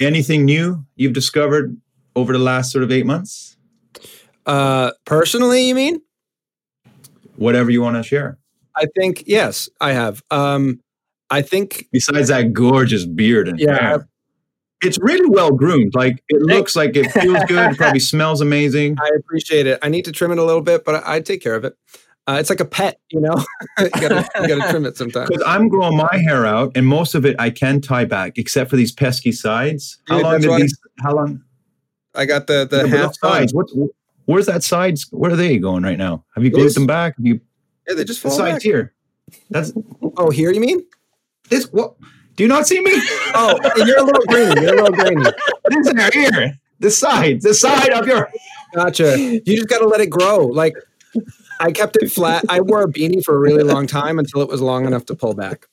Anything 0.00 0.44
new 0.44 0.84
you've 0.96 1.12
discovered 1.12 1.76
over 2.16 2.32
the 2.32 2.38
last 2.38 2.72
sort 2.72 2.84
of 2.84 2.90
eight 2.90 3.06
months? 3.06 3.56
Uh, 4.46 4.92
personally, 5.04 5.68
you 5.68 5.74
mean? 5.74 6.00
Whatever 7.36 7.70
you 7.70 7.82
want 7.82 7.96
to 7.96 8.02
share. 8.02 8.38
I 8.76 8.86
think 8.96 9.24
yes, 9.26 9.68
I 9.80 9.92
have. 9.92 10.22
Um, 10.30 10.80
I 11.30 11.42
think 11.42 11.86
Besides 11.92 12.28
that 12.28 12.52
gorgeous 12.52 13.06
beard 13.06 13.48
and 13.48 13.58
Yeah. 13.58 13.78
hair. 13.80 14.08
It's 14.82 14.98
really 15.00 15.28
well 15.30 15.50
groomed. 15.50 15.94
Like 15.94 16.22
it 16.28 16.42
looks 16.42 16.76
like 16.76 16.94
it 16.94 17.10
feels 17.12 17.42
good. 17.48 17.72
It 17.72 17.76
probably 17.78 18.00
smells 18.00 18.40
amazing. 18.40 18.96
I 19.00 19.10
appreciate 19.18 19.66
it. 19.66 19.78
I 19.82 19.88
need 19.88 20.04
to 20.04 20.12
trim 20.12 20.30
it 20.30 20.38
a 20.38 20.44
little 20.44 20.60
bit, 20.60 20.84
but 20.84 20.96
I, 20.96 21.16
I 21.16 21.20
take 21.20 21.42
care 21.42 21.54
of 21.54 21.64
it. 21.64 21.74
Uh, 22.26 22.36
it's 22.40 22.48
like 22.50 22.60
a 22.60 22.64
pet, 22.64 22.98
you 23.10 23.20
know. 23.20 23.34
you 23.78 23.88
gotta 23.90 24.26
you 24.40 24.48
gotta 24.48 24.70
trim 24.70 24.86
it 24.86 24.96
sometimes. 24.96 25.28
Because 25.28 25.42
I'm 25.46 25.68
growing 25.68 25.96
my 25.96 26.18
hair 26.26 26.46
out, 26.46 26.72
and 26.74 26.86
most 26.86 27.14
of 27.14 27.24
it 27.26 27.36
I 27.38 27.50
can 27.50 27.80
tie 27.80 28.04
back, 28.06 28.38
except 28.38 28.70
for 28.70 28.76
these 28.76 28.92
pesky 28.92 29.32
sides. 29.32 29.98
How 30.08 30.20
long 30.20 30.40
did 30.40 30.50
these? 30.60 30.78
How 31.02 31.14
long? 31.14 31.42
I 32.14 32.24
got 32.24 32.46
the 32.46 32.66
the 32.66 32.88
Yeah, 32.88 32.96
half 32.96 33.16
sides. 33.18 33.52
What? 33.52 33.66
Where's 34.26 34.46
that 34.46 34.62
sides? 34.62 35.06
Where 35.10 35.32
are 35.32 35.36
they 35.36 35.58
going 35.58 35.82
right 35.82 35.98
now? 35.98 36.24
Have 36.34 36.44
you 36.44 36.50
glued 36.50 36.74
them 36.74 36.86
back? 36.86 37.16
Have 37.16 37.26
you? 37.26 37.40
Yeah, 37.88 37.94
they 37.94 38.04
just 38.04 38.22
The 38.22 38.28
fall 38.28 38.38
sides 38.38 38.54
back. 38.56 38.62
here. 38.62 38.92
That's 39.50 39.72
Oh, 40.16 40.30
here 40.30 40.52
you 40.52 40.60
mean? 40.60 40.84
this. 41.50 41.64
What? 41.72 41.94
Do 42.36 42.42
you 42.42 42.48
not 42.48 42.66
see 42.66 42.80
me? 42.80 42.90
Oh, 43.34 43.58
you're 43.84 43.98
a 43.98 44.02
little 44.02 44.24
grainy. 44.26 44.60
You're 44.60 44.74
a 44.78 44.82
little 44.82 44.96
grainy. 44.96 45.24
This 45.70 45.90
here, 46.14 46.30
here. 46.32 46.54
The 46.80 46.90
side. 46.90 47.42
The 47.42 47.54
side 47.54 47.90
of 47.90 48.06
your. 48.06 48.28
Gotcha. 48.74 49.16
You 49.18 49.40
just 49.44 49.68
got 49.68 49.78
to 49.78 49.86
let 49.86 50.00
it 50.00 50.10
grow. 50.10 50.46
Like 50.46 50.74
I 51.60 51.70
kept 51.70 51.96
it 52.00 52.10
flat. 52.10 52.44
I 52.48 52.60
wore 52.60 52.82
a 52.82 52.86
beanie 52.88 53.22
for 53.24 53.36
a 53.36 53.38
really 53.38 53.62
long 53.62 53.86
time 53.86 54.18
until 54.18 54.40
it 54.42 54.48
was 54.48 54.60
long 54.60 54.84
enough 54.86 55.06
to 55.06 55.14
pull 55.14 55.34
back. 55.34 55.66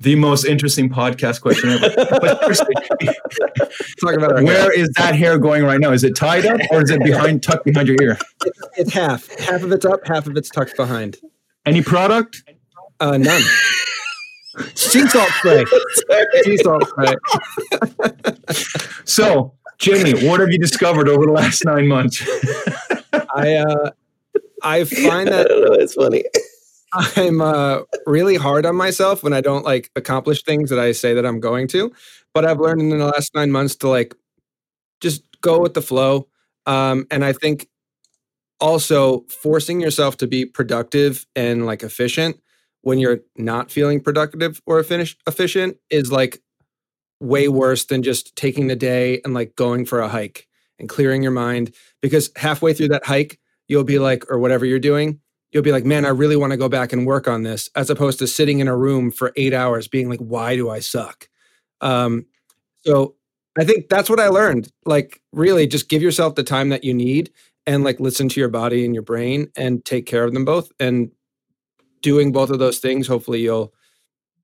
The 0.00 0.16
most 0.16 0.44
interesting 0.44 0.88
podcast 0.90 1.40
question 1.40 1.70
ever. 1.70 1.88
Talk 4.00 4.14
about 4.16 4.42
where 4.42 4.72
is 4.72 4.88
that 4.96 5.14
hair 5.14 5.38
going 5.38 5.62
right 5.62 5.78
now? 5.78 5.92
Is 5.92 6.02
it 6.02 6.16
tied 6.16 6.44
up 6.46 6.60
or 6.72 6.82
is 6.82 6.90
it 6.90 7.02
behind 7.04 7.44
tucked 7.44 7.64
behind 7.64 7.86
your 7.86 7.96
ear? 8.02 8.18
It's, 8.44 8.60
it's 8.76 8.92
half. 8.92 9.28
Half 9.38 9.62
of 9.62 9.70
it's 9.70 9.84
up, 9.84 10.00
half 10.06 10.26
of 10.26 10.36
it's 10.36 10.48
tucked 10.50 10.76
behind. 10.76 11.18
Any 11.66 11.82
product? 11.82 12.42
Uh, 13.00 13.16
none. 13.16 13.42
sea 14.74 15.06
salt 15.08 15.30
spray. 15.30 15.64
sea 16.42 16.56
salt 16.58 16.86
spray. 16.88 17.14
So, 19.04 19.54
Jimmy, 19.78 20.26
what 20.26 20.40
have 20.40 20.50
you 20.50 20.58
discovered 20.58 21.08
over 21.08 21.26
the 21.26 21.32
last 21.32 21.64
nine 21.64 21.86
months? 21.86 22.22
I 23.34 23.54
uh, 23.56 23.90
I 24.62 24.84
find 24.84 25.28
I 25.30 25.32
that 25.32 25.48
don't 25.48 25.64
know. 25.64 25.74
It's 25.74 25.94
funny. 25.94 26.24
I'm 27.16 27.40
uh, 27.40 27.80
really 28.06 28.36
hard 28.36 28.66
on 28.66 28.76
myself 28.76 29.22
when 29.22 29.32
I 29.32 29.40
don't 29.40 29.64
like 29.64 29.90
accomplish 29.96 30.44
things 30.44 30.70
that 30.70 30.78
I 30.78 30.92
say 30.92 31.14
that 31.14 31.26
I'm 31.26 31.40
going 31.40 31.66
to. 31.68 31.92
But 32.32 32.44
I've 32.44 32.60
learned 32.60 32.80
in 32.80 32.90
the 32.90 33.04
last 33.04 33.34
nine 33.34 33.50
months 33.50 33.76
to 33.76 33.88
like 33.88 34.14
just 35.00 35.22
go 35.40 35.60
with 35.60 35.74
the 35.74 35.82
flow. 35.82 36.28
Um, 36.66 37.06
and 37.10 37.24
I 37.24 37.32
think 37.32 37.68
also 38.60 39.20
forcing 39.28 39.80
yourself 39.80 40.16
to 40.18 40.26
be 40.26 40.44
productive 40.44 41.26
and 41.34 41.66
like 41.66 41.82
efficient 41.82 42.36
when 42.82 42.98
you're 42.98 43.20
not 43.36 43.70
feeling 43.70 44.00
productive 44.00 44.60
or 44.66 44.82
finish 44.82 45.16
efficient 45.26 45.76
is 45.90 46.12
like 46.12 46.40
way 47.20 47.48
worse 47.48 47.86
than 47.86 48.02
just 48.02 48.36
taking 48.36 48.66
the 48.66 48.76
day 48.76 49.20
and 49.24 49.34
like 49.34 49.56
going 49.56 49.84
for 49.84 50.00
a 50.00 50.08
hike 50.08 50.46
and 50.78 50.88
clearing 50.88 51.22
your 51.22 51.32
mind 51.32 51.74
because 52.02 52.30
halfway 52.36 52.74
through 52.74 52.88
that 52.88 53.04
hike 53.04 53.38
you'll 53.68 53.84
be 53.84 53.98
like 53.98 54.30
or 54.30 54.38
whatever 54.38 54.66
you're 54.66 54.78
doing 54.78 55.18
you'll 55.50 55.62
be 55.62 55.72
like 55.72 55.84
man 55.84 56.04
i 56.04 56.08
really 56.08 56.36
want 56.36 56.50
to 56.50 56.56
go 56.56 56.68
back 56.68 56.92
and 56.92 57.06
work 57.06 57.26
on 57.26 57.42
this 57.42 57.70
as 57.74 57.88
opposed 57.88 58.18
to 58.18 58.26
sitting 58.26 58.58
in 58.60 58.68
a 58.68 58.76
room 58.76 59.10
for 59.10 59.32
eight 59.36 59.54
hours 59.54 59.88
being 59.88 60.08
like 60.08 60.20
why 60.20 60.54
do 60.56 60.68
i 60.68 60.78
suck? 60.80 61.28
Um, 61.80 62.26
so 62.84 63.14
i 63.58 63.64
think 63.64 63.88
that's 63.88 64.10
what 64.10 64.20
i 64.20 64.28
learned. 64.28 64.70
Like 64.84 65.20
really 65.32 65.66
just 65.66 65.88
give 65.88 66.02
yourself 66.02 66.34
the 66.34 66.44
time 66.44 66.68
that 66.68 66.84
you 66.84 66.92
need 66.92 67.30
and 67.66 67.84
like 67.84 68.00
listen 68.00 68.28
to 68.28 68.40
your 68.40 68.48
body 68.48 68.84
and 68.84 68.94
your 68.94 69.02
brain 69.02 69.48
and 69.56 69.84
take 69.84 70.06
care 70.06 70.24
of 70.24 70.32
them 70.32 70.44
both 70.44 70.70
and 70.78 71.10
doing 72.02 72.32
both 72.32 72.50
of 72.50 72.58
those 72.58 72.78
things 72.78 73.06
hopefully 73.06 73.40
you'll 73.40 73.72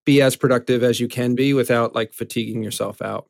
be 0.05 0.23
as 0.23 0.37
productive 0.37 0.83
as 0.83 0.99
you 0.99 1.09
can 1.09 1.35
be 1.35 1.53
without 1.53 1.95
like 1.95 2.13
fatiguing 2.15 2.63
yourself 2.63 3.03
out 3.03 3.27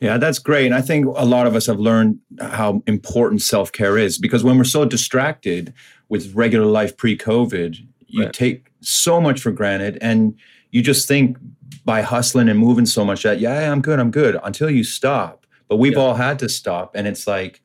Yeah, 0.00 0.18
that's 0.18 0.38
great. 0.38 0.66
And 0.66 0.74
I 0.74 0.82
think 0.82 1.06
a 1.16 1.24
lot 1.24 1.46
of 1.46 1.54
us 1.54 1.66
have 1.66 1.78
learned 1.80 2.18
how 2.40 2.82
important 2.86 3.40
self 3.40 3.72
care 3.72 3.96
is 3.96 4.18
because 4.18 4.44
when 4.44 4.58
we're 4.58 4.64
so 4.64 4.84
distracted 4.84 5.72
with 6.10 6.34
regular 6.34 6.66
life 6.66 6.96
pre 6.96 7.16
COVID, 7.16 7.76
you 8.08 8.24
Right. 8.24 8.32
take 8.32 8.70
so 8.82 9.20
much 9.20 9.40
for 9.40 9.52
granted 9.52 9.96
and 10.02 10.34
you 10.70 10.82
just 10.82 11.08
think 11.08 11.38
by 11.84 12.02
hustling 12.02 12.48
and 12.50 12.58
moving 12.58 12.84
so 12.86 13.04
much 13.04 13.22
that, 13.22 13.40
yeah, 13.40 13.72
I'm 13.72 13.80
good, 13.80 13.98
I'm 13.98 14.10
good 14.10 14.36
until 14.44 14.68
you 14.68 14.84
stop. 14.84 15.46
But 15.68 15.76
we've 15.76 15.96
all 15.96 16.14
had 16.14 16.38
to 16.40 16.48
stop. 16.48 16.94
And 16.94 17.06
it's 17.06 17.26
like, 17.26 17.62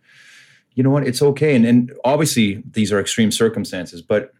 you 0.76 0.84
know 0.84 0.90
what? 0.90 1.06
It's 1.08 1.22
okay. 1.22 1.56
And, 1.56 1.66
and 1.66 1.92
obviously, 2.04 2.64
these 2.72 2.92
are 2.92 3.00
extreme 3.00 3.32
circumstances, 3.32 4.02
but 4.02 4.34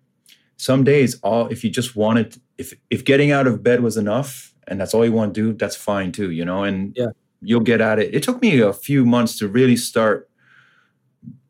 some 0.58 0.84
days, 0.84 1.20
all 1.24 1.48
if 1.48 1.64
you 1.64 1.70
just 1.70 1.96
wanted, 1.96 2.40
if 2.58 2.74
if 2.90 3.04
getting 3.04 3.32
out 3.32 3.48
of 3.48 3.64
bed 3.64 3.82
was 3.82 3.98
enough, 3.98 4.54
and 4.68 4.80
that's 4.80 4.94
all 4.94 5.04
you 5.04 5.12
want 5.12 5.34
to 5.34 5.42
do, 5.42 5.54
that's 5.58 5.76
fine 5.76 6.12
too, 6.12 6.30
you 6.32 6.46
know. 6.46 6.64
And 6.64 6.94
Yeah. 6.96 7.08
you'll 7.42 7.62
get 7.62 7.82
at 7.82 7.98
it. 8.00 8.14
It 8.14 8.24
took 8.24 8.42
me 8.42 8.60
a 8.62 8.72
few 8.72 9.06
months 9.06 9.38
to 9.40 9.48
really 9.48 9.76
start 9.76 10.30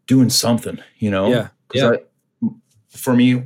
doing 0.07 0.29
something, 0.29 0.79
you 0.97 1.11
know. 1.11 1.27
Yeah, 1.29 1.47
yeah. 1.73 1.89
I, 1.91 2.49
for 2.89 3.13
me, 3.13 3.43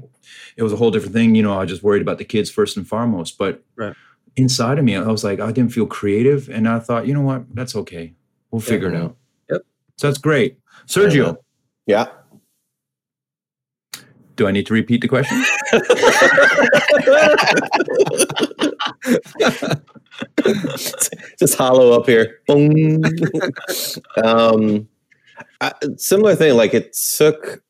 it 0.57 0.63
was 0.63 0.71
a 0.71 0.75
whole 0.75 0.91
different 0.91 1.13
thing. 1.13 1.35
You 1.35 1.43
know, 1.43 1.53
I 1.53 1.61
was 1.61 1.69
just 1.69 1.83
worried 1.83 2.01
about 2.01 2.17
the 2.17 2.25
kids 2.25 2.49
first 2.49 2.77
and 2.77 2.87
foremost. 2.87 3.37
But 3.37 3.63
Right. 3.75 3.95
inside 4.35 4.77
of 4.79 4.85
me, 4.85 4.95
I 4.95 5.07
was 5.07 5.23
like, 5.23 5.39
I 5.39 5.51
didn't 5.51 5.73
feel 5.73 5.85
creative, 5.87 6.47
and 6.49 6.67
I 6.67 6.79
thought, 6.79 7.07
you 7.07 7.13
know 7.13 7.21
what, 7.21 7.43
that's 7.55 7.75
okay. 7.75 8.13
We'll 8.51 8.61
figure 8.61 8.89
it 8.93 8.95
out. 8.95 9.17
Yep. 9.49 9.61
So 9.97 10.07
that's 10.07 10.19
great, 10.19 10.57
Sergio. 10.87 11.37
Yeah. 11.85 12.07
Do 14.35 14.47
I 14.47 14.51
need 14.51 14.65
to 14.67 14.73
repeat 14.73 15.01
the 15.01 15.07
question? 15.07 15.43
just 21.39 21.55
hollow 21.55 21.97
up 21.97 22.05
here. 22.05 22.39
Boom. 22.47 23.03
um, 24.23 24.87
I, 25.61 25.71
similar 25.97 26.35
thing. 26.35 26.55
Like 26.55 26.73
it 26.73 26.97
took 27.17 27.63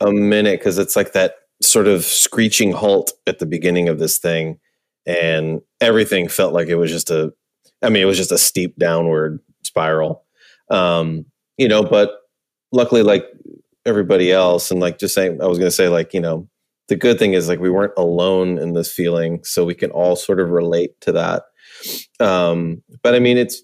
a 0.00 0.10
minute 0.10 0.58
because 0.58 0.78
it's 0.78 0.96
like 0.96 1.12
that 1.12 1.34
sort 1.62 1.86
of 1.86 2.04
screeching 2.04 2.72
halt 2.72 3.12
at 3.26 3.38
the 3.38 3.46
beginning 3.46 3.88
of 3.88 4.00
this 4.00 4.18
thing, 4.18 4.58
and 5.06 5.60
everything 5.80 6.28
felt 6.28 6.52
like 6.52 6.66
it 6.68 6.76
was 6.76 6.90
just 6.90 7.10
a. 7.10 7.32
I 7.82 7.88
mean, 7.88 8.02
it 8.02 8.06
was 8.06 8.18
just 8.18 8.32
a 8.32 8.38
steep 8.38 8.76
downward 8.78 9.38
spiral. 9.62 10.24
Um, 10.70 11.24
you 11.56 11.68
know, 11.68 11.84
but 11.84 12.19
luckily, 12.72 13.02
like 13.02 13.26
everybody 13.86 14.32
else, 14.32 14.70
and 14.70 14.80
like 14.80 14.98
just 14.98 15.14
saying, 15.14 15.40
I 15.42 15.46
was 15.46 15.58
going 15.58 15.68
to 15.68 15.74
say, 15.74 15.88
like 15.88 16.14
you 16.14 16.20
know, 16.20 16.48
the 16.88 16.96
good 16.96 17.18
thing 17.18 17.34
is 17.34 17.48
like 17.48 17.60
we 17.60 17.70
weren't 17.70 17.92
alone 17.96 18.58
in 18.58 18.74
this 18.74 18.92
feeling, 18.92 19.42
so 19.44 19.64
we 19.64 19.74
can 19.74 19.90
all 19.90 20.16
sort 20.16 20.40
of 20.40 20.50
relate 20.50 21.00
to 21.02 21.12
that. 21.12 21.44
Um, 22.18 22.82
but 23.02 23.14
I 23.14 23.18
mean, 23.18 23.38
it's 23.38 23.62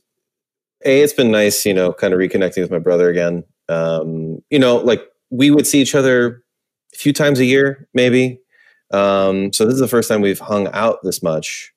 a. 0.85 1.03
It's 1.03 1.13
been 1.13 1.31
nice, 1.31 1.67
you 1.67 1.75
know, 1.75 1.93
kind 1.93 2.15
of 2.15 2.21
reconnecting 2.21 2.63
with 2.63 2.71
my 2.71 2.79
brother 2.79 3.11
again. 3.11 3.45
Um, 3.69 4.39
you 4.51 4.59
know, 4.59 4.77
like 4.77 5.03
we 5.31 5.51
would 5.51 5.67
see 5.67 5.81
each 5.81 5.95
other 5.95 6.43
a 6.95 6.97
few 6.97 7.13
times 7.13 7.41
a 7.41 7.45
year, 7.45 7.89
maybe. 7.95 8.41
Um, 8.93 9.53
so 9.53 9.65
this 9.65 9.75
is 9.75 9.81
the 9.81 9.89
first 9.89 10.09
time 10.09 10.21
we've 10.21 10.39
hung 10.39 10.69
out 10.69 11.01
this 11.03 11.23
much 11.23 11.73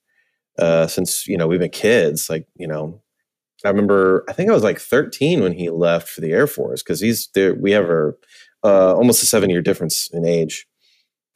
uh, 0.59 0.87
since 0.87 1.27
you 1.27 1.37
know 1.37 1.47
we've 1.47 1.59
been 1.59 1.69
kids. 1.69 2.29
Like 2.29 2.47
you 2.55 2.67
know, 2.67 3.01
I 3.65 3.69
remember 3.69 4.25
I 4.29 4.33
think 4.33 4.49
I 4.49 4.53
was 4.53 4.63
like 4.63 4.79
13 4.79 5.41
when 5.41 5.53
he 5.53 5.69
left 5.69 6.07
for 6.07 6.21
the 6.21 6.31
Air 6.31 6.47
Force 6.47 6.81
because 6.81 6.99
he's 6.99 7.27
there. 7.33 7.55
We 7.55 7.71
have 7.71 7.89
a 7.89 8.13
uh, 8.63 8.93
almost 8.95 9.23
a 9.23 9.25
seven 9.25 9.49
year 9.49 9.61
difference 9.61 10.09
in 10.11 10.25
age. 10.25 10.67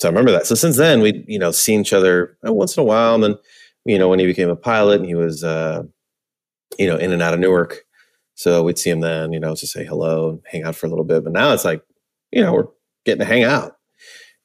So 0.01 0.07
I 0.07 0.11
remember 0.11 0.31
that. 0.31 0.47
So 0.47 0.55
since 0.55 0.77
then, 0.77 1.01
we 1.01 1.23
you 1.27 1.39
know 1.39 1.51
seen 1.51 1.81
each 1.81 1.93
other 1.93 2.37
uh, 2.47 2.53
once 2.53 2.77
in 2.77 2.81
a 2.81 2.85
while, 2.85 3.15
and 3.15 3.23
then 3.23 3.35
you 3.85 3.97
know 3.97 4.09
when 4.09 4.19
he 4.19 4.25
became 4.25 4.49
a 4.49 4.55
pilot 4.55 4.99
and 4.99 5.05
he 5.05 5.15
was 5.15 5.43
uh, 5.43 5.83
you 6.77 6.87
know 6.87 6.97
in 6.97 7.11
and 7.11 7.21
out 7.21 7.33
of 7.33 7.39
Newark, 7.39 7.85
so 8.35 8.63
we'd 8.63 8.79
see 8.79 8.89
him 8.89 9.01
then, 9.01 9.31
you 9.31 9.39
know, 9.39 9.55
to 9.55 9.67
say 9.67 9.85
hello 9.85 10.29
and 10.29 10.41
hang 10.45 10.63
out 10.63 10.75
for 10.75 10.85
a 10.85 10.89
little 10.89 11.05
bit. 11.05 11.23
But 11.23 11.33
now 11.33 11.53
it's 11.53 11.65
like, 11.65 11.83
you 12.31 12.41
know, 12.41 12.53
we're 12.53 12.67
getting 13.05 13.19
to 13.19 13.25
hang 13.25 13.43
out, 13.43 13.77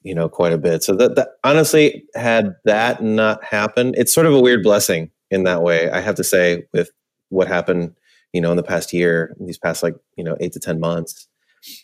you 0.02 0.14
know, 0.14 0.28
quite 0.28 0.52
a 0.52 0.58
bit. 0.58 0.82
So 0.82 0.94
that, 0.96 1.16
that 1.16 1.28
honestly, 1.44 2.04
had 2.14 2.54
that 2.64 3.02
not 3.02 3.42
happened, 3.42 3.94
it's 3.96 4.12
sort 4.12 4.26
of 4.26 4.34
a 4.34 4.40
weird 4.40 4.62
blessing 4.62 5.10
in 5.30 5.44
that 5.44 5.62
way. 5.62 5.90
I 5.90 6.00
have 6.00 6.16
to 6.16 6.24
say, 6.24 6.64
with 6.72 6.90
what 7.30 7.48
happened, 7.48 7.94
you 8.32 8.40
know, 8.40 8.50
in 8.50 8.56
the 8.56 8.62
past 8.62 8.92
year, 8.92 9.36
these 9.40 9.58
past 9.58 9.82
like, 9.82 9.94
you 10.16 10.24
know, 10.24 10.36
eight 10.40 10.52
to 10.52 10.60
10 10.60 10.80
months, 10.80 11.28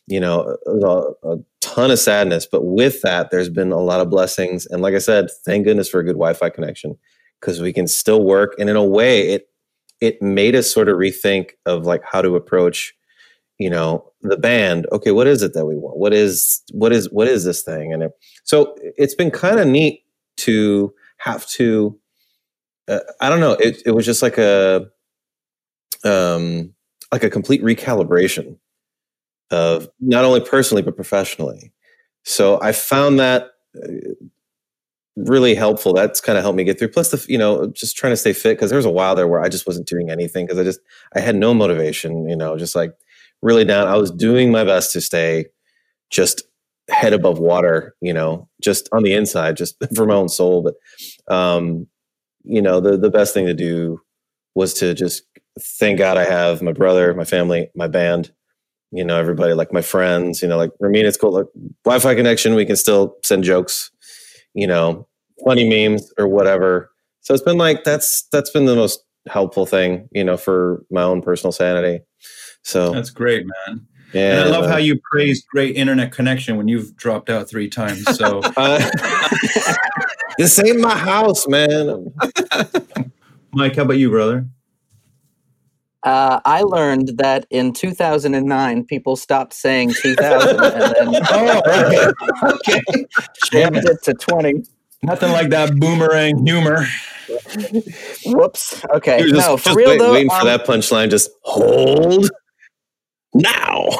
you 0.06 0.20
know, 0.20 0.56
a, 0.66 1.28
a 1.28 1.36
ton 1.60 1.90
of 1.90 1.98
sadness. 1.98 2.46
But 2.50 2.64
with 2.64 3.02
that, 3.02 3.30
there's 3.30 3.50
been 3.50 3.72
a 3.72 3.80
lot 3.80 4.00
of 4.00 4.10
blessings. 4.10 4.66
And 4.66 4.82
like 4.82 4.94
I 4.94 4.98
said, 4.98 5.28
thank 5.44 5.64
goodness 5.64 5.88
for 5.88 6.00
a 6.00 6.04
good 6.04 6.14
Wi 6.14 6.34
Fi 6.34 6.50
connection 6.50 6.96
because 7.40 7.60
we 7.60 7.72
can 7.72 7.86
still 7.86 8.24
work. 8.24 8.54
And 8.58 8.70
in 8.70 8.76
a 8.76 8.84
way, 8.84 9.30
it, 9.30 9.48
it 10.00 10.20
made 10.20 10.54
us 10.54 10.72
sort 10.72 10.88
of 10.88 10.96
rethink 10.96 11.50
of 11.66 11.86
like 11.86 12.02
how 12.04 12.22
to 12.22 12.36
approach 12.36 12.94
you 13.58 13.70
know 13.70 14.10
the 14.22 14.36
band 14.36 14.86
okay 14.90 15.10
what 15.10 15.26
is 15.26 15.42
it 15.42 15.54
that 15.54 15.66
we 15.66 15.76
want 15.76 15.96
what 15.96 16.12
is 16.12 16.62
what 16.72 16.92
is 16.92 17.10
what 17.12 17.28
is 17.28 17.44
this 17.44 17.62
thing 17.62 17.92
and 17.92 18.02
it, 18.02 18.12
so 18.42 18.74
it's 18.80 19.14
been 19.14 19.30
kind 19.30 19.60
of 19.60 19.66
neat 19.66 20.04
to 20.36 20.92
have 21.18 21.46
to 21.46 21.98
uh, 22.88 23.00
i 23.20 23.28
don't 23.28 23.40
know 23.40 23.52
it, 23.52 23.80
it 23.86 23.92
was 23.92 24.04
just 24.04 24.22
like 24.22 24.38
a 24.38 24.86
um 26.04 26.72
like 27.12 27.24
a 27.24 27.30
complete 27.30 27.62
recalibration 27.62 28.56
of 29.50 29.88
not 30.00 30.24
only 30.24 30.40
personally 30.40 30.82
but 30.82 30.96
professionally 30.96 31.72
so 32.24 32.60
i 32.62 32.72
found 32.72 33.18
that 33.18 33.50
uh, 33.82 33.88
really 35.16 35.54
helpful. 35.54 35.92
That's 35.92 36.20
kind 36.20 36.38
of 36.38 36.44
helped 36.44 36.56
me 36.56 36.64
get 36.64 36.78
through. 36.78 36.88
Plus, 36.88 37.10
the 37.10 37.24
you 37.28 37.38
know, 37.38 37.66
just 37.68 37.96
trying 37.96 38.12
to 38.12 38.16
stay 38.16 38.32
fit 38.32 38.56
because 38.56 38.70
there 38.70 38.76
was 38.76 38.86
a 38.86 38.90
while 38.90 39.14
there 39.14 39.28
where 39.28 39.40
I 39.40 39.48
just 39.48 39.66
wasn't 39.66 39.86
doing 39.86 40.10
anything 40.10 40.46
because 40.46 40.58
I 40.58 40.64
just 40.64 40.80
I 41.14 41.20
had 41.20 41.36
no 41.36 41.54
motivation. 41.54 42.28
You 42.28 42.36
know, 42.36 42.56
just 42.56 42.74
like 42.74 42.94
really 43.42 43.64
down. 43.64 43.88
I 43.88 43.96
was 43.96 44.10
doing 44.10 44.50
my 44.50 44.64
best 44.64 44.92
to 44.92 45.00
stay 45.00 45.46
just 46.10 46.42
head 46.90 47.12
above 47.12 47.38
water. 47.38 47.94
You 48.00 48.12
know, 48.12 48.48
just 48.62 48.88
on 48.92 49.02
the 49.02 49.12
inside, 49.12 49.56
just 49.56 49.76
for 49.94 50.06
my 50.06 50.14
own 50.14 50.28
soul. 50.28 50.62
But 50.62 51.34
um, 51.34 51.86
you 52.44 52.62
know, 52.62 52.80
the 52.80 52.96
the 52.96 53.10
best 53.10 53.34
thing 53.34 53.46
to 53.46 53.54
do 53.54 54.00
was 54.54 54.74
to 54.74 54.94
just 54.94 55.24
thank 55.60 55.98
God 55.98 56.16
I 56.16 56.24
have 56.24 56.62
my 56.62 56.72
brother, 56.72 57.14
my 57.14 57.24
family, 57.24 57.70
my 57.74 57.88
band. 57.88 58.32
You 58.90 59.04
know, 59.04 59.18
everybody 59.18 59.54
like 59.54 59.72
my 59.72 59.82
friends. 59.82 60.40
You 60.40 60.48
know, 60.48 60.56
like 60.56 60.70
Ramin, 60.78 61.06
it's 61.06 61.16
cool. 61.16 61.32
Like 61.32 61.46
Wi-Fi 61.84 62.14
connection, 62.14 62.54
we 62.54 62.64
can 62.64 62.76
still 62.76 63.16
send 63.24 63.42
jokes 63.42 63.90
you 64.54 64.66
know, 64.66 65.06
funny 65.44 65.68
memes 65.68 66.12
or 66.16 66.28
whatever. 66.28 66.90
So 67.20 67.34
it's 67.34 67.42
been 67.42 67.58
like 67.58 67.84
that's 67.84 68.22
that's 68.32 68.50
been 68.50 68.64
the 68.64 68.76
most 68.76 69.04
helpful 69.28 69.66
thing, 69.66 70.08
you 70.12 70.24
know, 70.24 70.36
for 70.36 70.84
my 70.90 71.02
own 71.02 71.20
personal 71.20 71.52
sanity. 71.52 72.02
So 72.62 72.92
That's 72.92 73.10
great, 73.10 73.44
man. 73.66 73.86
Yeah, 74.12 74.30
and 74.30 74.40
I 74.40 74.58
love 74.58 74.70
how 74.70 74.76
you 74.76 75.00
praised 75.10 75.44
great 75.48 75.76
internet 75.76 76.12
connection 76.12 76.56
when 76.56 76.68
you've 76.68 76.94
dropped 76.96 77.28
out 77.28 77.48
three 77.48 77.68
times. 77.68 78.04
So 78.16 78.40
uh, 78.56 78.90
this 80.38 80.58
ain't 80.60 80.80
my 80.80 80.96
house, 80.96 81.48
man. 81.48 82.14
Mike, 83.52 83.76
how 83.76 83.82
about 83.82 83.98
you, 83.98 84.10
brother? 84.10 84.46
Uh, 86.04 86.38
I 86.44 86.60
learned 86.62 87.16
that 87.16 87.46
in 87.50 87.72
2009, 87.72 88.84
people 88.84 89.16
stopped 89.16 89.54
saying 89.54 89.94
2000 90.02 90.50
and 90.50 91.14
then 91.14 91.22
oh, 91.30 91.60
right. 91.66 92.12
okay. 92.52 92.80
changed 93.44 93.88
it 93.88 94.02
to 94.04 94.12
20. 94.14 94.64
Nothing 95.02 95.32
like 95.32 95.48
that 95.50 95.74
boomerang 95.76 96.46
humor. 96.46 96.84
Whoops. 98.26 98.84
Okay. 98.94 99.20
You 99.20 99.24
were 99.26 99.36
just, 99.36 99.48
no, 99.48 99.56
for 99.56 99.64
just 99.64 99.76
real 99.76 99.88
wait- 99.90 99.98
though. 99.98 100.12
waiting 100.12 100.28
for 100.30 100.40
um, 100.40 100.46
that 100.46 100.66
punchline. 100.66 101.10
Just 101.10 101.30
hold 101.42 102.30
now. 103.32 103.88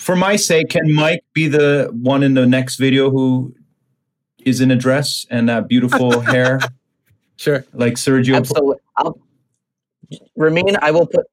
For 0.00 0.16
my 0.16 0.36
sake, 0.36 0.68
can 0.68 0.92
Mike 0.92 1.24
be 1.32 1.48
the 1.48 1.88
one 2.02 2.22
in 2.22 2.34
the 2.34 2.44
next 2.44 2.76
video 2.76 3.10
who 3.10 3.54
is 4.44 4.60
in 4.60 4.70
a 4.70 4.76
dress 4.76 5.24
and 5.30 5.48
that 5.48 5.66
beautiful 5.66 6.20
hair? 6.32 6.60
Sure. 7.36 7.64
Like 7.72 7.94
Sergio. 7.94 8.36
Absolutely. 8.36 8.76
I'll, 8.98 9.18
Ramin, 10.36 10.76
I 10.82 10.90
will 10.90 11.06
put 11.06 11.26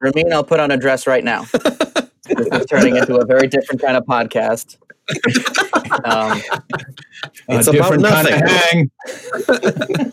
Ramin. 0.00 0.32
I'll 0.32 0.44
put 0.44 0.60
on 0.60 0.70
a 0.70 0.76
dress 0.76 1.06
right 1.06 1.24
now. 1.24 1.42
this 1.42 2.46
is 2.52 2.66
turning 2.66 2.96
into 2.96 3.16
a 3.16 3.24
very 3.24 3.48
different 3.48 3.80
kind 3.82 3.96
of 3.96 4.04
podcast. 4.04 4.76
Um, 6.04 6.40
A 7.48 7.58
It's 7.58 7.66
about 7.68 7.72
different 7.72 8.04
kind 8.04 8.28
of 8.28 8.40
nothing. 8.40 8.90
hang. 9.10 10.12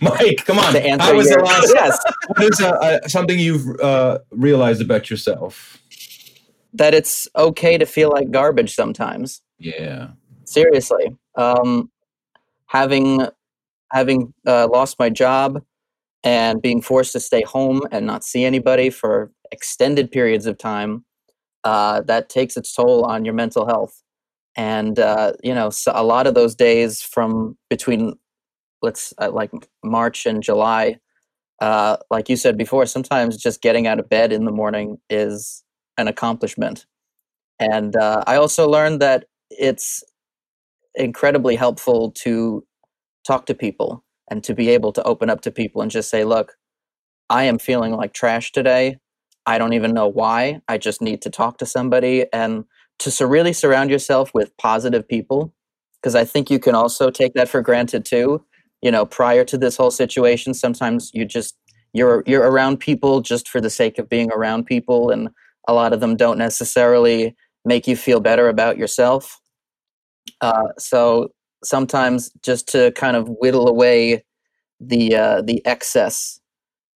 Mike, 0.00 0.44
come 0.44 0.58
on. 0.58 0.72
To 0.72 0.84
answer 0.84 1.04
How 1.04 1.14
was 1.14 1.28
the 1.28 1.38
last? 1.40 1.72
Yes. 1.74 1.98
What 2.28 2.42
is 2.52 2.60
uh, 2.60 2.70
uh, 2.70 3.08
something 3.08 3.38
you've 3.38 3.78
uh, 3.80 4.18
realized 4.30 4.80
about 4.82 5.10
yourself? 5.10 5.80
that 6.76 6.92
it's 6.92 7.28
okay 7.36 7.78
to 7.78 7.86
feel 7.86 8.10
like 8.10 8.32
garbage 8.32 8.74
sometimes. 8.74 9.42
Yeah. 9.58 10.08
seriously 10.44 11.16
um 11.36 11.88
having 12.66 13.24
having 13.94 14.34
uh, 14.46 14.68
lost 14.70 14.98
my 14.98 15.08
job 15.08 15.62
and 16.24 16.60
being 16.60 16.82
forced 16.82 17.12
to 17.12 17.20
stay 17.20 17.42
home 17.42 17.82
and 17.92 18.06
not 18.06 18.24
see 18.24 18.44
anybody 18.44 18.90
for 18.90 19.30
extended 19.52 20.10
periods 20.10 20.46
of 20.46 20.58
time 20.58 21.04
uh, 21.62 22.00
that 22.02 22.28
takes 22.28 22.56
its 22.56 22.74
toll 22.74 23.04
on 23.04 23.24
your 23.24 23.34
mental 23.34 23.66
health. 23.66 24.02
And 24.56 24.98
uh, 24.98 25.32
you 25.42 25.54
know 25.54 25.70
so 25.70 25.92
a 25.94 26.04
lot 26.04 26.26
of 26.26 26.34
those 26.34 26.54
days 26.54 27.02
from 27.02 27.56
between 27.70 28.14
let's 28.82 29.14
uh, 29.18 29.30
like 29.30 29.50
march 29.82 30.26
and 30.26 30.42
july 30.42 30.98
uh, 31.60 31.96
like 32.10 32.28
you 32.28 32.36
said 32.36 32.56
before 32.58 32.86
sometimes 32.86 33.36
just 33.36 33.62
getting 33.62 33.86
out 33.86 33.98
of 33.98 34.08
bed 34.08 34.32
in 34.32 34.44
the 34.44 34.52
morning 34.52 34.98
is 35.08 35.64
an 35.96 36.08
accomplishment. 36.08 36.86
And 37.58 37.96
uh, 37.96 38.22
i 38.26 38.36
also 38.36 38.68
learned 38.68 39.00
that 39.00 39.26
it's 39.50 40.04
incredibly 40.94 41.56
helpful 41.56 42.12
to 42.12 42.64
talk 43.26 43.46
to 43.46 43.54
people 43.54 44.04
and 44.30 44.42
to 44.44 44.54
be 44.54 44.70
able 44.70 44.92
to 44.92 45.02
open 45.04 45.30
up 45.30 45.40
to 45.42 45.50
people 45.50 45.82
and 45.82 45.90
just 45.90 46.10
say, 46.10 46.24
look, 46.24 46.56
I 47.30 47.44
am 47.44 47.58
feeling 47.58 47.92
like 47.92 48.12
trash 48.12 48.52
today. 48.52 48.98
I 49.46 49.58
don't 49.58 49.72
even 49.72 49.92
know 49.92 50.08
why. 50.08 50.60
I 50.68 50.78
just 50.78 51.02
need 51.02 51.22
to 51.22 51.30
talk 51.30 51.58
to 51.58 51.66
somebody 51.66 52.26
and 52.32 52.64
to 53.00 53.26
really 53.26 53.52
surround 53.52 53.90
yourself 53.90 54.32
with 54.34 54.56
positive 54.56 55.06
people. 55.06 55.52
Because 56.00 56.14
I 56.14 56.24
think 56.24 56.50
you 56.50 56.58
can 56.58 56.74
also 56.74 57.10
take 57.10 57.34
that 57.34 57.48
for 57.48 57.62
granted 57.62 58.04
too. 58.04 58.44
You 58.82 58.90
know, 58.90 59.06
prior 59.06 59.44
to 59.44 59.56
this 59.56 59.76
whole 59.76 59.90
situation, 59.90 60.52
sometimes 60.52 61.10
you 61.14 61.24
just 61.24 61.56
you're 61.94 62.22
you're 62.26 62.42
around 62.42 62.78
people 62.78 63.22
just 63.22 63.48
for 63.48 63.60
the 63.60 63.70
sake 63.70 63.98
of 63.98 64.10
being 64.10 64.30
around 64.30 64.66
people, 64.66 65.10
and 65.10 65.30
a 65.66 65.72
lot 65.72 65.94
of 65.94 66.00
them 66.00 66.16
don't 66.16 66.36
necessarily 66.36 67.34
make 67.64 67.86
you 67.86 67.96
feel 67.96 68.20
better 68.20 68.48
about 68.48 68.76
yourself. 68.76 69.40
Uh, 70.42 70.68
so 70.78 71.30
sometimes 71.64 72.30
just 72.42 72.68
to 72.68 72.92
kind 72.92 73.16
of 73.16 73.28
whittle 73.28 73.68
away 73.68 74.24
the 74.80 75.16
uh, 75.16 75.42
the 75.42 75.64
excess 75.66 76.40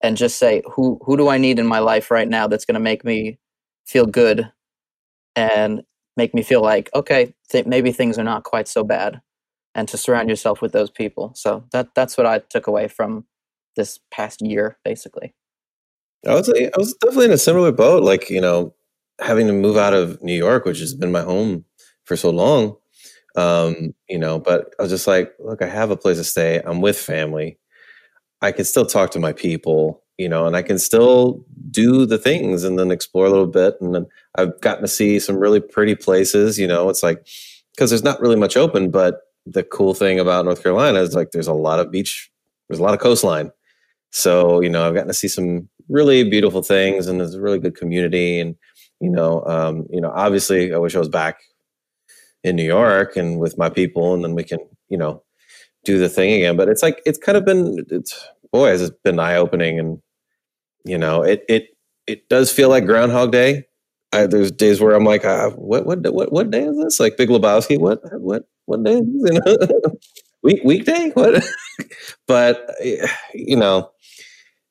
and 0.03 0.16
just 0.16 0.39
say 0.39 0.62
who 0.73 1.01
who 1.05 1.16
do 1.16 1.29
I 1.29 1.39
need 1.39 1.59
in 1.59 1.66
my 1.66 1.79
life 1.79 2.11
right 2.11 2.29
now 2.29 2.47
that's 2.47 2.64
going 2.64 2.75
to 2.75 2.81
make 2.81 3.05
me 3.05 3.39
feel 3.87 4.07
good 4.07 4.51
and 5.37 5.83
make 6.16 6.35
me 6.35 6.43
feel 6.43 6.62
like 6.62 6.91
okay 6.95 7.35
th- 7.51 7.66
maybe 7.66 7.93
things 7.93 8.19
are 8.19 8.25
not 8.25 8.45
quite 8.45 8.69
so 8.69 8.85
bad 8.85 9.21
and 9.75 9.89
to 9.89 9.97
surround 9.97 10.29
yourself 10.29 10.61
with 10.61 10.73
those 10.73 10.91
people 10.91 11.33
so 11.35 11.64
that 11.73 11.89
that's 11.95 12.16
what 12.16 12.27
I 12.27 12.41
took 12.41 12.66
away 12.66 12.89
from 12.89 13.25
this 13.77 14.01
past 14.11 14.43
year 14.43 14.79
basically 14.85 15.35
I 16.27 16.35
was 16.35 16.49
I 16.49 16.71
was 16.77 16.95
definitely 16.95 17.27
in 17.27 17.33
a 17.33 17.39
similar 17.39 17.73
boat. 17.73 18.03
Like 18.03 18.31
you 18.31 18.41
know, 18.41 18.75
having 19.21 19.47
to 19.47 19.53
move 19.53 19.77
out 19.77 19.95
of 19.95 20.23
New 20.23 20.35
York, 20.35 20.64
which 20.64 20.81
has 20.81 20.95
been 20.95 21.12
my 21.12 21.23
home 21.23 21.64
for 22.05 22.16
so 22.16 22.31
long. 22.31 22.77
Um, 23.39 23.95
you 24.09 24.18
know, 24.18 24.41
but 24.41 24.74
I 24.78 24.82
was 24.82 24.91
just 24.91 25.07
like, 25.07 25.32
look, 25.39 25.62
I 25.62 25.66
have 25.66 25.93
a 25.93 25.97
place 25.97 26.16
to 26.16 26.24
stay. 26.24 26.61
I'm 26.64 26.80
with 26.80 26.99
family. 26.99 27.57
I 28.43 28.51
can 28.51 28.64
still 28.64 28.84
talk 28.84 29.12
to 29.12 29.20
my 29.20 29.32
people, 29.32 30.03
you 30.16 30.28
know, 30.28 30.47
and 30.47 30.57
I 30.57 30.62
can 30.62 30.78
still 30.78 31.45
do 31.70 32.05
the 32.05 32.18
things 32.18 32.64
and 32.64 32.76
then 32.78 32.91
explore 32.91 33.26
a 33.26 33.30
little 33.30 33.47
bit. 33.47 33.76
And 33.80 33.95
then 33.95 34.07
I've 34.34 34.61
gotten 34.61 34.82
to 34.82 34.89
see 34.89 35.20
some 35.20 35.36
really 35.36 35.61
pretty 35.61 35.95
places. 35.95 36.59
You 36.59 36.66
know, 36.66 36.89
it's 36.89 37.05
like 37.05 37.28
because 37.74 37.91
there's 37.91 38.03
not 38.03 38.20
really 38.20 38.34
much 38.34 38.57
open, 38.57 38.91
but 38.91 39.20
the 39.47 39.62
cool 39.62 39.95
thing 39.95 40.18
about 40.18 40.45
North 40.45 40.62
Carolina 40.64 40.99
is 40.99 41.14
like 41.14 41.30
there's 41.30 41.47
a 41.47 41.53
lot 41.53 41.78
of 41.78 41.93
beach, 41.93 42.30
there's 42.68 42.80
a 42.80 42.82
lot 42.82 42.95
of 42.95 43.01
coastline. 43.01 43.53
So, 44.11 44.61
you 44.61 44.68
know, 44.68 44.84
I've 44.84 44.95
gotten 44.95 45.09
to 45.09 45.14
see 45.14 45.28
some 45.28 45.68
really 45.89 46.28
beautiful 46.28 46.62
things 46.62 47.07
and 47.07 47.20
there's 47.20 47.34
a 47.34 47.41
really 47.41 47.61
good 47.61 47.76
community. 47.76 48.41
And, 48.41 48.57
you 49.01 49.11
know, 49.11 49.45
um, 49.47 49.86
you 49.91 50.01
know, 50.01 50.11
obviously 50.11 50.74
I 50.74 50.78
wish 50.78 50.97
I 50.97 50.99
was 50.99 51.09
back 51.09 51.39
in 52.49 52.57
New 52.57 52.64
York 52.64 53.16
and 53.16 53.38
with 53.38 53.59
my 53.59 53.70
people 53.70 54.14
and 54.14 54.24
then 54.24 54.34
we 54.34 54.44
can, 54.44 54.59
you 54.88 54.99
know, 54.99 55.22
do 55.84 55.99
the 55.99 56.09
thing 56.09 56.32
again. 56.32 56.57
But 56.57 56.68
it's 56.68 56.82
like 56.82 57.01
it's 57.07 57.18
kind 57.18 57.38
of 57.38 57.44
been 57.44 57.84
it's 57.90 58.28
boy, 58.53 58.68
has 58.68 58.82
it 58.82 59.03
been 59.03 59.20
eye 59.20 59.36
opening 59.36 59.78
and 59.78 60.01
you 60.84 60.99
know, 60.99 61.22
it 61.22 61.44
it 61.49 61.68
it 62.07 62.28
does 62.28 62.51
feel 62.51 62.68
like 62.68 62.86
Groundhog 62.86 63.32
Day. 63.32 63.64
I, 64.12 64.26
there's 64.26 64.51
days 64.51 64.80
where 64.80 64.94
I'm 64.94 65.05
like, 65.05 65.24
uh, 65.24 65.51
what 65.51 65.84
what 65.86 66.01
what 66.12 66.32
what 66.32 66.51
day 66.51 66.64
is 66.64 66.76
this? 66.78 66.99
Like 66.99 67.16
Big 67.16 67.28
Lebowski, 67.28 67.78
what 67.78 68.01
what 68.20 68.44
what 68.64 68.82
day? 68.82 69.01
Week 70.42 70.61
weekday? 70.64 71.11
What? 71.14 71.44
but 72.28 72.70
you 73.34 73.57
know, 73.57 73.90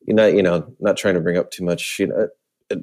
you 0.07 0.13
know, 0.13 0.25
you 0.25 0.41
know, 0.41 0.73
not 0.79 0.95
trying 0.95 1.15
to 1.15 1.19
bring 1.19 1.37
up 1.37 1.51
too 1.51 1.65
much. 1.65 1.99
You 1.99 2.07
know, 2.07 2.27
uh, 2.71 2.75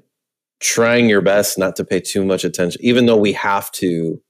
trying 0.60 1.08
your 1.08 1.22
best 1.22 1.58
not 1.58 1.76
to 1.76 1.84
pay 1.84 2.00
too 2.00 2.24
much 2.24 2.44
attention, 2.44 2.80
even 2.84 3.06
though 3.06 3.16
we 3.16 3.32
have 3.32 3.72
to 3.72 4.20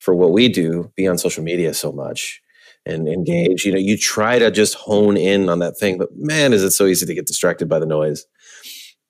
for 0.00 0.14
what 0.14 0.32
we 0.32 0.48
do 0.48 0.90
be 0.96 1.06
on 1.06 1.18
social 1.18 1.44
media 1.44 1.72
so 1.72 1.92
much 1.92 2.42
and 2.86 3.08
engage. 3.08 3.64
You 3.64 3.72
know, 3.72 3.78
you 3.78 3.96
try 3.96 4.38
to 4.38 4.50
just 4.50 4.74
hone 4.74 5.16
in 5.16 5.48
on 5.48 5.60
that 5.60 5.76
thing, 5.78 5.98
but 5.98 6.08
man, 6.16 6.52
is 6.52 6.62
it 6.62 6.72
so 6.72 6.86
easy 6.86 7.06
to 7.06 7.14
get 7.14 7.26
distracted 7.26 7.68
by 7.68 7.78
the 7.78 7.86
noise. 7.86 8.26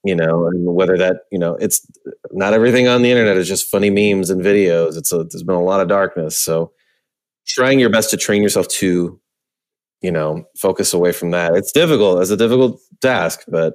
You 0.03 0.16
know, 0.16 0.47
and 0.47 0.74
whether 0.74 0.97
that 0.97 1.24
you 1.30 1.38
know, 1.38 1.57
it's 1.57 1.86
not 2.30 2.55
everything 2.55 2.88
on 2.88 3.03
the 3.03 3.11
internet 3.11 3.36
is 3.36 3.49
just 3.49 3.70
funny 3.70 3.91
memes 3.91 4.30
and 4.30 4.43
videos. 4.43 4.97
It's 4.97 5.12
a, 5.12 5.24
there's 5.24 5.43
been 5.43 5.57
a 5.57 5.62
lot 5.62 5.80
of 5.80 5.88
darkness. 5.88 6.38
So, 6.38 6.72
trying 7.47 7.78
your 7.78 7.91
best 7.91 8.09
to 8.11 8.16
train 8.16 8.43
yourself 8.43 8.66
to, 8.68 9.20
you 10.01 10.11
know, 10.11 10.45
focus 10.57 10.95
away 10.95 11.12
from 11.12 11.32
that. 11.32 11.55
It's 11.55 11.70
difficult. 11.70 12.22
It's 12.22 12.30
a 12.30 12.36
difficult 12.36 12.80
task, 13.03 13.45
but 13.47 13.74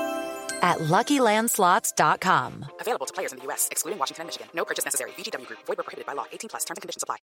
at 0.61 0.77
LuckyLandSlots.com. 0.79 2.65
Available 2.79 3.05
to 3.05 3.13
players 3.13 3.31
in 3.31 3.39
the 3.39 3.45
U.S., 3.45 3.67
excluding 3.71 3.97
Washington 3.97 4.23
and 4.23 4.27
Michigan. 4.27 4.47
No 4.53 4.65
purchase 4.65 4.85
necessary. 4.85 5.11
VGW 5.11 5.47
Group. 5.47 5.59
Void 5.65 5.77
where 5.77 5.83
prohibited 5.83 6.05
by 6.05 6.13
law. 6.13 6.25
18 6.31 6.49
plus. 6.49 6.65
Terms 6.65 6.77
and 6.77 6.81
conditions 6.81 7.03
apply. 7.03 7.17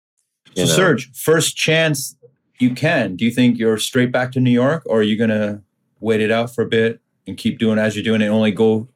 So, 0.55 0.65
Serge, 0.65 1.11
first 1.13 1.55
chance 1.55 2.15
you 2.59 2.73
can, 2.73 3.15
do 3.15 3.25
you 3.25 3.31
think 3.31 3.57
you're 3.57 3.77
straight 3.77 4.11
back 4.11 4.31
to 4.31 4.39
New 4.39 4.51
York 4.51 4.83
or 4.85 4.99
are 4.99 5.03
you 5.03 5.17
going 5.17 5.29
to 5.29 5.61
wait 5.99 6.21
it 6.21 6.31
out 6.31 6.53
for 6.53 6.63
a 6.63 6.67
bit 6.67 6.99
and 7.27 7.37
keep 7.37 7.59
doing 7.59 7.77
as 7.77 7.95
you're 7.95 8.03
doing 8.03 8.21
and 8.21 8.31
only 8.31 8.51
go 8.51 8.87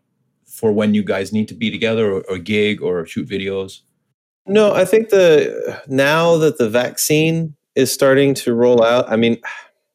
for 0.45 0.71
when 0.71 0.93
you 0.93 1.03
guys 1.03 1.31
need 1.31 1.47
to 1.47 1.53
be 1.53 1.69
together 1.69 2.11
or, 2.11 2.21
or 2.29 2.37
gig 2.37 2.81
or 2.81 3.05
shoot 3.05 3.27
videos? 3.27 3.81
No, 4.47 4.73
I 4.73 4.85
think 4.85 5.09
the 5.09 5.81
now 5.87 6.37
that 6.37 6.57
the 6.57 6.69
vaccine 6.69 7.55
is 7.75 7.91
starting 7.91 8.33
to 8.35 8.53
roll 8.53 8.83
out, 8.83 9.09
I 9.09 9.15
mean, 9.15 9.37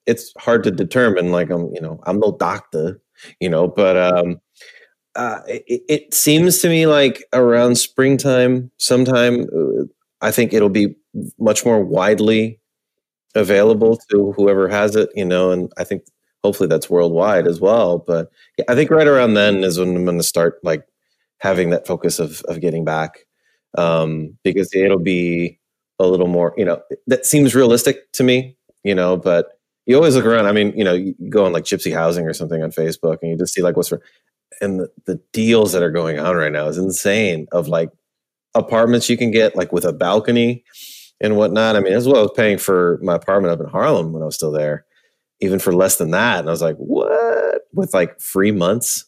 it's 0.07 0.33
hard 0.39 0.63
to 0.65 0.71
determine. 0.71 1.33
Like 1.33 1.51
I'm, 1.51 1.75
you 1.75 1.81
know, 1.81 2.01
I'm 2.05 2.21
no 2.21 2.37
doctor, 2.39 3.01
you 3.41 3.49
know, 3.49 3.69
but 3.69 3.97
um, 3.97 4.41
uh, 5.15 5.41
it, 5.47 5.83
it 5.89 6.15
seems 6.15 6.59
to 6.59 6.69
me 6.69 6.87
like 6.87 7.25
around 7.33 7.77
springtime, 7.77 8.71
sometime, 8.79 9.47
uh, 9.55 9.85
I 10.21 10.31
think 10.31 10.53
it'll 10.53 10.69
be 10.69 10.95
much 11.39 11.65
more 11.65 11.81
widely 11.83 12.61
available 13.35 13.99
to 14.11 14.33
whoever 14.33 14.69
has 14.69 14.97
it, 14.97 15.11
you 15.15 15.25
know, 15.25 15.51
and 15.51 15.73
I 15.77 15.85
think 15.85 16.03
hopefully 16.43 16.69
that's 16.69 16.91
worldwide 16.91 17.47
as 17.47 17.61
well. 17.61 17.99
But 17.99 18.31
yeah, 18.59 18.65
I 18.69 18.75
think 18.75 18.91
right 18.91 19.07
around 19.07 19.35
then 19.35 19.65
is 19.65 19.79
when 19.79 19.95
I'm 19.97 20.05
going 20.05 20.19
to 20.19 20.25
start 20.25 20.59
like 20.63 20.85
having 21.39 21.71
that 21.71 21.87
focus 21.87 22.19
of 22.19 22.41
of 22.43 22.61
getting 22.61 22.85
back 22.85 23.27
um, 23.77 24.37
because 24.43 24.75
it'll 24.75 24.99
be 24.99 25.59
a 25.99 26.07
little 26.07 26.29
more, 26.29 26.55
you 26.57 26.65
know, 26.65 26.81
that 27.07 27.27
seems 27.27 27.55
realistic 27.55 28.11
to 28.13 28.23
me, 28.25 28.57
you 28.85 28.95
know, 28.95 29.17
but 29.17 29.56
you 29.87 29.97
always 29.97 30.17
look 30.17 30.25
around. 30.25 30.47
I 30.47 30.53
mean, 30.53 30.73
you 30.77 30.85
know, 30.85 30.95
you 30.95 31.15
go 31.31 31.47
on 31.47 31.53
like 31.53 31.65
Gypsy 31.65 31.93
Housing 31.93 32.27
or 32.27 32.35
something 32.35 32.63
on 32.63 32.71
Facebook 32.71 33.19
and 33.23 33.31
you 33.31 33.39
just 33.39 33.55
see 33.55 33.63
like 33.63 33.77
what's, 33.77 33.89
for, 33.89 34.03
and 34.61 34.81
the, 34.81 34.89
the 35.07 35.21
deals 35.33 35.73
that 35.73 35.83
are 35.83 35.91
going 35.91 36.19
on 36.19 36.37
right 36.37 36.53
now 36.53 36.67
is 36.67 36.79
insane 36.79 37.47
of 37.53 37.69
like 37.69 37.91
apartments 38.55 39.09
you 39.09 39.17
can 39.17 39.31
get 39.31 39.57
like 39.57 39.73
with 39.73 39.85
a 39.85 39.93
balcony 39.93 40.65
and 41.21 41.37
whatnot. 41.37 41.77
I 41.77 41.81
mean, 41.81 41.93
as 41.93 42.09
well 42.09 42.25
as 42.25 42.31
paying 42.37 42.59
for 42.59 42.99
my 43.03 43.15
apartment 43.15 43.53
up 43.53 43.61
in 43.61 43.71
Harlem 43.71 44.13
when 44.13 44.23
I 44.23 44.27
was 44.27 44.35
still 44.35 44.53
there, 44.53 44.85
even 45.41 45.59
for 45.59 45.73
less 45.73 45.97
than 45.97 46.11
that. 46.11 46.41
And 46.41 46.49
I 46.49 46.51
was 46.51 46.63
like, 46.63 46.77
what? 46.77 47.63
With 47.73 47.95
like 47.95 48.21
free 48.21 48.53
months, 48.53 49.05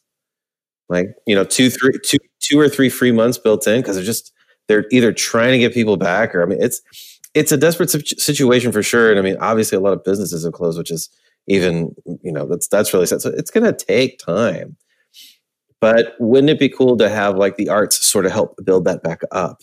like 0.88 1.14
you 1.26 1.34
know, 1.34 1.44
two, 1.44 1.70
three, 1.70 1.94
two, 2.04 2.18
two 2.40 2.58
or 2.58 2.68
three 2.68 2.88
free 2.88 3.12
months 3.12 3.38
built 3.38 3.66
in 3.66 3.80
because 3.80 3.96
they're 3.96 4.04
just 4.04 4.32
they're 4.68 4.86
either 4.90 5.12
trying 5.12 5.52
to 5.52 5.58
get 5.58 5.74
people 5.74 5.96
back 5.96 6.34
or 6.34 6.42
I 6.42 6.46
mean, 6.46 6.62
it's 6.62 6.80
it's 7.34 7.52
a 7.52 7.56
desperate 7.56 7.90
situation 7.90 8.72
for 8.72 8.82
sure. 8.82 9.10
And 9.10 9.18
I 9.18 9.22
mean, 9.22 9.36
obviously, 9.40 9.76
a 9.76 9.80
lot 9.80 9.92
of 9.92 10.04
businesses 10.04 10.44
have 10.44 10.52
closed, 10.52 10.78
which 10.78 10.90
is 10.90 11.10
even 11.46 11.94
you 12.22 12.32
know 12.32 12.46
that's 12.46 12.68
that's 12.68 12.92
really 12.92 13.06
sad. 13.06 13.20
So 13.20 13.30
it's 13.30 13.50
going 13.50 13.64
to 13.64 13.72
take 13.72 14.18
time. 14.18 14.76
But 15.80 16.14
wouldn't 16.18 16.50
it 16.50 16.58
be 16.58 16.68
cool 16.68 16.96
to 16.96 17.08
have 17.08 17.36
like 17.36 17.56
the 17.56 17.68
arts 17.68 18.04
sort 18.04 18.26
of 18.26 18.32
help 18.32 18.58
build 18.64 18.84
that 18.86 19.02
back 19.02 19.20
up 19.30 19.62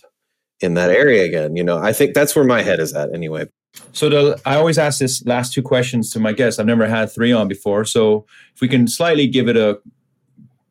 in 0.61 0.75
that 0.75 0.89
area 0.89 1.25
again? 1.25 1.55
You 1.55 1.63
know, 1.63 1.77
I 1.77 1.91
think 1.91 2.13
that's 2.13 2.35
where 2.35 2.45
my 2.45 2.61
head 2.61 2.79
is 2.79 2.93
at 2.93 3.13
anyway. 3.13 3.47
So 3.91 4.07
the, 4.07 4.41
I 4.45 4.55
always 4.55 4.77
ask 4.77 4.99
this 4.99 5.25
last 5.25 5.51
two 5.53 5.61
questions 5.61 6.11
to 6.11 6.19
my 6.19 6.31
guests. 6.31 6.57
I've 6.57 6.65
never 6.65 6.87
had 6.87 7.11
three 7.11 7.33
on 7.33 7.49
before. 7.49 7.83
So 7.83 8.25
if 8.53 8.61
we 8.61 8.69
can 8.69 8.87
slightly 8.87 9.27
give 9.27 9.49
it 9.49 9.57
a 9.57 9.79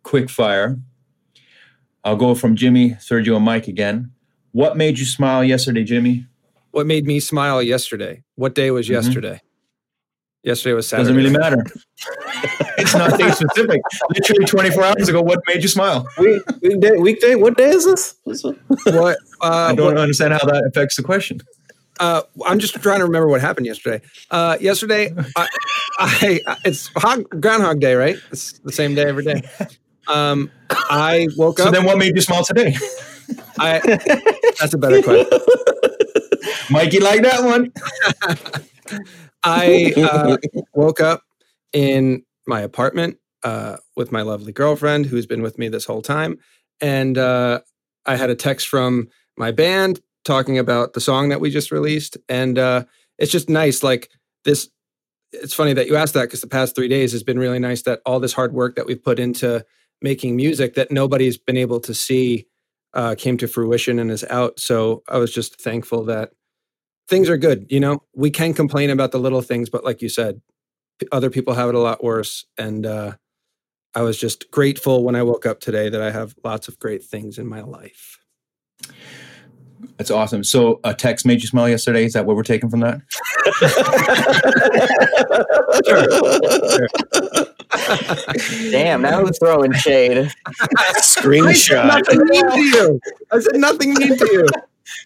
quick 0.03 0.31
fire, 0.31 0.79
I'll 2.03 2.17
go 2.17 2.35
from 2.35 2.57
Jimmy, 2.57 2.91
Sergio, 2.93 3.37
and 3.37 3.45
Mike 3.45 3.69
again. 3.69 4.13
What 4.53 4.77
made 4.77 4.99
you 4.99 5.05
smile 5.05 5.45
yesterday, 5.45 5.85
Jimmy? 5.85 6.27
What 6.75 6.87
made 6.89 7.07
me 7.07 7.21
smile 7.21 7.63
yesterday? 7.63 8.25
What 8.35 8.57
day 8.57 8.73
was 8.73 8.87
Mhm. 8.89 8.91
yesterday? 8.95 9.41
Yesterday 10.43 10.73
was 10.75 10.89
Saturday. 10.89 11.05
Doesn't 11.05 11.17
really 11.17 11.31
matter. 11.39 11.65
it's 12.79 12.95
not 12.95 13.17
date 13.17 13.33
specific. 13.35 13.81
Literally 14.11 14.45
24 14.45 14.83
hours 14.85 15.09
ago, 15.09 15.23
what 15.23 15.39
made 15.47 15.63
you 15.63 15.69
smile? 15.69 16.07
Week, 16.19 16.43
weekday, 16.61 16.97
weekday, 16.99 17.35
what 17.37 17.57
day 17.57 17.71
is 17.71 17.85
this? 17.85 18.17
what? 18.87 19.17
Uh, 19.41 19.69
I 19.71 19.75
don't 19.77 19.95
what- 19.95 19.99
understand 19.99 20.33
how 20.33 20.45
that 20.47 20.65
affects 20.69 20.97
the 20.97 21.05
question. 21.05 21.41
Uh, 22.01 22.23
I'm 22.45 22.59
just 22.59 22.75
trying 22.83 22.99
to 22.99 23.05
remember 23.05 23.29
what 23.29 23.41
happened 23.41 23.67
yesterday. 23.67 24.05
Uh, 24.33 24.57
yesterday, 24.61 25.15
I, 25.37 25.47
I, 26.01 26.41
it's 26.65 26.91
hog, 26.97 27.41
Groundhog 27.41 27.79
Day, 27.79 27.95
right? 27.95 28.17
It's 28.33 28.59
the 28.65 28.73
same 28.73 28.97
day 28.97 29.05
every 29.05 29.23
day. 29.25 29.43
Um, 30.09 30.51
I 30.91 31.29
woke 31.37 31.59
So 31.59 31.65
up. 31.65 31.69
So 31.69 31.71
then 31.71 31.87
what 31.87 31.99
made 31.99 32.17
you 32.17 32.21
smile 32.21 32.45
today? 32.45 32.75
I, 33.61 33.79
that's 34.59 34.75
a 34.75 34.79
better 34.79 35.01
question. 35.03 35.39
Mikey 36.71 37.01
like 37.01 37.23
that 37.23 37.45
one. 37.45 37.73
I 39.45 39.93
uh, 39.97 40.37
woke 40.75 41.01
up 41.01 41.23
in 41.73 42.25
my 42.47 42.61
apartment 42.61 43.19
uh, 43.43 43.77
with 43.97 44.13
my 44.13 44.23
lovely 44.23 44.53
girlfriend 44.53 45.07
who's 45.07 45.27
been 45.27 45.43
with 45.43 45.59
me 45.59 45.69
this 45.69 45.85
whole 45.85 46.03
time. 46.03 46.39
And 46.81 47.19
uh, 47.19 47.61
I 48.07 48.17
had 48.17 48.31
a 48.31 48.35
text 48.35 48.69
from 48.69 49.09
my 49.37 49.51
band 49.51 50.01
talking 50.25 50.59
about 50.59 50.95
the 50.95 51.01
song 51.01 51.29
that 51.29 51.41
we 51.41 51.51
just 51.51 51.71
released. 51.71 52.17
And 52.29 52.59
uh, 52.59 52.85
it's 53.19 53.33
just 53.33 53.49
nice. 53.49 53.83
Like 53.83 54.11
this, 54.45 54.69
it's 55.33 55.55
funny 55.55 55.75
that 55.75 55.87
you 55.87 55.97
asked 55.97 56.15
that 56.15 56.23
because 56.23 56.41
the 56.41 56.47
past 56.47 56.75
three 56.75 56.89
days 56.89 57.13
has 57.13 57.23
been 57.23 57.39
really 57.39 57.59
nice 57.59 57.83
that 57.83 58.01
all 58.07 58.21
this 58.21 58.33
hard 58.33 58.55
work 58.55 58.77
that 58.77 58.87
we've 58.87 59.03
put 59.03 59.19
into 59.19 59.65
making 60.01 60.37
music 60.37 60.75
that 60.75 60.91
nobody's 60.91 61.39
been 61.39 61.57
able 61.57 61.81
to 61.81 61.95
see 61.95 62.47
uh, 62.95 63.15
came 63.17 63.37
to 63.39 63.47
fruition 63.49 63.99
and 63.99 64.11
is 64.11 64.25
out. 64.31 64.59
So 64.59 65.03
I 65.09 65.19
was 65.19 65.33
just 65.33 65.61
thankful 65.61 66.05
that 66.05 66.31
things 67.09 67.29
are 67.29 67.37
good. 67.37 67.67
You 67.69 67.81
know, 67.81 68.03
we 68.15 68.31
can 68.31 68.55
complain 68.55 68.91
about 68.91 69.13
the 69.13 69.19
little 69.19 69.43
things, 69.43 69.69
but 69.69 69.85
like 69.85 70.01
you 70.01 70.09
said, 70.09 70.41
other 71.13 71.31
people 71.31 71.55
have 71.55 71.69
it 71.69 71.75
a 71.75 71.81
lot 71.81 72.03
worse. 72.03 72.47
And 72.57 72.87
uh, 72.87 73.15
I 73.95 74.03
was 74.03 74.19
just 74.19 74.51
grateful 74.51 75.05
when 75.05 75.17
I 75.17 75.23
woke 75.23 75.45
up 75.45 75.61
today 75.61 75.89
that 75.89 76.01
I 76.01 76.11
have 76.11 76.35
lots 76.45 76.69
of 76.69 76.79
great 76.79 77.05
things 77.05 77.39
in 77.39 77.47
my 77.47 77.61
life. 77.61 78.19
That's 79.99 80.11
awesome. 80.11 80.45
So 80.45 80.81
a 80.85 80.95
text 80.95 81.27
made 81.27 81.43
you 81.43 81.49
smile 81.49 81.69
yesterday. 81.69 82.05
Is 82.05 82.15
that 82.15 82.25
what 82.27 82.37
we're 82.37 82.43
taking 82.43 82.71
from 82.71 82.81
that? 82.81 83.03
Damn, 88.71 89.03
now 89.03 89.21
who's 89.25 89.39
throwing 89.39 89.73
shade? 89.73 90.31
Screenshot. 91.01 91.87
Nothing 91.87 92.25
mean 92.27 92.51
to 92.51 92.61
you. 92.61 93.01
I 93.31 93.39
said 93.41 93.57
nothing 93.57 93.95
mean 93.95 94.17
to 94.17 94.29
you. 94.33 94.47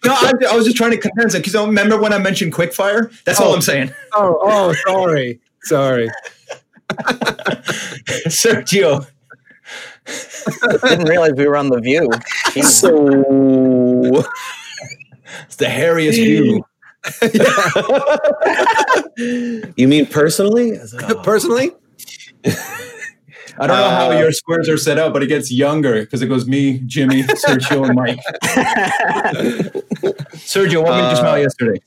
No, 0.05 0.13
I, 0.13 0.31
I 0.51 0.55
was 0.55 0.65
just 0.65 0.77
trying 0.77 0.91
to 0.91 0.97
condense 0.97 1.33
it 1.33 1.39
because 1.39 1.55
I 1.55 1.65
remember 1.65 1.97
when 1.99 2.13
I 2.13 2.17
mentioned 2.17 2.53
quickfire. 2.53 3.11
That's 3.23 3.39
all 3.39 3.51
Oh. 3.51 3.55
I'm 3.55 3.61
saying. 3.61 3.91
Oh, 4.13 4.37
oh, 4.41 4.73
sorry, 4.85 5.39
sorry. 5.63 6.09
Sergio. 8.27 9.05
Didn't 10.83 11.07
realize 11.07 11.33
we 11.37 11.47
were 11.47 11.55
on 11.57 11.69
the 11.69 11.79
View. 11.79 12.09
Jesus. 12.53 12.79
So 12.79 14.25
It's 15.45 15.55
the 15.57 15.65
hairiest 15.65 16.15
view. 16.15 16.65
you 19.77 19.87
mean 19.87 20.05
personally? 20.07 20.77
Personally, 21.23 21.71
I 22.45 23.67
don't 23.67 23.77
know 23.77 23.89
how 23.89 24.11
Uh, 24.11 24.19
your 24.19 24.31
squares 24.31 24.69
are 24.69 24.77
set 24.77 24.97
up, 24.97 25.11
but 25.13 25.21
it 25.23 25.27
gets 25.27 25.51
younger 25.51 26.01
because 26.01 26.21
it 26.21 26.27
goes 26.27 26.47
me, 26.47 26.79
Jimmy, 26.85 27.23
Sergio, 27.45 27.85
and 27.85 27.95
Mike. 27.95 28.19
Sergio, 30.45 30.83
what 30.83 30.95
made 30.95 31.09
you 31.09 31.15
smile 31.17 31.33
Uh, 31.33 31.37
yesterday? 31.37 31.81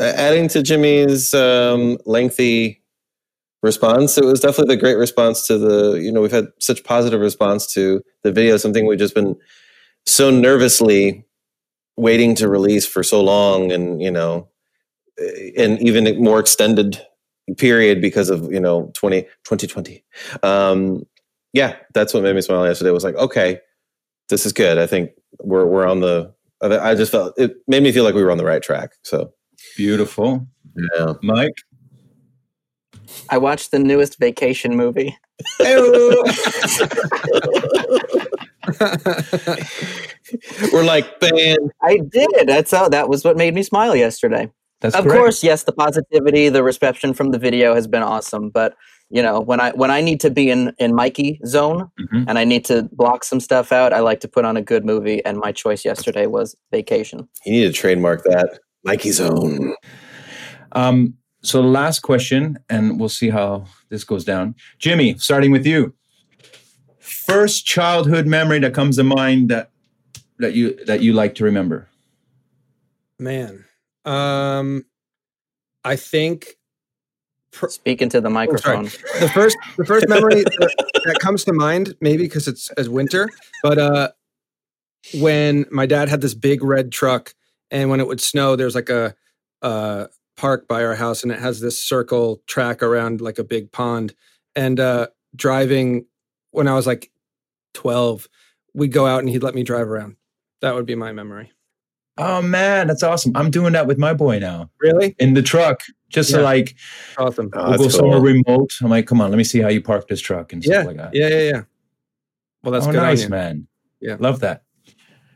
Uh, 0.00 0.04
adding 0.16 0.48
to 0.48 0.62
Jimmy's 0.62 1.34
um, 1.34 1.98
lengthy 2.06 2.82
response, 3.62 4.16
it 4.18 4.24
was 4.24 4.40
definitely 4.40 4.74
the 4.74 4.80
great 4.80 4.96
response 4.96 5.46
to 5.46 5.58
the. 5.58 5.94
You 6.00 6.10
know, 6.10 6.20
we've 6.22 6.32
had 6.32 6.46
such 6.58 6.82
positive 6.84 7.20
response 7.20 7.72
to 7.74 8.02
the 8.22 8.32
video. 8.32 8.56
Something 8.56 8.86
we've 8.86 8.98
just 8.98 9.14
been 9.14 9.36
so 10.06 10.30
nervously 10.30 11.24
waiting 11.96 12.34
to 12.36 12.48
release 12.48 12.86
for 12.86 13.02
so 13.02 13.20
long, 13.22 13.70
and 13.70 14.00
you 14.02 14.10
know, 14.10 14.48
eh, 15.18 15.50
and 15.58 15.78
even 15.86 16.20
more 16.22 16.40
extended 16.40 17.00
period 17.56 18.00
because 18.00 18.30
of 18.30 18.50
you 18.52 18.60
know 18.60 18.90
20, 18.94 19.22
2020. 19.22 20.04
Um, 20.42 21.04
yeah, 21.52 21.76
that's 21.94 22.14
what 22.14 22.22
made 22.22 22.34
me 22.34 22.42
smile 22.42 22.66
yesterday. 22.66 22.90
Was 22.90 23.04
like, 23.04 23.16
okay, 23.16 23.60
this 24.28 24.46
is 24.46 24.52
good. 24.52 24.78
I 24.78 24.86
think 24.86 25.10
we're 25.40 25.66
we're 25.66 25.86
on 25.86 26.00
the. 26.00 26.32
I 26.62 26.90
I 26.90 26.94
just 26.94 27.12
felt 27.12 27.34
it 27.38 27.56
made 27.66 27.82
me 27.82 27.92
feel 27.92 28.04
like 28.04 28.14
we 28.14 28.22
were 28.22 28.30
on 28.30 28.38
the 28.38 28.44
right 28.44 28.62
track. 28.62 28.92
So 29.02 29.32
Beautiful. 29.76 30.46
yeah. 30.96 31.14
Mike? 31.22 31.56
I 33.28 33.38
watched 33.38 33.70
the 33.70 33.78
newest 33.78 34.18
vacation 34.18 34.76
movie. 34.76 35.16
We're 40.72 40.84
like, 40.84 41.20
man, 41.20 41.56
I 41.82 41.98
did. 42.08 42.30
That's 42.46 42.70
how. 42.70 42.88
That 42.88 43.08
was 43.08 43.24
what 43.24 43.36
made 43.36 43.54
me 43.54 43.62
smile 43.62 43.96
yesterday. 43.96 44.50
That's 44.80 44.94
of 44.94 45.04
correct. 45.04 45.18
course, 45.18 45.42
yes, 45.44 45.64
the 45.64 45.72
positivity, 45.72 46.48
the 46.48 46.62
reception 46.62 47.12
from 47.14 47.30
the 47.32 47.38
video 47.38 47.74
has 47.74 47.86
been 47.86 48.02
awesome. 48.02 48.50
But 48.50 48.74
you 49.10 49.22
know, 49.22 49.40
when 49.40 49.60
I 49.60 49.72
when 49.72 49.90
I 49.90 50.00
need 50.00 50.20
to 50.20 50.30
be 50.30 50.50
in 50.50 50.72
in 50.78 50.94
Mikey 50.94 51.40
zone 51.44 51.90
Mhm. 52.00 52.24
and 52.28 52.38
I 52.38 52.44
need 52.44 52.64
to 52.66 52.84
block 52.92 53.24
some 53.24 53.40
stuff 53.40 53.72
out, 53.72 53.92
I 53.92 54.00
like 54.00 54.20
to 54.20 54.28
put 54.28 54.44
on 54.44 54.56
a 54.56 54.62
good 54.62 54.84
movie. 54.84 55.22
And 55.24 55.36
my 55.38 55.52
choice 55.52 55.84
yesterday 55.84 56.26
was 56.26 56.56
Vacation. 56.70 57.28
you 57.44 57.52
need 57.52 57.66
to 57.66 57.72
trademark 57.72 58.22
that. 58.24 58.60
Mikey's 58.84 59.20
own. 59.20 59.74
Um, 60.72 61.14
so 61.42 61.60
last 61.60 62.00
question, 62.00 62.58
and 62.70 62.98
we'll 63.00 63.08
see 63.10 63.28
how 63.30 63.66
this 63.90 64.04
goes 64.04 64.24
down. 64.24 64.54
Jimmy, 64.78 65.18
starting 65.18 65.50
with 65.52 65.66
you. 65.66 65.92
First 66.98 67.66
childhood 67.66 68.26
memory 68.26 68.60
that 68.60 68.72
comes 68.74 68.96
to 68.96 69.04
mind 69.04 69.50
that 69.50 69.70
that 70.38 70.54
you 70.54 70.78
that 70.86 71.02
you 71.02 71.12
like 71.12 71.34
to 71.36 71.44
remember. 71.44 71.88
man. 73.18 73.64
Um, 74.04 74.84
I 75.84 75.96
think 75.96 76.56
Speaking 77.68 78.08
to 78.10 78.20
the 78.20 78.28
Oh, 78.28 78.32
microphone. 78.32 78.84
the 78.84 79.30
first 79.34 79.56
the 79.76 79.84
first 79.84 80.08
memory 80.08 80.42
that, 80.44 80.74
that 81.06 81.18
comes 81.18 81.44
to 81.44 81.52
mind 81.52 81.94
maybe 82.00 82.22
because 82.22 82.46
it's 82.46 82.70
as 82.72 82.88
winter 82.88 83.28
but 83.62 83.76
uh 83.76 84.10
when 85.18 85.66
my 85.72 85.84
dad 85.84 86.08
had 86.08 86.20
this 86.20 86.34
big 86.34 86.62
red 86.62 86.92
truck 86.92 87.34
and 87.72 87.90
when 87.90 87.98
it 87.98 88.06
would 88.06 88.20
snow 88.20 88.54
there's 88.54 88.76
like 88.76 88.88
a 88.88 89.14
uh 89.62 90.06
park 90.36 90.68
by 90.68 90.84
our 90.84 90.94
house 90.94 91.24
and 91.24 91.32
it 91.32 91.40
has 91.40 91.58
this 91.60 91.82
circle 91.82 92.40
track 92.46 92.84
around 92.84 93.20
like 93.20 93.38
a 93.40 93.44
big 93.44 93.72
pond 93.72 94.14
and 94.54 94.78
uh 94.78 95.08
driving 95.34 96.06
when 96.52 96.68
i 96.68 96.74
was 96.74 96.86
like 96.86 97.10
12 97.74 98.28
we'd 98.74 98.92
go 98.92 99.06
out 99.08 99.20
and 99.20 99.28
he'd 99.28 99.42
let 99.42 99.54
me 99.56 99.64
drive 99.64 99.88
around. 99.88 100.14
That 100.60 100.76
would 100.76 100.86
be 100.86 100.94
my 100.94 101.10
memory 101.10 101.50
Oh 102.20 102.42
man, 102.42 102.86
that's 102.86 103.02
awesome. 103.02 103.32
I'm 103.34 103.50
doing 103.50 103.72
that 103.72 103.86
with 103.86 103.98
my 103.98 104.12
boy 104.14 104.38
now. 104.38 104.70
Really? 104.80 105.14
In 105.18 105.34
the 105.34 105.42
truck. 105.42 105.80
Just 106.08 106.30
to 106.30 106.40
like 106.42 106.74
Awesome. 107.18 107.50
Oh, 107.52 107.68
we'll 107.70 107.78
go 107.78 107.82
that's 107.84 107.94
somewhere 107.96 108.18
cool. 108.18 108.26
remote. 108.46 108.70
I'm 108.82 108.90
like, 108.90 109.06
come 109.06 109.20
on, 109.20 109.30
let 109.30 109.36
me 109.38 109.44
see 109.44 109.60
how 109.60 109.68
you 109.68 109.80
park 109.80 110.08
this 110.08 110.20
truck 110.20 110.52
and 110.52 110.62
stuff 110.62 110.74
Yeah. 110.74 110.82
like 110.82 110.96
that. 110.96 111.14
Yeah, 111.14 111.28
yeah, 111.28 111.50
yeah. 111.50 111.62
Well, 112.62 112.72
that's 112.72 112.86
oh, 112.86 112.90
good 112.90 112.98
on 112.98 113.06
nice, 113.06 113.28
man. 113.28 113.66
Yeah. 114.00 114.16
Love 114.18 114.40
that. 114.40 114.64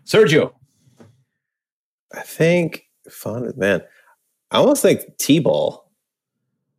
Sergio. 0.05 0.53
I 2.13 2.21
think 2.23 2.89
fun 3.09 3.53
man. 3.57 3.83
I 4.51 4.59
almost 4.59 4.83
think 4.83 5.03
T-ball. 5.19 5.91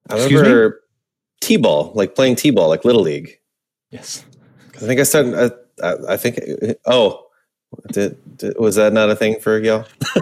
I 0.09 0.15
Excuse 0.15 0.41
me? 0.41 0.47
remember 0.47 0.81
T-ball, 1.41 1.91
like 1.95 2.15
playing 2.15 2.35
T-ball, 2.35 2.69
like 2.69 2.85
Little 2.85 3.01
League. 3.01 3.39
Yes. 3.91 4.25
I 4.75 4.79
think 4.79 4.99
I 4.99 5.03
started. 5.03 5.53
I, 5.81 5.87
I, 5.87 6.13
I 6.13 6.17
think. 6.17 6.39
Oh, 6.85 7.24
did, 7.91 8.37
did 8.37 8.57
was 8.59 8.75
that 8.75 8.93
not 8.93 9.09
a 9.09 9.15
thing 9.15 9.39
for 9.39 9.59
y'all? 9.59 9.85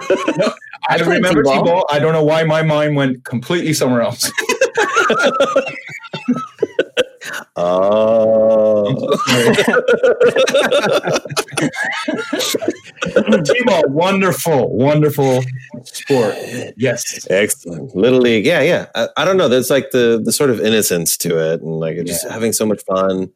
I 0.88 0.98
played 0.98 1.06
remember 1.16 1.42
T-ball. 1.42 1.64
T-ball. 1.64 1.86
I 1.90 1.98
don't 1.98 2.12
know 2.12 2.24
why 2.24 2.44
my 2.44 2.62
mind 2.62 2.96
went 2.96 3.24
completely 3.24 3.72
somewhere 3.72 4.02
else. 4.02 4.30
Oh, 7.56 9.16
T-ball, 13.44 13.82
wonderful, 13.88 14.76
wonderful 14.76 15.42
sport. 15.84 16.34
Yes. 16.76 17.26
excellent. 17.30 17.94
Little 17.96 18.20
League, 18.20 18.44
yeah, 18.44 18.60
yeah. 18.60 18.86
I, 18.94 19.08
I 19.16 19.24
don't 19.24 19.36
know. 19.36 19.48
There's 19.48 19.70
like 19.70 19.90
the 19.92 20.20
the 20.22 20.32
sort 20.32 20.50
of 20.50 20.60
innocence 20.60 21.16
to 21.18 21.38
it, 21.52 21.62
and 21.62 21.78
like 21.80 21.96
it's 21.96 22.10
just 22.10 22.24
Yeah. 22.24 22.32
having 22.32 22.52
so 22.52 22.66
much 22.66 22.82
fun. 22.84 23.30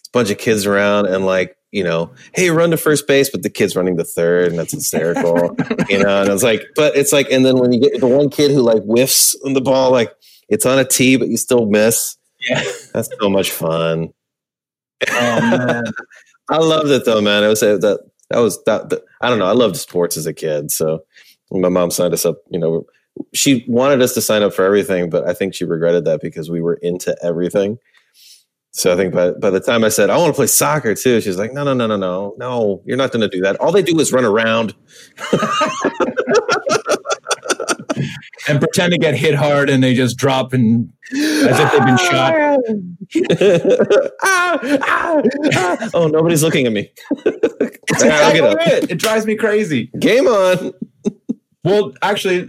It's 0.00 0.08
a 0.08 0.12
bunch 0.12 0.30
of 0.30 0.38
kids 0.38 0.66
around, 0.66 1.06
and 1.06 1.24
like 1.26 1.56
you 1.72 1.82
know, 1.82 2.12
hey, 2.34 2.50
run 2.50 2.70
to 2.70 2.76
first 2.76 3.08
base, 3.08 3.30
but 3.30 3.42
the 3.42 3.50
kid's 3.50 3.74
running 3.74 3.96
to 3.96 4.04
third, 4.04 4.50
and 4.50 4.58
that's 4.58 4.72
hysterical. 4.72 5.56
you 5.88 5.98
know, 5.98 6.22
and 6.22 6.30
it's 6.30 6.42
like, 6.42 6.62
but 6.76 6.94
it's 6.94 7.12
like, 7.12 7.30
and 7.32 7.44
then 7.44 7.56
when 7.58 7.72
you 7.72 7.80
get 7.80 7.98
the 7.98 8.06
one 8.06 8.28
kid 8.28 8.50
who 8.50 8.60
like 8.60 8.82
whiffs 8.84 9.34
on 9.44 9.54
the 9.54 9.60
ball, 9.60 9.90
like 9.90 10.14
it's 10.48 10.66
on 10.66 10.78
a 10.78 10.84
tee, 10.84 11.16
but 11.16 11.28
you 11.28 11.38
still 11.38 11.66
miss. 11.66 12.16
Yeah. 12.48 12.62
That's 12.92 13.08
so 13.18 13.30
much 13.30 13.50
fun. 13.50 14.12
Oh 15.10 15.40
man. 15.40 15.84
I 16.50 16.58
loved 16.58 16.90
it 16.90 17.04
though, 17.06 17.20
man. 17.20 17.42
It 17.42 17.48
was 17.48 17.62
uh, 17.62 17.78
that 17.78 18.00
that 18.28 18.38
was 18.38 18.62
that, 18.64 18.90
that. 18.90 19.02
I 19.22 19.30
don't 19.30 19.38
know. 19.38 19.46
I 19.46 19.52
loved 19.52 19.76
sports 19.76 20.16
as 20.16 20.26
a 20.26 20.34
kid, 20.34 20.70
so 20.70 21.04
my 21.50 21.70
mom 21.70 21.90
signed 21.90 22.12
us 22.12 22.26
up. 22.26 22.36
You 22.50 22.58
know, 22.58 22.86
she 23.32 23.64
wanted 23.66 24.02
us 24.02 24.12
to 24.14 24.20
sign 24.20 24.42
up 24.42 24.52
for 24.52 24.64
everything, 24.64 25.08
but 25.08 25.26
I 25.26 25.32
think 25.32 25.54
she 25.54 25.64
regretted 25.64 26.04
that 26.04 26.20
because 26.20 26.50
we 26.50 26.60
were 26.60 26.74
into 26.74 27.16
everything. 27.22 27.78
So 28.74 28.92
I 28.92 28.96
think 28.96 29.12
by 29.12 29.32
by 29.32 29.50
the 29.50 29.60
time 29.60 29.84
I 29.84 29.90
said 29.90 30.08
I 30.08 30.16
want 30.16 30.32
to 30.32 30.36
play 30.36 30.46
soccer 30.46 30.94
too, 30.94 31.20
she's 31.20 31.36
like, 31.36 31.52
no, 31.52 31.62
no, 31.62 31.74
no, 31.74 31.86
no, 31.86 31.96
no, 31.96 32.34
no, 32.38 32.82
you're 32.86 32.96
not 32.96 33.12
going 33.12 33.20
to 33.20 33.28
do 33.28 33.42
that. 33.42 33.56
All 33.56 33.70
they 33.70 33.82
do 33.82 33.98
is 34.00 34.12
run 34.12 34.24
around. 34.24 34.74
and 38.48 38.58
pretend 38.58 38.92
to 38.92 38.98
get 38.98 39.14
hit 39.14 39.34
hard 39.34 39.68
and 39.68 39.82
they 39.82 39.94
just 39.94 40.16
drop 40.16 40.52
and 40.52 40.90
as 41.12 41.58
if 41.60 41.72
they've 41.72 41.84
been 41.84 41.98
shot. 41.98 42.34
Ah, 44.24 44.58
ah, 44.62 45.22
ah. 45.54 45.90
Oh, 45.94 46.06
nobody's 46.06 46.42
looking 46.42 46.66
at 46.66 46.72
me. 46.72 46.90
It's 47.26 48.02
All 48.02 48.08
right, 48.08 48.22
I'll 48.22 48.32
get 48.32 48.44
up. 48.44 48.52
exactly 48.58 48.84
it. 48.84 48.90
It 48.90 48.98
drives 48.98 49.26
me 49.26 49.36
crazy. 49.36 49.90
Game 49.98 50.26
on. 50.26 50.72
Well, 51.64 51.92
actually, 52.02 52.44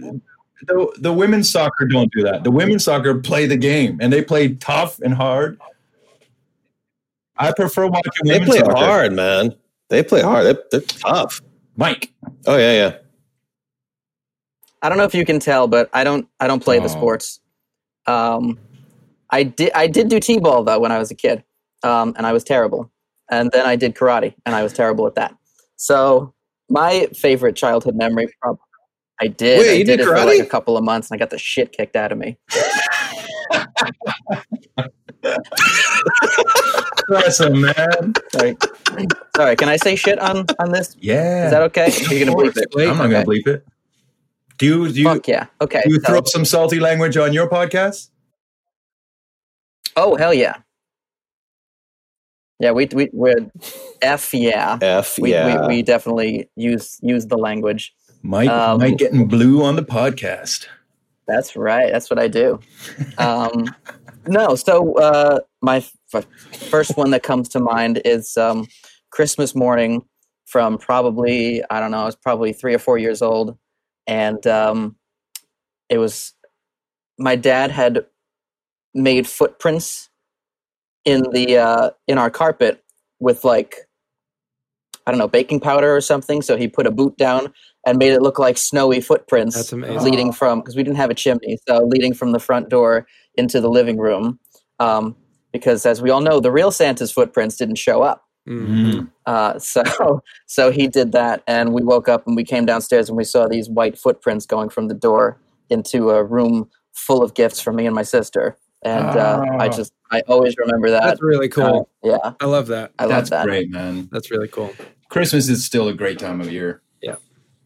the, 0.62 0.92
the 0.98 1.12
women's 1.12 1.50
soccer 1.50 1.86
don't 1.86 2.10
do 2.12 2.22
that. 2.22 2.44
The 2.44 2.50
women's 2.50 2.84
soccer 2.84 3.18
play 3.18 3.46
the 3.46 3.56
game 3.56 3.98
and 4.00 4.12
they 4.12 4.22
play 4.22 4.54
tough 4.54 5.00
and 5.00 5.14
hard. 5.14 5.58
I 7.36 7.52
prefer 7.52 7.86
watching 7.86 8.12
They 8.24 8.40
play 8.40 8.58
soccer. 8.58 8.76
hard, 8.76 9.12
man. 9.12 9.54
They 9.90 10.02
play 10.02 10.22
hard. 10.22 10.46
They're, 10.46 10.62
they're 10.70 10.80
tough. 10.80 11.40
Mike. 11.76 12.12
Oh 12.46 12.56
yeah, 12.56 12.72
yeah. 12.72 12.96
I 14.82 14.88
don't 14.88 14.98
know 14.98 15.04
if 15.04 15.14
you 15.14 15.24
can 15.24 15.40
tell, 15.40 15.66
but 15.66 15.88
I 15.92 16.04
don't 16.04 16.28
I 16.40 16.46
don't 16.46 16.62
play 16.62 16.78
Oh. 16.78 16.82
the 16.82 16.88
sports. 16.88 17.40
Um, 18.06 18.58
I 19.30 19.42
did 19.44 19.72
I 19.74 19.86
did 19.86 20.08
do 20.08 20.20
t-ball 20.20 20.64
though 20.64 20.78
when 20.78 20.92
I 20.92 20.98
was 20.98 21.10
a 21.10 21.14
kid, 21.14 21.42
um, 21.82 22.14
and 22.16 22.26
I 22.26 22.32
was 22.32 22.44
terrible. 22.44 22.90
And 23.30 23.50
then 23.52 23.64
I 23.66 23.76
did 23.76 23.94
karate, 23.94 24.34
and 24.44 24.54
I 24.54 24.62
was 24.62 24.72
terrible 24.74 25.06
at 25.06 25.14
that. 25.14 25.34
So 25.76 26.34
my 26.68 27.08
favorite 27.14 27.56
childhood 27.56 27.96
memory, 27.96 28.28
prob- 28.42 28.58
I 29.20 29.28
did. 29.28 29.60
Wait, 29.60 29.70
I 29.70 29.72
you 29.74 29.84
did, 29.84 29.96
did 29.96 30.00
it 30.00 30.04
for 30.06 30.14
like 30.16 30.38
karate? 30.38 30.42
a 30.42 30.46
couple 30.46 30.76
of 30.76 30.84
months, 30.84 31.10
and 31.10 31.16
I 31.16 31.18
got 31.18 31.30
the 31.30 31.38
shit 31.38 31.72
kicked 31.72 31.96
out 31.96 32.12
of 32.12 32.18
me. 32.18 32.36
Awesome, 37.12 37.60
man. 37.60 38.14
Sorry, 38.32 38.56
sorry. 39.36 39.56
Can 39.56 39.68
I 39.68 39.76
say 39.76 39.94
shit 39.96 40.18
on 40.18 40.46
on 40.58 40.72
this? 40.72 40.96
Yeah. 41.00 41.46
Is 41.46 41.50
that 41.50 41.62
okay? 41.62 41.92
You're 42.08 42.12
you 42.14 42.24
gonna 42.24 42.36
bleep 42.36 42.56
it? 42.56 42.68
I'm 42.88 42.96
not 42.96 43.06
Okay. 43.06 43.12
gonna 43.12 43.26
bleep 43.26 43.46
it. 43.46 43.66
Do 44.58 44.66
you 44.66 44.88
do 44.92 45.00
you, 45.00 45.04
Fuck 45.04 45.28
yeah. 45.28 45.46
Okay. 45.60 45.82
do 45.84 45.90
you 45.92 46.00
so- 46.00 46.06
throw 46.08 46.18
up 46.18 46.28
some 46.28 46.44
salty 46.44 46.80
language 46.80 47.16
on 47.16 47.32
your 47.32 47.48
podcast? 47.48 48.10
oh 49.96 50.16
hell 50.16 50.32
yeah. 50.34 50.56
Yeah, 52.60 52.70
we 52.70 52.88
we 52.94 53.10
we're 53.12 53.50
f 54.00 54.32
yeah. 54.32 54.78
F 54.80 55.18
we, 55.18 55.32
yeah. 55.32 55.62
we 55.62 55.76
we 55.76 55.82
definitely 55.82 56.48
use 56.56 56.98
use 57.02 57.26
the 57.26 57.36
language. 57.36 57.92
Mike, 58.22 58.48
Um, 58.48 58.78
Mike 58.78 58.96
getting 58.96 59.28
blue 59.28 59.62
on 59.62 59.76
the 59.76 59.82
podcast. 59.82 60.66
That's 61.26 61.56
right. 61.56 61.92
That's 61.92 62.08
what 62.08 62.18
I 62.18 62.28
do. 62.28 62.60
Um, 63.18 63.74
no, 64.26 64.54
so 64.54 64.94
uh, 64.94 65.40
my 65.62 65.76
f- 66.12 66.26
first 66.70 66.96
one 66.96 67.10
that 67.10 67.22
comes 67.22 67.48
to 67.50 67.60
mind 67.60 68.00
is 68.04 68.36
um, 68.36 68.66
Christmas 69.10 69.54
morning 69.54 70.04
from 70.46 70.78
probably 70.78 71.62
I 71.70 71.80
don't 71.80 71.90
know. 71.90 72.02
I 72.02 72.04
was 72.04 72.16
probably 72.16 72.52
three 72.52 72.74
or 72.74 72.78
four 72.78 72.98
years 72.98 73.22
old, 73.22 73.56
and 74.06 74.46
um, 74.46 74.96
it 75.88 75.98
was 75.98 76.34
my 77.18 77.36
dad 77.36 77.70
had 77.70 78.04
made 78.94 79.26
footprints 79.26 80.10
in 81.04 81.22
the 81.32 81.58
uh, 81.58 81.90
in 82.08 82.18
our 82.18 82.30
carpet 82.30 82.82
with 83.20 83.44
like 83.44 83.76
I 85.06 85.10
don't 85.10 85.18
know 85.18 85.28
baking 85.28 85.60
powder 85.60 85.94
or 85.94 86.00
something. 86.00 86.42
So 86.42 86.56
he 86.56 86.68
put 86.68 86.86
a 86.86 86.90
boot 86.90 87.16
down 87.16 87.52
and 87.86 87.98
made 87.98 88.12
it 88.12 88.22
look 88.22 88.38
like 88.38 88.56
snowy 88.56 89.00
footprints 89.00 89.56
leading 90.04 90.32
from 90.32 90.60
because 90.60 90.76
we 90.76 90.82
didn't 90.82 90.96
have 90.96 91.10
a 91.10 91.14
chimney, 91.14 91.58
so 91.68 91.84
leading 91.84 92.14
from 92.14 92.32
the 92.32 92.38
front 92.40 92.68
door 92.68 93.06
into 93.36 93.60
the 93.60 93.68
living 93.70 93.98
room. 93.98 94.38
Um, 94.80 95.16
because 95.52 95.86
as 95.86 96.02
we 96.02 96.10
all 96.10 96.20
know, 96.20 96.40
the 96.40 96.50
real 96.50 96.70
Santa's 96.72 97.12
footprints 97.12 97.56
didn't 97.56 97.76
show 97.76 98.02
up. 98.02 98.24
Mm-hmm. 98.48 99.04
Uh, 99.26 99.58
so 99.58 99.82
so 100.46 100.70
he 100.70 100.88
did 100.88 101.12
that, 101.12 101.42
and 101.46 101.72
we 101.72 101.82
woke 101.82 102.08
up 102.08 102.26
and 102.26 102.36
we 102.36 102.44
came 102.44 102.66
downstairs 102.66 103.08
and 103.08 103.16
we 103.16 103.24
saw 103.24 103.46
these 103.48 103.68
white 103.70 103.96
footprints 103.98 104.46
going 104.46 104.68
from 104.68 104.88
the 104.88 104.94
door 104.94 105.38
into 105.70 106.10
a 106.10 106.22
room 106.24 106.68
full 106.92 107.22
of 107.22 107.34
gifts 107.34 107.60
for 107.60 107.72
me 107.72 107.86
and 107.86 107.94
my 107.94 108.02
sister. 108.02 108.56
And 108.82 109.06
uh, 109.16 109.42
I 109.58 109.68
Ah. 109.68 109.68
just 109.68 109.92
I 110.10 110.20
always 110.28 110.54
remember 110.58 110.90
that. 110.90 111.02
That's 111.04 111.22
really 111.22 111.48
cool. 111.48 111.88
Uh, 112.04 112.08
yeah, 112.10 112.32
I 112.40 112.44
love 112.44 112.66
that. 112.66 112.92
I 112.98 113.04
love 113.04 113.10
That's 113.12 113.30
that. 113.30 113.46
great, 113.46 113.70
man. 113.70 114.08
That's 114.12 114.30
really 114.30 114.48
cool. 114.48 114.72
Christmas 115.08 115.48
is 115.48 115.64
still 115.64 115.88
a 115.88 115.94
great 115.94 116.18
time 116.18 116.40
of 116.42 116.52
year. 116.52 116.82
Yeah, 117.00 117.16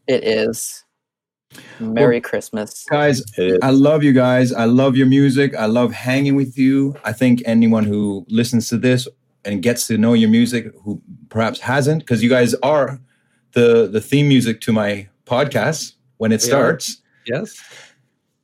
it 0.07 0.23
is. 0.23 0.85
Merry 1.79 2.21
Christmas. 2.21 2.85
Guys, 2.89 3.23
I 3.61 3.71
love 3.71 4.03
you 4.03 4.13
guys. 4.13 4.51
I 4.53 4.65
love 4.65 4.95
your 4.95 5.07
music. 5.07 5.55
I 5.55 5.65
love 5.65 5.91
hanging 5.91 6.35
with 6.35 6.57
you. 6.57 6.95
I 7.03 7.13
think 7.13 7.41
anyone 7.45 7.85
who 7.85 8.25
listens 8.29 8.67
to 8.69 8.77
this 8.77 9.07
and 9.45 9.61
gets 9.63 9.87
to 9.87 9.97
know 9.97 10.13
your 10.13 10.29
music 10.29 10.71
who 10.83 11.01
perhaps 11.29 11.59
hasn't, 11.59 11.99
because 12.01 12.21
you 12.21 12.29
guys 12.29 12.53
are 12.55 12.99
the 13.53 13.87
the 13.87 14.01
theme 14.01 14.27
music 14.27 14.61
to 14.61 14.71
my 14.73 15.07
podcast 15.25 15.93
when 16.17 16.31
it 16.31 16.41
We 16.43 16.47
are. 16.51 16.79
starts. 16.79 17.01
Yes. 17.25 17.59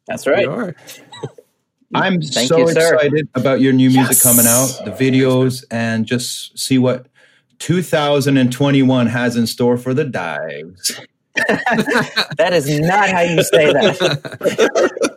That's 0.08 0.26
right. 0.28 0.43
You 0.43 0.51
are. 0.51 0.76
I'm 1.93 2.22
Thank 2.22 2.49
so 2.49 2.58
you, 2.58 2.68
excited 2.70 3.30
about 3.36 3.62
your 3.62 3.72
new 3.72 3.89
music 3.89 4.18
Yes. 4.18 4.24
coming 4.24 4.45
out, 4.47 4.68
the 4.86 4.91
videos, 4.91 5.64
and 5.72 6.06
just 6.06 6.58
see 6.58 6.78
what 6.78 7.08
2021 7.60 9.08
has 9.08 9.36
in 9.36 9.47
store 9.47 9.78
for 9.78 9.93
the 9.93 10.03
dives. 10.03 10.99
That 11.36 12.51
is 12.53 12.79
not 12.79 13.09
how 13.09 13.21
you 13.21 13.43
say 13.43 13.71
that. 13.73 15.15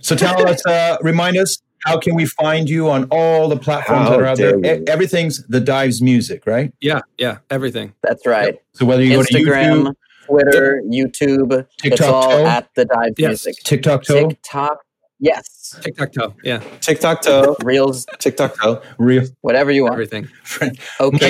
So 0.00 0.14
tell 0.16 0.46
us, 0.48 0.64
uh, 0.66 0.96
remind 1.02 1.36
us, 1.36 1.58
how 1.84 1.98
can 1.98 2.14
we 2.14 2.26
find 2.26 2.68
you 2.68 2.88
on 2.90 3.04
all 3.10 3.48
the 3.48 3.56
platforms 3.56 4.08
How 4.08 4.10
that 4.10 4.20
are 4.20 4.26
out 4.26 4.36
there? 4.38 4.58
E- 4.64 4.84
Everything's 4.86 5.44
the 5.46 5.60
Dives 5.60 6.00
Music, 6.02 6.46
right? 6.46 6.72
Yeah. 6.80 7.00
Yeah. 7.18 7.38
Everything. 7.50 7.92
That's 8.02 8.26
right. 8.26 8.56
So 8.74 8.86
whether 8.86 9.02
you 9.04 9.16
go 9.16 9.22
to 9.22 9.32
Instagram, 9.34 9.84
YouTube, 9.86 9.94
Twitter, 10.26 10.82
YouTube, 10.86 11.48
TikTok, 11.50 11.66
it's 11.84 11.96
TikTok 12.00 12.14
all 12.14 12.22
toe? 12.30 12.46
at 12.46 12.68
the 12.74 12.84
Dives 12.86 13.14
Yes. 13.18 13.28
Music. 13.28 13.54
TikTok, 13.64 14.04
toe, 14.04 14.28
TikTok, 14.28 14.78
yes. 15.20 15.76
TikTok, 15.82 16.12
toe. 16.12 16.34
Yeah. 16.42 16.62
TikTok 16.80 17.22
toe. 17.22 17.56
Reels, 17.62 18.06
TikTok 18.18 18.60
toe. 18.60 18.82
real 18.98 19.24
whatever 19.42 19.70
you 19.70 19.82
want. 19.82 19.94
Everything. 19.94 20.28
Okay, 20.60 20.70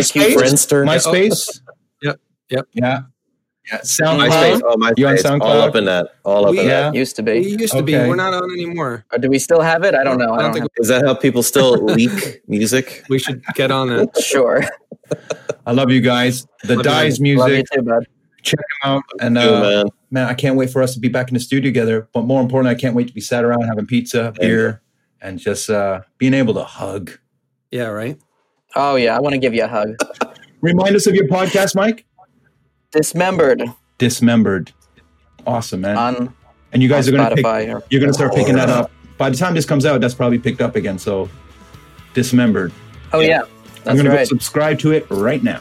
MySpace, 0.00 0.12
cute. 0.12 0.38
Friendster. 0.38 0.84
MySpace, 0.86 1.60
Yep. 2.02 2.20
Yep. 2.50 2.66
yeah, 2.72 3.00
yeah, 3.70 3.78
MySpace. 3.78 4.00
SoundCloud. 4.00 4.60
Oh, 4.64 4.76
MySpace. 4.76 4.92
You 4.98 5.06
on 5.08 5.14
SoundCloud? 5.16 5.40
All 5.42 5.60
up 5.60 5.76
in 5.76 5.84
that. 5.86 6.06
All 6.24 6.44
up 6.46 6.52
We- 6.52 6.60
in 6.60 6.66
Yeah. 6.66 6.80
that. 6.90 6.94
Used 6.94 7.16
to 7.16 7.22
We 7.22 7.40
be. 7.42 7.50
used 7.62 7.72
to 7.74 7.82
be. 7.82 7.94
We're 7.94 8.16
not 8.16 8.34
on 8.34 8.50
anymore. 8.52 9.04
Or 9.12 9.18
do 9.18 9.28
we 9.28 9.38
still 9.38 9.60
have 9.60 9.84
it? 9.84 9.94
I 9.94 10.04
don't 10.04 10.18
know. 10.18 10.32
I 10.34 10.42
don't, 10.42 10.52
think 10.52 10.66
Is 10.78 10.88
that 10.88 11.04
how 11.04 11.14
people 11.14 11.42
still 11.42 11.72
leak 11.84 12.42
music? 12.48 13.04
we 13.08 13.18
should 13.18 13.42
get 13.54 13.70
on 13.70 13.88
that. 13.88 14.16
sure. 14.22 14.62
I 15.66 15.72
love 15.72 15.90
you 15.90 16.00
guys. 16.00 16.46
The 16.64 16.76
Love 16.76 16.78
you, 16.78 16.82
Dives 16.82 17.18
Love 17.20 17.26
you 17.26 17.36
Music. 17.36 17.66
too, 17.74 17.82
bud. 17.82 18.06
Check 18.42 18.58
them 18.82 18.92
out. 18.92 19.02
And 19.20 19.34
Too, 19.36 19.42
uh, 19.42 19.60
man. 19.60 19.86
man, 20.12 20.26
I 20.28 20.34
can't 20.34 20.56
wait 20.56 20.70
for 20.70 20.80
us 20.82 20.94
to 20.94 21.00
be 21.00 21.08
back 21.08 21.28
in 21.28 21.34
the 21.34 21.40
studio 21.40 21.68
together. 21.68 22.08
But 22.14 22.22
more 22.22 22.40
importantly, 22.40 22.76
I 22.76 22.78
can't 22.80 22.94
wait 22.94 23.08
to 23.08 23.12
be 23.12 23.20
sat 23.20 23.44
around 23.44 23.62
having 23.62 23.86
pizza, 23.86 24.32
beer, 24.38 24.82
and 25.20 25.38
just 25.40 25.68
uh, 25.68 26.02
being 26.18 26.32
able 26.34 26.54
to 26.54 26.62
hug. 26.62 27.10
Yeah, 27.72 27.86
right. 27.88 28.16
Oh 28.76 28.94
yeah, 28.94 29.16
I 29.16 29.20
want 29.20 29.32
to 29.32 29.38
give 29.38 29.52
you 29.54 29.64
a 29.64 29.68
hug. 29.68 29.96
Remind 30.60 30.94
us 30.94 31.06
of 31.08 31.14
your 31.16 31.26
podcast, 31.26 31.74
Mike. 31.74 32.05
Dismembered. 32.90 33.62
Dismembered. 33.98 34.72
Awesome, 35.46 35.82
man. 35.82 35.96
On, 35.96 36.34
and 36.72 36.82
you 36.82 36.88
guys 36.88 37.08
are 37.08 37.12
going 37.12 37.28
to 37.28 37.36
pick, 37.36 37.44
you're 37.90 38.00
going 38.00 38.10
to 38.10 38.14
start 38.14 38.34
picking 38.34 38.56
that 38.56 38.68
oh. 38.68 38.74
up. 38.74 38.90
By 39.18 39.30
the 39.30 39.36
time 39.36 39.54
this 39.54 39.64
comes 39.64 39.86
out, 39.86 40.00
that's 40.00 40.14
probably 40.14 40.38
picked 40.38 40.60
up 40.60 40.76
again. 40.76 40.98
So, 40.98 41.28
dismembered. 42.14 42.72
Oh 43.12 43.20
yeah, 43.20 43.42
I'm 43.42 43.48
that's 43.84 44.02
going 44.02 44.10
to 44.10 44.16
go 44.16 44.24
subscribe 44.24 44.78
to 44.80 44.92
it 44.92 45.06
right 45.10 45.42
now. 45.42 45.60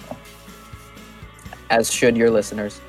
As 1.70 1.92
should 1.92 2.18
your 2.18 2.30
listeners. 2.30 2.82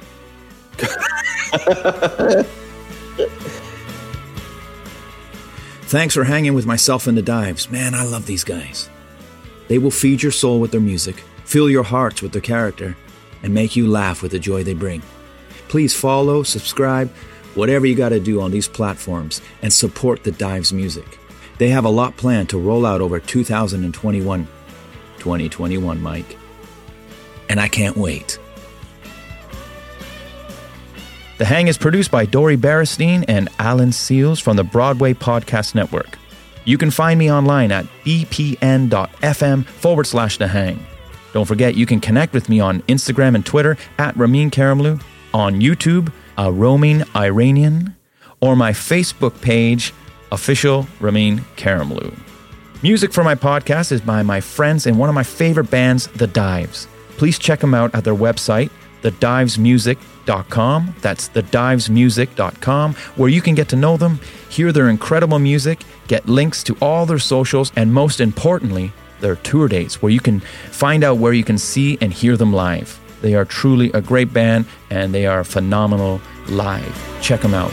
Thanks 5.82 6.14
for 6.14 6.24
hanging 6.24 6.54
with 6.54 6.66
myself 6.66 7.06
and 7.06 7.16
the 7.16 7.22
Dives. 7.22 7.70
Man, 7.70 7.94
I 7.94 8.02
love 8.02 8.26
these 8.26 8.42
guys. 8.42 8.90
They 9.68 9.78
will 9.78 9.92
feed 9.92 10.22
your 10.22 10.32
soul 10.32 10.60
with 10.60 10.72
their 10.72 10.80
music, 10.80 11.22
fill 11.44 11.70
your 11.70 11.84
hearts 11.84 12.22
with 12.22 12.32
their 12.32 12.42
character, 12.42 12.96
and 13.42 13.54
make 13.54 13.76
you 13.76 13.88
laugh 13.88 14.22
with 14.22 14.32
the 14.32 14.38
joy 14.38 14.62
they 14.62 14.74
bring. 14.74 15.02
Please 15.68 15.94
follow, 15.94 16.42
subscribe, 16.42 17.10
whatever 17.54 17.86
you 17.86 17.94
got 17.94 18.10
to 18.10 18.20
do 18.20 18.40
on 18.40 18.50
these 18.50 18.68
platforms, 18.68 19.40
and 19.62 19.72
support 19.72 20.24
the 20.24 20.32
Dives 20.32 20.72
music. 20.72 21.18
They 21.58 21.68
have 21.68 21.84
a 21.84 21.90
lot 21.90 22.16
planned 22.16 22.50
to 22.50 22.58
roll 22.58 22.84
out 22.84 23.00
over 23.00 23.18
2021. 23.18 24.46
2021, 25.18 26.02
Mike. 26.02 26.36
And 27.48 27.60
I 27.60 27.68
can't 27.68 27.96
wait. 27.96 28.38
The 31.38 31.44
Hang 31.44 31.68
is 31.68 31.76
produced 31.76 32.10
by 32.10 32.24
Dori 32.24 32.56
Berinstein 32.56 33.24
and 33.28 33.48
Alan 33.58 33.90
Seales 33.90 34.40
from 34.40 34.56
the 34.56 34.64
Broadway 34.64 35.12
Podcast 35.12 35.74
Network. 35.74 36.18
You 36.64 36.78
can 36.78 36.90
find 36.90 37.18
me 37.18 37.30
online 37.30 37.72
at 37.72 37.86
bpn.fm 38.04 39.66
forward 39.66 40.06
slash 40.06 40.38
The 40.38 40.48
Hang. 40.48 40.84
Don't 41.36 41.44
forget, 41.44 41.74
you 41.74 41.84
can 41.84 42.00
connect 42.00 42.32
with 42.32 42.48
me 42.48 42.60
on 42.60 42.80
Instagram 42.84 43.34
and 43.34 43.44
Twitter 43.44 43.76
at 43.98 44.16
Ramin 44.16 44.50
Karimloo, 44.50 45.02
on 45.34 45.60
YouTube, 45.60 46.10
a 46.38 46.50
roaming 46.50 47.04
Iranian, 47.14 47.94
or 48.40 48.56
my 48.56 48.72
Facebook 48.72 49.38
page, 49.42 49.92
official 50.32 50.86
Ramin 50.98 51.40
Karimloo. 51.56 52.18
Music 52.82 53.12
for 53.12 53.22
my 53.22 53.34
podcast 53.34 53.92
is 53.92 54.00
by 54.00 54.22
my 54.22 54.40
friends 54.40 54.86
and 54.86 54.98
one 54.98 55.10
of 55.10 55.14
my 55.14 55.22
favorite 55.22 55.70
bands, 55.70 56.06
The 56.06 56.26
Dives. 56.26 56.88
Please 57.18 57.38
check 57.38 57.60
them 57.60 57.74
out 57.74 57.94
at 57.94 58.02
their 58.02 58.14
website, 58.14 58.70
thedivesmusic.com. 59.02 60.94
That's 61.02 61.28
thedivesmusic.com, 61.28 62.94
where 62.94 63.28
you 63.28 63.42
can 63.42 63.54
get 63.54 63.68
to 63.68 63.76
know 63.76 63.98
them, 63.98 64.20
hear 64.48 64.72
their 64.72 64.88
incredible 64.88 65.38
music, 65.38 65.80
get 66.08 66.26
links 66.30 66.62
to 66.62 66.78
all 66.80 67.04
their 67.04 67.18
socials, 67.18 67.72
and 67.76 67.92
most 67.92 68.22
importantly, 68.22 68.90
their 69.20 69.36
tour 69.36 69.68
dates, 69.68 70.02
where 70.02 70.12
you 70.12 70.20
can 70.20 70.40
find 70.40 71.04
out 71.04 71.18
where 71.18 71.32
you 71.32 71.44
can 71.44 71.58
see 71.58 71.98
and 72.00 72.12
hear 72.12 72.36
them 72.36 72.52
live. 72.52 73.00
They 73.22 73.34
are 73.34 73.44
truly 73.44 73.90
a 73.92 74.00
great 74.00 74.32
band 74.32 74.66
and 74.90 75.14
they 75.14 75.26
are 75.26 75.44
phenomenal 75.44 76.20
live. 76.48 77.18
Check 77.22 77.40
them 77.40 77.54
out. 77.54 77.72